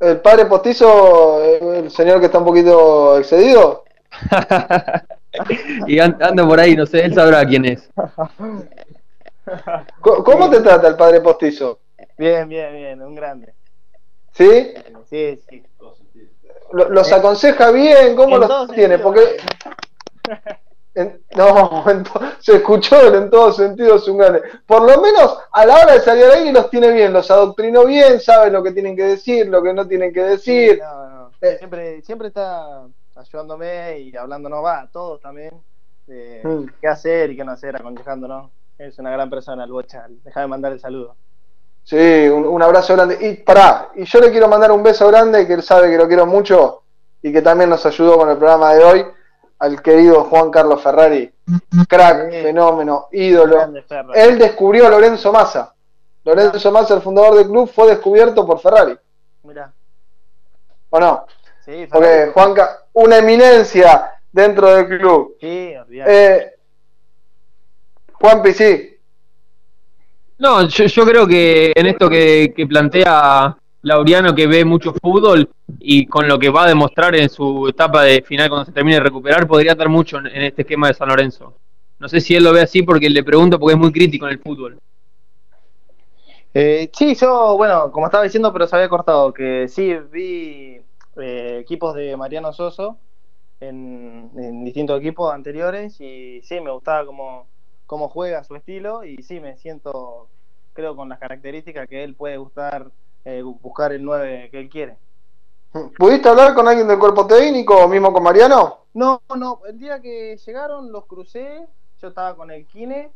El 0.00 0.20
padre 0.20 0.46
postizo, 0.46 1.40
eh, 1.44 1.60
el 1.84 1.90
señor 1.92 2.18
que 2.18 2.26
está 2.26 2.38
un 2.38 2.44
poquito 2.46 3.16
excedido. 3.18 3.84
Y 5.86 5.98
an- 5.98 6.16
anda 6.20 6.48
por 6.48 6.58
ahí, 6.58 6.74
no 6.74 6.86
sé, 6.86 7.04
él 7.04 7.14
sabrá 7.14 7.44
quién 7.46 7.66
es. 7.66 7.88
¿Cómo 10.00 10.50
te 10.50 10.60
trata 10.62 10.88
el 10.88 10.96
padre 10.96 11.20
postizo? 11.20 11.78
Bien, 12.18 12.48
bien, 12.48 12.74
bien, 12.74 13.02
un 13.02 13.14
grande. 13.14 13.52
¿Sí? 14.32 14.72
Sí, 15.10 15.38
sí. 15.48 15.62
Lo- 16.72 16.88
¿Los 16.88 17.12
aconseja 17.12 17.70
bien? 17.70 18.16
¿Cómo 18.16 18.38
los 18.38 18.70
tiene? 18.72 18.98
Porque. 18.98 19.36
en- 20.96 21.22
no, 21.36 21.84
en 21.90 22.02
to- 22.04 22.20
se 22.40 22.56
escuchó 22.56 23.14
en 23.14 23.30
todos 23.30 23.56
sentidos 23.56 24.02
es 24.02 24.08
un 24.08 24.18
grande. 24.18 24.42
Por 24.66 24.82
lo 24.82 25.00
menos 25.00 25.38
a 25.52 25.64
la 25.66 25.74
hora 25.82 25.92
de 25.94 26.00
salir 26.00 26.24
al 26.24 26.32
aire 26.32 26.52
los 26.52 26.68
tiene 26.70 26.90
bien, 26.90 27.12
los 27.12 27.30
adoctrinó 27.30 27.84
bien, 27.84 28.20
saben 28.20 28.52
lo 28.52 28.62
que 28.62 28.72
tienen 28.72 28.96
que 28.96 29.04
decir, 29.04 29.48
lo 29.48 29.62
que 29.62 29.72
no 29.72 29.86
tienen 29.86 30.12
que 30.12 30.22
decir. 30.22 30.80
No, 30.82 31.08
no. 31.08 31.30
Eh. 31.40 31.56
Siempre, 31.58 32.02
siempre 32.02 32.28
está 32.28 32.82
ayudándome 33.14 34.00
y 34.00 34.16
hablándonos, 34.16 34.64
va, 34.64 34.80
a 34.80 34.90
todos 34.90 35.20
también, 35.20 35.52
de 36.06 36.40
Mm. 36.44 36.66
qué 36.80 36.88
hacer 36.88 37.30
y 37.30 37.36
qué 37.36 37.44
no 37.44 37.52
hacer, 37.52 37.76
aconsejándonos. 37.76 38.50
Es 38.78 38.98
una 38.98 39.10
gran 39.10 39.30
persona 39.30 39.64
el 39.64 39.72
Bocha. 39.72 40.06
Deja 40.24 40.40
de 40.40 40.46
mandar 40.46 40.72
el 40.72 40.80
saludo. 40.80 41.16
Sí, 41.82 42.28
un, 42.28 42.44
un 42.46 42.62
abrazo 42.62 42.94
grande. 42.94 43.16
Y 43.20 43.34
pará, 43.42 43.90
y 43.94 44.04
yo 44.04 44.20
le 44.20 44.30
quiero 44.30 44.48
mandar 44.48 44.70
un 44.72 44.82
beso 44.82 45.06
grande, 45.08 45.46
que 45.46 45.54
él 45.54 45.62
sabe 45.62 45.88
que 45.90 45.96
lo 45.96 46.06
quiero 46.08 46.26
mucho 46.26 46.82
y 47.22 47.32
que 47.32 47.40
también 47.42 47.70
nos 47.70 47.86
ayudó 47.86 48.18
con 48.18 48.28
el 48.28 48.36
programa 48.36 48.74
de 48.74 48.84
hoy, 48.84 49.06
al 49.58 49.82
querido 49.82 50.24
Juan 50.24 50.50
Carlos 50.50 50.82
Ferrari. 50.82 51.32
Crack, 51.88 52.30
fenómeno, 52.30 53.08
ídolo. 53.12 53.72
Él 54.14 54.38
descubrió 54.38 54.86
a 54.86 54.90
Lorenzo 54.90 55.32
Massa. 55.32 55.74
Lorenzo 56.24 56.72
Massa, 56.72 56.94
el 56.94 57.02
fundador 57.02 57.36
del 57.36 57.46
club, 57.46 57.70
fue 57.72 57.88
descubierto 57.88 58.46
por 58.46 58.58
Ferrari. 58.60 58.96
Mirá. 59.44 59.72
¿O 60.90 61.00
no? 61.00 61.26
Sí, 61.64 61.86
Porque 61.90 62.06
Ferrari. 62.06 62.32
Juanca, 62.32 62.84
una 62.94 63.18
eminencia 63.18 64.20
dentro 64.32 64.74
del 64.74 64.98
club. 64.98 65.36
Sí. 65.40 65.74
Eh, 65.88 66.52
Juanpi, 68.12 68.52
sí. 68.52 68.98
No, 70.38 70.66
yo, 70.68 70.84
yo 70.84 71.04
creo 71.06 71.26
que 71.26 71.72
en 71.74 71.86
esto 71.86 72.10
que, 72.10 72.52
que 72.54 72.66
plantea 72.66 73.56
Laureano, 73.86 74.34
que 74.34 74.48
ve 74.48 74.64
mucho 74.64 74.92
fútbol 75.00 75.48
y 75.78 76.06
con 76.06 76.26
lo 76.26 76.40
que 76.40 76.50
va 76.50 76.64
a 76.64 76.68
demostrar 76.68 77.14
en 77.14 77.28
su 77.28 77.68
etapa 77.68 78.02
de 78.02 78.20
final 78.20 78.48
cuando 78.48 78.64
se 78.64 78.72
termine 78.72 78.96
de 78.96 79.04
recuperar, 79.04 79.46
podría 79.46 79.76
dar 79.76 79.88
mucho 79.88 80.18
en, 80.18 80.26
este 80.42 80.62
esquema 80.62 80.88
de 80.88 80.94
San 80.94 81.08
Lorenzo. 81.08 81.54
No 82.00 82.08
sé 82.08 82.20
si 82.20 82.34
él 82.34 82.42
lo 82.42 82.52
ve 82.52 82.62
así 82.62 82.82
porque 82.82 83.08
le 83.08 83.22
pregunto 83.22 83.60
porque 83.60 83.74
es 83.74 83.78
muy 83.78 83.92
crítico 83.92 84.26
en 84.26 84.32
el 84.32 84.40
fútbol. 84.40 84.80
Eh, 86.52 86.90
sí, 86.92 87.14
yo, 87.14 87.56
bueno, 87.56 87.92
como 87.92 88.06
estaba 88.06 88.24
diciendo, 88.24 88.52
pero 88.52 88.66
se 88.66 88.74
había 88.74 88.88
cortado, 88.88 89.32
que 89.32 89.68
sí, 89.68 89.94
vi 90.10 90.80
eh, 91.18 91.58
equipos 91.60 91.94
de 91.94 92.16
Mariano 92.16 92.52
Soso 92.52 92.98
en, 93.60 94.32
en 94.36 94.64
distintos 94.64 94.98
equipos 94.98 95.32
anteriores 95.32 96.00
y 96.00 96.40
sí, 96.42 96.60
me 96.60 96.72
gustaba 96.72 97.06
cómo, 97.06 97.46
cómo 97.86 98.08
juega 98.08 98.42
su 98.42 98.56
estilo 98.56 99.04
y 99.04 99.22
sí, 99.22 99.38
me 99.38 99.56
siento, 99.56 100.26
creo, 100.72 100.96
con 100.96 101.08
las 101.08 101.20
características 101.20 101.88
que 101.88 102.02
él 102.02 102.16
puede 102.16 102.36
gustar, 102.36 102.90
eh, 103.26 103.42
buscar 103.42 103.92
el 103.92 104.04
9 104.04 104.48
que 104.50 104.60
él 104.60 104.68
quiere. 104.68 104.96
¿Pudiste 105.98 106.28
hablar 106.28 106.54
con 106.54 106.66
alguien 106.68 106.86
del 106.86 106.98
cuerpo 106.98 107.26
técnico 107.26 107.76
o 107.76 107.88
mismo 107.88 108.12
con 108.12 108.22
Mariano? 108.22 108.86
No, 108.94 109.20
no, 109.36 109.60
el 109.66 109.78
día 109.78 110.00
que 110.00 110.36
llegaron 110.36 110.92
los 110.92 111.06
crucé, 111.06 111.66
yo 112.00 112.08
estaba 112.08 112.36
con 112.36 112.52
el 112.52 112.64
Kine 112.66 113.10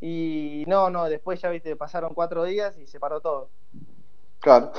y 0.00 0.64
no, 0.66 0.90
no, 0.90 1.08
después 1.08 1.40
ya 1.40 1.48
viste, 1.48 1.76
pasaron 1.76 2.12
cuatro 2.12 2.42
días 2.44 2.76
y 2.76 2.86
se 2.88 2.98
paró 2.98 3.20
todo. 3.20 3.50
Claro. 4.40 4.72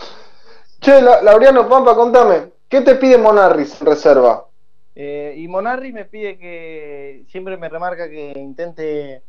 Che, 0.82 1.02
La- 1.02 1.22
Laureano 1.22 1.68
Pampa, 1.70 1.96
contame, 1.96 2.52
¿qué 2.68 2.82
te 2.82 2.96
pide 2.96 3.18
Monarris 3.18 3.80
en 3.80 3.88
reserva? 3.88 4.46
Eh, 4.94 5.34
y 5.38 5.48
Monarri 5.48 5.94
me 5.94 6.06
pide 6.06 6.38
que 6.38 7.24
siempre 7.30 7.56
me 7.56 7.70
remarca 7.70 8.10
que 8.10 8.34
intente 8.36 9.24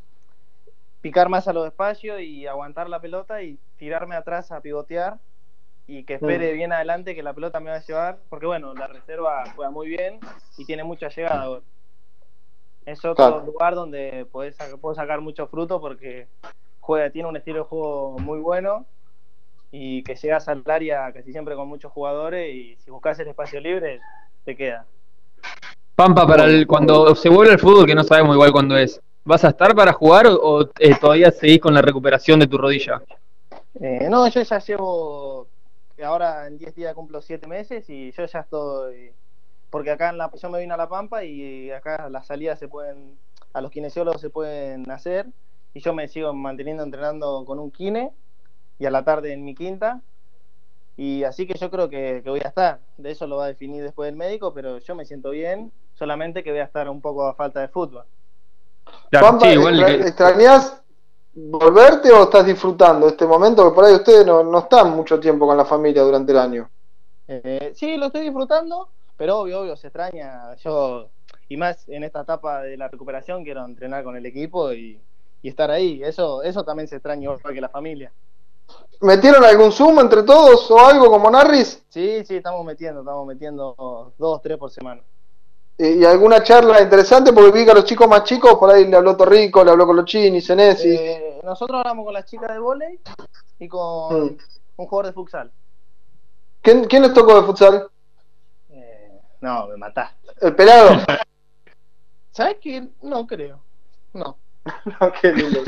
picar 1.00 1.28
más 1.28 1.46
a 1.46 1.52
los 1.52 1.64
espacios 1.66 2.20
y 2.20 2.44
aguantar 2.46 2.88
la 2.90 3.00
pelota 3.00 3.40
y 3.40 3.58
tirarme 3.76 4.16
atrás 4.16 4.50
a 4.50 4.60
pivotear 4.60 5.20
y 5.86 6.04
que 6.04 6.14
espere 6.14 6.52
bien 6.52 6.72
adelante 6.72 7.14
que 7.14 7.22
la 7.22 7.34
pelota 7.34 7.60
me 7.60 7.70
va 7.70 7.76
a 7.76 7.84
llevar, 7.84 8.18
porque 8.28 8.46
bueno, 8.46 8.74
la 8.74 8.86
reserva 8.86 9.44
juega 9.54 9.70
muy 9.70 9.88
bien 9.88 10.18
y 10.56 10.64
tiene 10.64 10.84
mucha 10.84 11.08
llegada. 11.08 11.60
Es 12.86 13.04
otro 13.04 13.14
Claro. 13.14 13.44
lugar 13.44 13.74
donde 13.74 14.26
podés 14.30 14.56
puedo 14.80 14.94
sacar 14.94 15.20
mucho 15.20 15.46
fruto 15.46 15.80
porque 15.80 16.26
juega, 16.80 17.10
tiene 17.10 17.28
un 17.28 17.36
estilo 17.36 17.58
de 17.58 17.64
juego 17.64 18.18
muy 18.18 18.40
bueno 18.40 18.86
y 19.70 20.02
que 20.04 20.14
llegas 20.14 20.48
al 20.48 20.62
área 20.66 21.12
casi 21.12 21.32
siempre 21.32 21.54
con 21.54 21.68
muchos 21.68 21.92
jugadores 21.92 22.54
y 22.54 22.76
si 22.76 22.90
buscas 22.90 23.18
el 23.18 23.28
espacio 23.28 23.60
libre 23.60 24.00
te 24.44 24.56
queda. 24.56 24.86
Pampa, 25.96 26.26
para 26.26 26.44
el, 26.44 26.66
cuando 26.66 27.14
se 27.14 27.28
vuelve 27.28 27.52
al 27.52 27.58
fútbol, 27.58 27.86
que 27.86 27.94
no 27.94 28.04
sabemos 28.04 28.34
igual 28.34 28.52
cuándo 28.52 28.76
es, 28.76 29.00
¿vas 29.24 29.44
a 29.44 29.48
estar 29.48 29.74
para 29.74 29.92
jugar 29.92 30.26
o, 30.26 30.34
o, 30.34 30.70
eh, 30.78 30.94
todavía 31.00 31.30
seguís 31.30 31.60
con 31.60 31.72
la 31.72 31.82
recuperación 31.82 32.40
de 32.40 32.46
tu 32.46 32.58
rodilla? 32.58 33.02
Eh, 33.80 34.08
no, 34.10 34.28
yo 34.28 34.42
ya 34.42 34.58
llevo, 34.58 35.48
ahora 36.02 36.46
en 36.46 36.58
10 36.58 36.74
días 36.74 36.94
cumplo 36.94 37.22
7 37.22 37.46
meses 37.46 37.88
y 37.88 38.10
yo 38.12 38.24
ya 38.26 38.40
estoy, 38.40 39.12
porque 39.70 39.90
acá 39.90 40.10
en 40.10 40.18
la, 40.18 40.30
yo 40.34 40.50
me 40.50 40.60
vine 40.60 40.74
a 40.74 40.76
La 40.76 40.88
Pampa 40.88 41.24
y 41.24 41.70
acá 41.70 42.08
las 42.08 42.26
salidas 42.26 42.58
se 42.58 42.68
pueden, 42.68 43.18
a 43.52 43.60
los 43.60 43.70
kinesiólogos 43.70 44.20
se 44.20 44.30
pueden 44.30 44.90
hacer 44.90 45.26
y 45.72 45.80
yo 45.80 45.92
me 45.94 46.08
sigo 46.08 46.32
manteniendo 46.32 46.82
entrenando 46.82 47.44
con 47.44 47.58
un 47.58 47.70
kine 47.70 48.12
y 48.78 48.86
a 48.86 48.90
la 48.90 49.04
tarde 49.04 49.32
en 49.32 49.44
mi 49.44 49.54
quinta 49.54 50.00
y 50.96 51.24
así 51.24 51.46
que 51.46 51.58
yo 51.58 51.70
creo 51.70 51.88
que, 51.88 52.20
que 52.22 52.30
voy 52.30 52.40
a 52.44 52.48
estar, 52.48 52.80
de 52.96 53.10
eso 53.10 53.26
lo 53.26 53.36
va 53.36 53.44
a 53.46 53.48
definir 53.48 53.82
después 53.82 54.08
el 54.08 54.16
médico, 54.16 54.54
pero 54.54 54.78
yo 54.78 54.94
me 54.94 55.04
siento 55.04 55.30
bien, 55.30 55.72
solamente 55.94 56.44
que 56.44 56.50
voy 56.50 56.60
a 56.60 56.64
estar 56.64 56.88
un 56.88 57.00
poco 57.00 57.26
a 57.26 57.34
falta 57.34 57.60
de 57.60 57.68
fútbol. 57.68 58.04
Pampa, 59.10 59.46
sí, 59.46 59.52
igual 59.54 59.74
extra- 59.80 59.96
que- 59.96 60.08
¿extrañás 60.08 60.83
volverte 61.34 62.10
o 62.12 62.24
estás 62.24 62.46
disfrutando 62.46 63.08
este 63.08 63.26
momento? 63.26 63.68
Que 63.68 63.74
por 63.74 63.84
ahí 63.84 63.94
ustedes 63.94 64.24
no, 64.26 64.42
no 64.42 64.58
están 64.60 64.90
mucho 64.90 65.18
tiempo 65.18 65.46
con 65.46 65.56
la 65.56 65.64
familia 65.64 66.02
durante 66.02 66.32
el 66.32 66.38
año. 66.38 66.70
Eh, 67.26 67.72
sí, 67.74 67.96
lo 67.96 68.06
estoy 68.06 68.22
disfrutando, 68.22 68.88
pero 69.16 69.40
obvio, 69.40 69.60
obvio, 69.60 69.76
se 69.76 69.88
extraña. 69.88 70.54
Yo, 70.56 71.08
y 71.48 71.56
más 71.56 71.88
en 71.88 72.04
esta 72.04 72.22
etapa 72.22 72.62
de 72.62 72.76
la 72.76 72.88
recuperación, 72.88 73.44
quiero 73.44 73.64
entrenar 73.64 74.04
con 74.04 74.16
el 74.16 74.26
equipo 74.26 74.72
y, 74.72 75.00
y 75.42 75.48
estar 75.48 75.70
ahí. 75.70 76.02
Eso, 76.02 76.42
eso 76.42 76.64
también 76.64 76.88
se 76.88 76.96
extraña 76.96 77.24
igual 77.24 77.54
que 77.54 77.60
la 77.60 77.68
familia. 77.68 78.12
¿Metieron 79.00 79.44
algún 79.44 79.72
Zoom 79.72 80.00
entre 80.00 80.22
todos 80.22 80.70
o 80.70 80.78
algo 80.78 81.10
como 81.10 81.30
Narris? 81.30 81.82
Sí, 81.88 82.24
sí, 82.24 82.36
estamos 82.36 82.64
metiendo, 82.64 83.00
estamos 83.00 83.26
metiendo 83.26 84.12
dos, 84.16 84.40
tres 84.40 84.56
por 84.56 84.70
semana. 84.70 85.02
¿Y, 85.76 86.00
y 86.00 86.04
alguna 86.04 86.42
charla 86.42 86.80
interesante? 86.80 87.32
Porque 87.32 87.50
vi 87.50 87.64
que 87.64 87.72
a 87.72 87.74
los 87.74 87.84
chicos 87.84 88.08
más 88.08 88.24
chicos, 88.24 88.54
por 88.54 88.70
ahí 88.70 88.86
le 88.86 88.96
habló 88.96 89.16
Torrico, 89.16 89.64
le 89.64 89.72
habló 89.72 89.86
Colochini, 89.86 90.40
Senesi. 90.40 90.94
Eh, 90.94 91.23
nosotros 91.44 91.78
hablamos 91.78 92.04
con 92.04 92.14
las 92.14 92.24
chicas 92.26 92.50
de 92.52 92.58
volei 92.58 92.98
y 93.58 93.68
con 93.68 94.24
Mm. 94.26 94.38
un 94.76 94.86
jugador 94.86 95.06
de 95.06 95.12
futsal. 95.12 95.52
¿Quién, 96.62 96.84
¿Quién 96.86 97.02
les 97.02 97.12
tocó 97.14 97.40
de 97.40 97.46
futsal? 97.46 97.88
No, 99.40 99.66
me 99.66 99.76
mataste. 99.76 100.16
¿El 100.40 100.56
pelado? 100.56 100.88
¿Sabes 102.30 102.56
qué? 102.62 102.88
No 103.02 103.26
creo. 103.26 103.60
No. 104.14 104.38
no, 105.00 105.12
qué 105.20 105.32
lindo. 105.32 105.60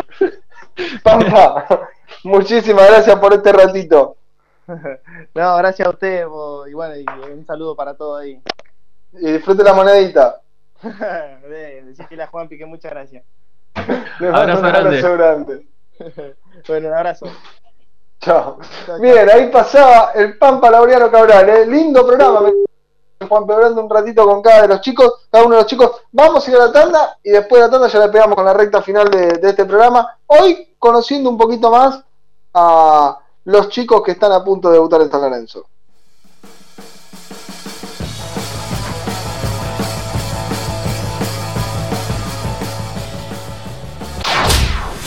Pampa, 1.02 1.88
muchísimas 2.24 2.88
gracias 2.90 3.18
por 3.20 3.34
este 3.34 3.52
ratito. 3.52 4.16
no, 5.34 5.56
gracias 5.58 5.86
a 5.86 5.90
usted 5.90 6.26
po, 6.26 6.66
y 6.66 6.72
bueno, 6.72 6.96
y 6.96 7.04
un 7.30 7.44
saludo 7.46 7.76
para 7.76 7.94
todos 7.94 8.22
ahí. 8.22 8.40
Y 9.12 9.32
disfrute 9.32 9.62
la 9.62 9.74
monedita. 9.74 10.40
De- 10.82 11.82
Decirle 11.84 12.22
a 12.22 12.26
Juanpi 12.28 12.56
que 12.58 12.66
muchas 12.66 12.90
gracias. 12.92 13.24
Les 14.20 14.30
mando 14.32 14.58
un 14.58 14.64
abrazo 14.64 15.12
grande. 15.12 15.66
bueno, 16.68 16.88
un 16.88 16.94
abrazo. 16.94 17.26
Chao. 18.20 18.58
Bien, 19.00 19.28
ahí 19.30 19.50
pasaba 19.50 20.12
el 20.14 20.38
Pampa 20.38 20.70
Laureano 20.70 21.10
Cabral, 21.10 21.48
¿eh? 21.48 21.66
lindo 21.66 22.06
programa. 22.06 22.40
Me- 22.40 22.52
Juan 23.28 23.50
hablando 23.50 23.82
un 23.82 23.88
ratito 23.90 24.26
con 24.26 24.42
cada 24.42 24.62
de 24.62 24.68
los 24.68 24.80
chicos, 24.82 25.26
cada 25.30 25.44
uno 25.44 25.54
de 25.56 25.62
los 25.62 25.66
chicos. 25.70 25.90
Vamos 26.12 26.46
a 26.46 26.50
ir 26.50 26.56
a 26.58 26.66
la 26.66 26.72
tanda 26.72 27.18
y 27.22 27.30
después 27.30 27.60
de 27.62 27.66
la 27.66 27.70
tanda 27.72 27.88
ya 27.88 27.98
le 28.00 28.08
pegamos 28.10 28.36
con 28.36 28.44
la 28.44 28.52
recta 28.52 28.82
final 28.82 29.08
de, 29.10 29.38
de 29.38 29.48
este 29.50 29.64
programa. 29.64 30.18
Hoy 30.26 30.74
conociendo 30.78 31.30
un 31.30 31.38
poquito 31.38 31.70
más 31.70 32.02
a 32.52 33.18
los 33.44 33.68
chicos 33.70 34.02
que 34.02 34.12
están 34.12 34.32
a 34.32 34.44
punto 34.44 34.68
de 34.68 34.74
debutar 34.74 35.00
en 35.00 35.10
San 35.10 35.22
Lorenzo. 35.22 35.66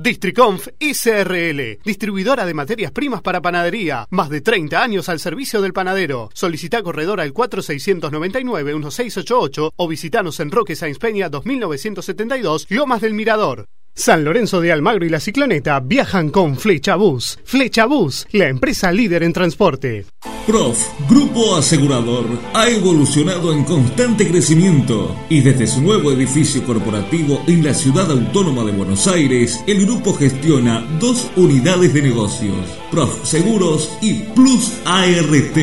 Districonf 0.00 0.68
ICRL, 0.78 1.80
distribuidora 1.84 2.46
de 2.46 2.54
materias 2.54 2.92
primas 2.92 3.20
para 3.20 3.42
panadería. 3.42 4.06
Más 4.10 4.30
de 4.30 4.40
30 4.40 4.80
años 4.80 5.08
al 5.08 5.18
servicio 5.18 5.60
del 5.60 5.72
panadero. 5.72 6.30
Solicita 6.34 6.84
corredor 6.84 7.20
al 7.20 7.34
4699-1688 7.34 9.72
o 9.74 9.88
visitanos 9.88 10.38
en 10.38 10.52
Roque 10.52 10.76
Sáenz 10.76 11.00
Peña 11.00 11.28
2972, 11.28 12.66
Lomas 12.68 13.00
del 13.00 13.14
Mirador. 13.14 13.66
San 13.98 14.24
Lorenzo 14.24 14.60
de 14.60 14.70
Almagro 14.70 15.04
y 15.04 15.08
la 15.08 15.18
Cicloneta 15.18 15.80
viajan 15.80 16.30
con 16.30 16.56
Flecha 16.56 16.94
Bus. 16.94 17.36
Flecha 17.42 17.86
Bus, 17.86 18.28
la 18.30 18.46
empresa 18.46 18.92
líder 18.92 19.24
en 19.24 19.32
transporte. 19.32 20.06
Prof, 20.46 20.78
Grupo 21.10 21.56
Asegurador, 21.56 22.26
ha 22.54 22.68
evolucionado 22.68 23.52
en 23.52 23.64
constante 23.64 24.28
crecimiento 24.28 25.16
y 25.28 25.40
desde 25.40 25.66
su 25.66 25.82
nuevo 25.82 26.12
edificio 26.12 26.62
corporativo 26.62 27.42
en 27.48 27.64
la 27.64 27.74
ciudad 27.74 28.08
autónoma 28.08 28.62
de 28.62 28.70
Buenos 28.70 29.08
Aires, 29.08 29.64
el 29.66 29.84
grupo 29.84 30.14
gestiona 30.14 30.86
dos 31.00 31.28
unidades 31.34 31.92
de 31.92 32.02
negocios, 32.02 32.54
Prof 32.92 33.24
Seguros 33.24 33.90
y 34.00 34.20
Plus 34.32 34.74
ART. 34.84 35.58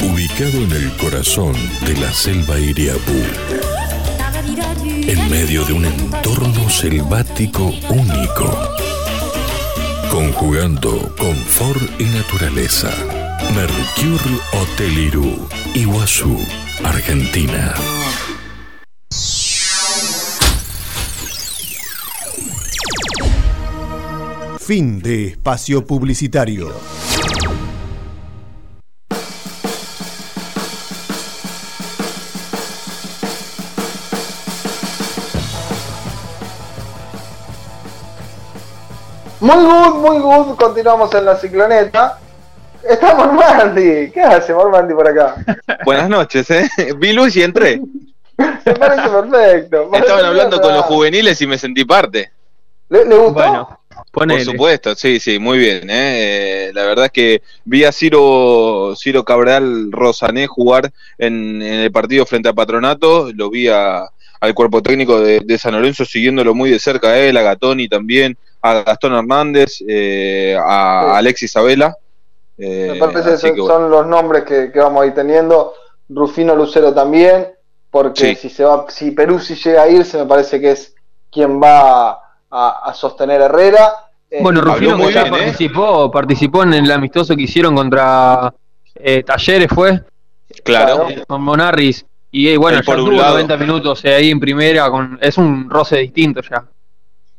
Ubicado 0.00 0.58
en 0.58 0.72
el 0.72 0.96
corazón 0.96 1.54
de 1.86 1.96
la 1.96 2.12
selva 2.12 2.58
Iriapú, 2.58 3.22
en 4.84 5.30
medio 5.30 5.64
de 5.64 5.72
un 5.72 5.84
entorno 5.84 6.68
selvático 6.70 7.72
único, 7.88 8.50
conjugando 10.10 11.14
confort 11.16 12.00
y 12.00 12.04
naturaleza. 12.04 13.17
Mercure 13.38 14.40
Hotel 14.52 14.98
Irú, 14.98 15.48
Iguazú, 15.72 16.36
Argentina. 16.84 17.72
Fin 24.58 25.00
de 25.00 25.28
espacio 25.28 25.86
publicitario. 25.86 26.74
Muy 39.40 39.64
good, 39.64 39.94
muy 39.94 40.18
good. 40.18 40.56
Continuamos 40.56 41.14
en 41.14 41.24
la 41.24 41.36
cicloneta. 41.36 42.18
Está 42.82 43.14
Mormandi. 43.14 44.10
¿Qué 44.12 44.20
hace 44.20 44.54
Mormandi 44.54 44.94
por 44.94 45.08
acá? 45.08 45.36
Buenas 45.84 46.08
noches, 46.08 46.50
¿eh? 46.50 46.68
Vi 46.98 47.12
luz 47.12 47.36
y 47.36 47.42
entré. 47.42 47.80
Me 48.38 48.74
parece 48.74 49.08
perfecto. 49.08 49.90
Estaban 49.92 50.24
hablando 50.24 50.60
con 50.60 50.72
los 50.74 50.84
juveniles 50.84 51.40
y 51.42 51.46
me 51.46 51.58
sentí 51.58 51.84
parte. 51.84 52.30
¿Le, 52.88 53.04
le 53.04 53.16
gustó? 53.16 53.32
Bueno, 53.32 53.80
ponele. 54.12 54.44
Por 54.44 54.52
supuesto, 54.52 54.94
sí, 54.94 55.18
sí, 55.18 55.38
muy 55.40 55.58
bien. 55.58 55.90
¿eh? 55.90 56.68
Eh, 56.68 56.70
la 56.72 56.84
verdad 56.84 57.06
es 57.06 57.10
que 57.10 57.42
vi 57.64 57.84
a 57.84 57.90
Ciro, 57.92 58.94
Ciro 58.96 59.24
Cabral 59.24 59.90
Rosané 59.90 60.46
jugar 60.46 60.90
en, 61.18 61.60
en 61.60 61.80
el 61.80 61.90
partido 61.90 62.24
frente 62.26 62.48
a 62.48 62.52
Patronato, 62.52 63.30
lo 63.34 63.50
vi 63.50 63.68
a- 63.68 64.04
al 64.40 64.54
cuerpo 64.54 64.80
técnico 64.82 65.20
de, 65.20 65.40
de 65.40 65.58
San 65.58 65.72
Lorenzo 65.74 66.04
siguiéndolo 66.04 66.54
muy 66.54 66.70
de 66.70 66.78
cerca 66.78 67.08
a 67.08 67.18
él, 67.18 67.36
a 67.36 67.42
Gatoni 67.42 67.88
también, 67.88 68.38
a 68.62 68.82
Gastón 68.84 69.14
Hernández, 69.14 69.82
eh, 69.88 70.56
a 70.64 71.16
Alexis 71.18 71.56
Abela. 71.56 71.96
Eh, 72.58 72.90
Me 72.92 72.98
parece 72.98 73.30
que 73.30 73.36
son, 73.38 73.54
que 73.54 73.60
bueno. 73.60 73.74
son 73.76 73.90
los 73.90 74.06
nombres 74.06 74.44
que, 74.44 74.70
que 74.72 74.78
vamos 74.80 75.02
a 75.02 75.06
ir 75.06 75.14
teniendo. 75.14 75.74
Rufino 76.08 76.54
Lucero 76.56 76.92
también, 76.92 77.48
porque 77.90 78.34
Sí. 78.34 78.34
si 78.36 78.50
se 78.50 78.64
va, 78.64 78.86
si 78.88 79.10
Peruzzi 79.12 79.54
llega 79.54 79.82
a 79.82 79.88
irse, 79.88 80.18
me 80.18 80.26
parece 80.26 80.60
que 80.60 80.72
es 80.72 80.94
quien 81.30 81.62
va 81.62 82.10
a, 82.50 82.80
a 82.84 82.94
sostener 82.94 83.42
a 83.42 83.46
Herrera. 83.46 83.92
Eh, 84.30 84.40
Bueno, 84.42 84.60
Rufino 84.60 84.96
que 84.96 85.12
ya 85.12 85.22
bien, 85.24 85.34
¿eh? 85.34 85.38
participó, 85.38 86.10
participó 86.10 86.62
en 86.64 86.74
el 86.74 86.90
amistoso 86.90 87.36
que 87.36 87.42
hicieron 87.42 87.74
contra 87.76 88.52
eh, 88.94 89.22
Talleres, 89.22 89.68
fue, 89.72 90.00
Claro. 90.64 91.06
con 91.26 91.42
Monarris. 91.42 92.04
Y 92.30 92.48
eh, 92.48 92.56
bueno, 92.58 92.78
Él 92.78 92.84
ya 92.86 92.96
tuvo 92.96 93.10
lado. 93.12 93.34
90 93.34 93.56
minutos 93.56 94.04
eh, 94.04 94.14
ahí 94.14 94.30
en 94.30 94.40
primera, 94.40 94.90
con 94.90 95.18
es 95.22 95.38
un 95.38 95.68
roce 95.70 95.98
distinto 95.98 96.40
ya. 96.42 96.64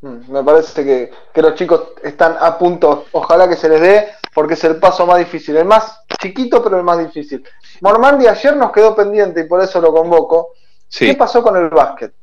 Mm, 0.01 0.31
Me 0.31 0.43
parece 0.43 0.83
que, 0.83 1.11
que 1.33 1.41
los 1.41 1.53
chicos 1.55 1.81
están 2.03 2.35
a 2.39 2.57
punto, 2.57 3.05
ojalá 3.11 3.47
que 3.49 3.55
se 3.55 3.67
les 3.69 3.81
dé, 3.81 4.07
porque 4.39 4.53
es 4.53 4.63
el 4.63 4.77
paso 4.77 5.05
más 5.05 5.17
difícil, 5.17 5.57
el 5.57 5.65
más 5.65 5.99
chiquito 6.21 6.63
pero 6.63 6.77
el 6.77 6.83
más 6.85 6.97
difícil. 6.97 7.43
Mormandi 7.81 8.25
ayer 8.25 8.55
nos 8.55 8.71
quedó 8.71 8.95
pendiente 8.95 9.41
y 9.41 9.43
por 9.43 9.61
eso 9.61 9.81
lo 9.81 9.91
convoco. 9.91 10.53
Sí. 10.87 11.07
¿Qué 11.07 11.15
pasó 11.15 11.43
con 11.43 11.57
el 11.57 11.67
básquet? 11.67 12.13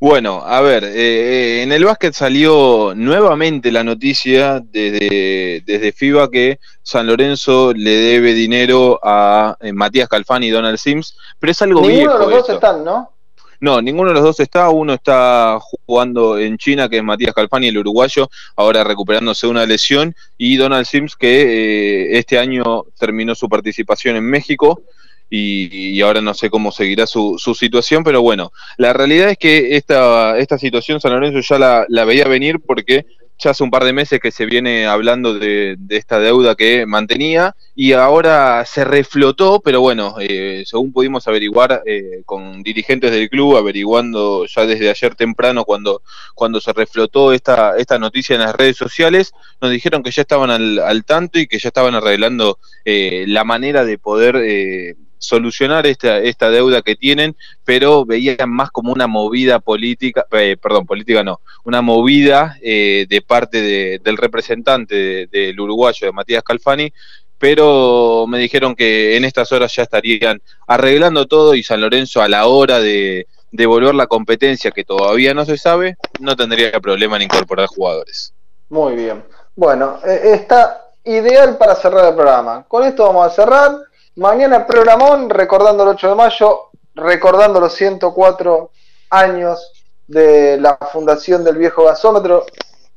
Bueno, 0.00 0.42
a 0.44 0.60
ver, 0.60 0.82
eh, 0.82 0.90
eh, 0.96 1.62
en 1.62 1.70
el 1.70 1.84
básquet 1.84 2.12
salió 2.14 2.94
nuevamente 2.96 3.70
la 3.70 3.84
noticia 3.84 4.58
desde, 4.60 5.62
desde 5.64 5.92
FIBA 5.92 6.28
que 6.32 6.58
San 6.82 7.06
Lorenzo 7.06 7.72
le 7.72 7.92
debe 7.92 8.32
dinero 8.34 8.98
a 9.04 9.56
eh, 9.60 9.72
Matías 9.72 10.08
Calfani 10.08 10.48
y 10.48 10.50
Donald 10.50 10.78
Sims, 10.78 11.16
pero 11.38 11.52
es 11.52 11.62
algo 11.62 11.80
Ninguno 11.82 11.96
viejo. 11.96 12.12
de 12.12 12.18
los 12.18 12.30
dos 12.30 12.40
esto. 12.40 12.52
están, 12.54 12.84
¿no? 12.84 13.12
No, 13.60 13.80
ninguno 13.80 14.10
de 14.10 14.14
los 14.14 14.22
dos 14.22 14.40
está. 14.40 14.68
Uno 14.70 14.94
está 14.94 15.58
jugando 15.60 16.38
en 16.38 16.58
China, 16.58 16.88
que 16.88 16.98
es 16.98 17.02
Matías 17.02 17.34
Calfani, 17.34 17.68
el 17.68 17.78
uruguayo, 17.78 18.28
ahora 18.56 18.84
recuperándose 18.84 19.46
una 19.46 19.66
lesión, 19.66 20.14
y 20.38 20.56
Donald 20.56 20.86
Sims, 20.86 21.16
que 21.16 21.42
eh, 21.42 22.18
este 22.18 22.38
año 22.38 22.84
terminó 22.98 23.34
su 23.34 23.48
participación 23.48 24.16
en 24.16 24.24
México. 24.24 24.82
Y, 25.28 26.00
ahora 26.02 26.20
no 26.20 26.34
sé 26.34 26.50
cómo 26.50 26.70
seguirá 26.70 27.04
su, 27.04 27.34
su 27.36 27.52
situación, 27.52 28.04
pero 28.04 28.22
bueno, 28.22 28.52
la 28.76 28.92
realidad 28.92 29.30
es 29.30 29.38
que 29.38 29.76
esta, 29.76 30.38
esta 30.38 30.56
situación 30.56 31.00
San 31.00 31.12
Lorenzo 31.12 31.40
ya 31.40 31.84
la 31.88 32.04
veía 32.04 32.28
venir 32.28 32.60
porque 32.64 33.06
ya 33.38 33.50
hace 33.50 33.62
un 33.62 33.70
par 33.70 33.84
de 33.84 33.92
meses 33.92 34.20
que 34.20 34.30
se 34.30 34.46
viene 34.46 34.86
hablando 34.86 35.34
de, 35.34 35.76
de 35.78 35.96
esta 35.96 36.18
deuda 36.18 36.54
que 36.54 36.86
mantenía 36.86 37.54
y 37.74 37.92
ahora 37.92 38.64
se 38.64 38.84
reflotó, 38.84 39.60
pero 39.60 39.80
bueno, 39.80 40.16
eh, 40.20 40.64
según 40.66 40.92
pudimos 40.92 41.28
averiguar 41.28 41.82
eh, 41.84 42.22
con 42.24 42.62
dirigentes 42.62 43.10
del 43.10 43.28
club, 43.28 43.56
averiguando 43.56 44.46
ya 44.46 44.64
desde 44.66 44.88
ayer 44.88 45.14
temprano 45.14 45.64
cuando, 45.64 46.02
cuando 46.34 46.60
se 46.60 46.72
reflotó 46.72 47.32
esta, 47.32 47.76
esta 47.76 47.98
noticia 47.98 48.34
en 48.34 48.42
las 48.42 48.54
redes 48.54 48.76
sociales, 48.76 49.32
nos 49.60 49.70
dijeron 49.70 50.02
que 50.02 50.10
ya 50.10 50.22
estaban 50.22 50.50
al, 50.50 50.78
al 50.78 51.04
tanto 51.04 51.38
y 51.38 51.46
que 51.46 51.58
ya 51.58 51.68
estaban 51.68 51.94
arreglando 51.94 52.58
eh, 52.84 53.24
la 53.28 53.44
manera 53.44 53.84
de 53.84 53.98
poder 53.98 54.36
eh, 54.36 54.96
solucionar 55.18 55.86
esta, 55.86 56.18
esta 56.18 56.50
deuda 56.50 56.82
que 56.82 56.96
tienen, 56.96 57.36
pero 57.64 58.04
veían 58.04 58.50
más 58.50 58.70
como 58.70 58.92
una 58.92 59.06
movida 59.06 59.58
política, 59.60 60.26
eh, 60.32 60.56
perdón, 60.60 60.86
política 60.86 61.22
no, 61.24 61.40
una 61.64 61.82
movida 61.82 62.56
eh, 62.62 63.06
de 63.08 63.22
parte 63.22 63.60
de- 63.62 64.00
del 64.04 64.16
representante 64.16 64.94
de- 64.94 65.26
del 65.26 65.58
uruguayo, 65.58 66.06
de 66.06 66.12
Matías 66.12 66.42
Calfani, 66.42 66.92
pero 67.38 68.26
me 68.28 68.38
dijeron 68.38 68.74
que 68.74 69.16
en 69.16 69.24
estas 69.24 69.52
horas 69.52 69.74
ya 69.74 69.82
estarían 69.82 70.40
arreglando 70.66 71.26
todo 71.26 71.54
y 71.54 71.62
San 71.62 71.80
Lorenzo 71.80 72.22
a 72.22 72.28
la 72.28 72.46
hora 72.46 72.80
de 72.80 73.26
devolver 73.50 73.94
la 73.94 74.06
competencia 74.06 74.70
que 74.70 74.84
todavía 74.84 75.34
no 75.34 75.44
se 75.44 75.56
sabe, 75.58 75.96
no 76.20 76.34
tendría 76.36 76.80
problema 76.80 77.16
en 77.16 77.22
incorporar 77.22 77.66
jugadores. 77.66 78.32
Muy 78.68 78.94
bien. 78.96 79.22
Bueno, 79.54 79.98
eh, 80.04 80.32
está 80.34 80.82
ideal 81.04 81.56
para 81.56 81.74
cerrar 81.76 82.08
el 82.08 82.14
programa. 82.14 82.64
Con 82.68 82.84
esto 82.84 83.04
vamos 83.04 83.26
a 83.26 83.30
cerrar. 83.30 83.76
Mañana 84.16 84.66
programón, 84.66 85.28
recordando 85.28 85.82
el 85.82 85.90
8 85.90 86.08
de 86.08 86.14
mayo, 86.14 86.70
recordando 86.94 87.60
los 87.60 87.74
104 87.74 88.70
años 89.10 89.72
de 90.06 90.56
la 90.58 90.78
fundación 90.90 91.44
del 91.44 91.58
viejo 91.58 91.84
gasómetro. 91.84 92.46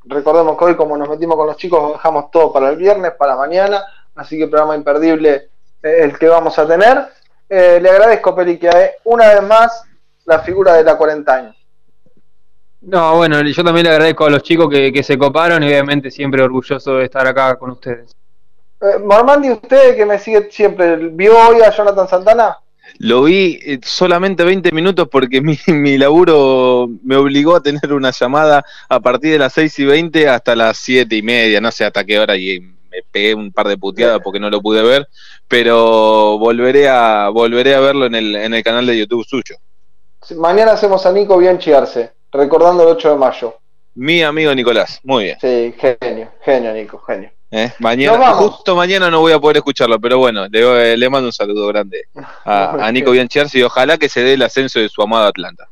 Recordemos 0.04 0.56
que 0.56 0.64
hoy, 0.64 0.76
como 0.76 0.96
nos 0.96 1.10
metimos 1.10 1.36
con 1.36 1.46
los 1.46 1.58
chicos, 1.58 1.92
dejamos 1.92 2.30
todo 2.30 2.50
para 2.50 2.70
el 2.70 2.76
viernes, 2.78 3.12
para 3.18 3.36
mañana. 3.36 3.84
Así 4.14 4.38
que 4.38 4.48
programa 4.48 4.74
imperdible 4.74 5.50
eh, 5.82 5.96
el 5.98 6.18
que 6.18 6.26
vamos 6.26 6.58
a 6.58 6.66
tener. 6.66 7.08
Eh, 7.50 7.78
le 7.82 7.90
agradezco, 7.90 8.34
Periquia, 8.34 8.70
eh, 8.82 8.94
una 9.04 9.28
vez 9.28 9.42
más 9.42 9.84
la 10.24 10.38
figura 10.38 10.72
de 10.72 10.84
la 10.84 10.96
40 10.96 11.34
años. 11.34 11.56
No, 12.80 13.16
bueno, 13.16 13.42
yo 13.42 13.62
también 13.62 13.84
le 13.84 13.92
agradezco 13.92 14.24
a 14.24 14.30
los 14.30 14.42
chicos 14.42 14.70
que, 14.70 14.90
que 14.90 15.02
se 15.02 15.18
coparon 15.18 15.62
y 15.62 15.66
obviamente 15.66 16.10
siempre 16.10 16.42
orgulloso 16.42 16.96
de 16.96 17.04
estar 17.04 17.26
acá 17.26 17.56
con 17.56 17.72
ustedes. 17.72 18.16
Eh, 18.80 18.98
Mormandi, 18.98 19.50
usted 19.50 19.94
que 19.94 20.06
me 20.06 20.18
sigue 20.18 20.48
siempre, 20.50 20.96
¿vio 20.96 21.36
hoy 21.36 21.60
a 21.60 21.70
Jonathan 21.70 22.08
Santana? 22.08 22.58
Lo 22.98 23.24
vi 23.24 23.58
eh, 23.62 23.78
solamente 23.82 24.42
20 24.42 24.72
minutos 24.72 25.08
porque 25.10 25.40
mi, 25.42 25.58
mi 25.66 25.98
laburo 25.98 26.88
me 27.04 27.16
obligó 27.16 27.56
a 27.56 27.62
tener 27.62 27.92
una 27.92 28.10
llamada 28.10 28.64
a 28.88 29.00
partir 29.00 29.32
de 29.32 29.38
las 29.38 29.52
6 29.52 29.78
y 29.80 29.84
20 29.84 30.28
hasta 30.28 30.56
las 30.56 30.78
7 30.78 31.14
y 31.14 31.22
media, 31.22 31.60
no 31.60 31.70
sé 31.70 31.84
hasta 31.84 32.04
qué 32.04 32.18
hora, 32.18 32.36
y 32.36 32.60
me 32.60 33.02
pegué 33.10 33.34
un 33.34 33.52
par 33.52 33.68
de 33.68 33.76
puteadas 33.76 34.20
porque 34.24 34.40
no 34.40 34.48
lo 34.48 34.62
pude 34.62 34.82
ver, 34.82 35.06
pero 35.46 36.38
volveré 36.38 36.88
a 36.88 37.28
volveré 37.28 37.74
a 37.74 37.80
verlo 37.80 38.06
en 38.06 38.14
el, 38.14 38.34
en 38.34 38.54
el 38.54 38.62
canal 38.62 38.86
de 38.86 38.98
YouTube 38.98 39.26
suyo. 39.26 39.56
Mañana 40.36 40.72
hacemos 40.72 41.04
a 41.06 41.12
Nico 41.12 41.36
bien 41.38 41.58
chiarse, 41.58 42.12
recordando 42.32 42.82
el 42.82 42.88
8 42.90 43.10
de 43.10 43.16
mayo. 43.16 43.56
Mi 43.94 44.22
amigo 44.22 44.54
Nicolás, 44.54 45.00
muy 45.02 45.24
bien. 45.24 45.38
Sí, 45.40 45.74
genio, 45.78 46.32
genio, 46.42 46.72
Nico, 46.72 46.98
genio. 46.98 47.30
¿Eh? 47.50 47.72
Mañana, 47.78 48.32
justo 48.32 48.74
mañana 48.76 49.10
no 49.10 49.20
voy 49.20 49.32
a 49.32 49.38
poder 49.38 49.58
escucharlo, 49.58 50.00
pero 50.00 50.18
bueno, 50.18 50.46
le, 50.48 50.96
le 50.96 51.10
mando 51.10 51.28
un 51.28 51.32
saludo 51.32 51.66
grande 51.68 52.08
a, 52.44 52.70
a 52.86 52.92
Nico 52.92 53.10
Bianchersi 53.10 53.58
y 53.58 53.62
ojalá 53.62 53.98
que 53.98 54.08
se 54.08 54.22
dé 54.22 54.34
el 54.34 54.42
ascenso 54.42 54.78
de 54.78 54.88
su 54.88 55.02
amado 55.02 55.26
Atlanta. 55.26 55.68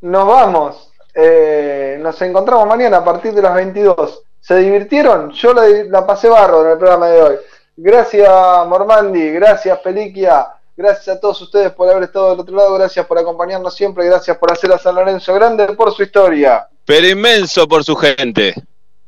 Nos 0.00 0.26
vamos. 0.26 0.92
Eh, 1.14 1.98
nos 2.00 2.20
encontramos 2.22 2.66
mañana 2.66 2.98
a 2.98 3.04
partir 3.04 3.32
de 3.32 3.42
las 3.42 3.54
22. 3.54 4.22
¿Se 4.40 4.56
divirtieron? 4.56 5.30
Yo 5.32 5.52
la, 5.52 5.66
la 5.88 6.06
pasé 6.06 6.28
barro 6.28 6.64
en 6.64 6.72
el 6.72 6.78
programa 6.78 7.08
de 7.08 7.22
hoy. 7.22 7.36
Gracias, 7.76 8.30
Mormandi. 8.66 9.30
Gracias, 9.32 9.78
Peliquia. 9.80 10.46
Gracias 10.76 11.16
a 11.16 11.20
todos 11.20 11.40
ustedes 11.42 11.72
por 11.72 11.90
haber 11.90 12.04
estado 12.04 12.30
del 12.30 12.40
otro 12.40 12.56
lado. 12.56 12.74
Gracias 12.74 13.04
por 13.04 13.18
acompañarnos 13.18 13.74
siempre. 13.74 14.06
Gracias 14.06 14.36
por 14.38 14.50
hacer 14.50 14.72
a 14.72 14.78
San 14.78 14.94
Lorenzo 14.94 15.34
grande 15.34 15.66
por 15.74 15.92
su 15.92 16.02
historia. 16.02 16.66
Pero 16.86 17.06
inmenso 17.06 17.68
por 17.68 17.84
su 17.84 17.94
gente. 17.96 18.54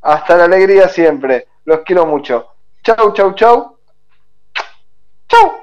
Hasta 0.03 0.36
la 0.36 0.44
alegría 0.44 0.88
siempre. 0.88 1.46
Los 1.64 1.80
quiero 1.80 2.06
mucho. 2.06 2.48
Chau, 2.82 3.12
chau, 3.12 3.34
chau. 3.34 3.78
Chau. 5.28 5.61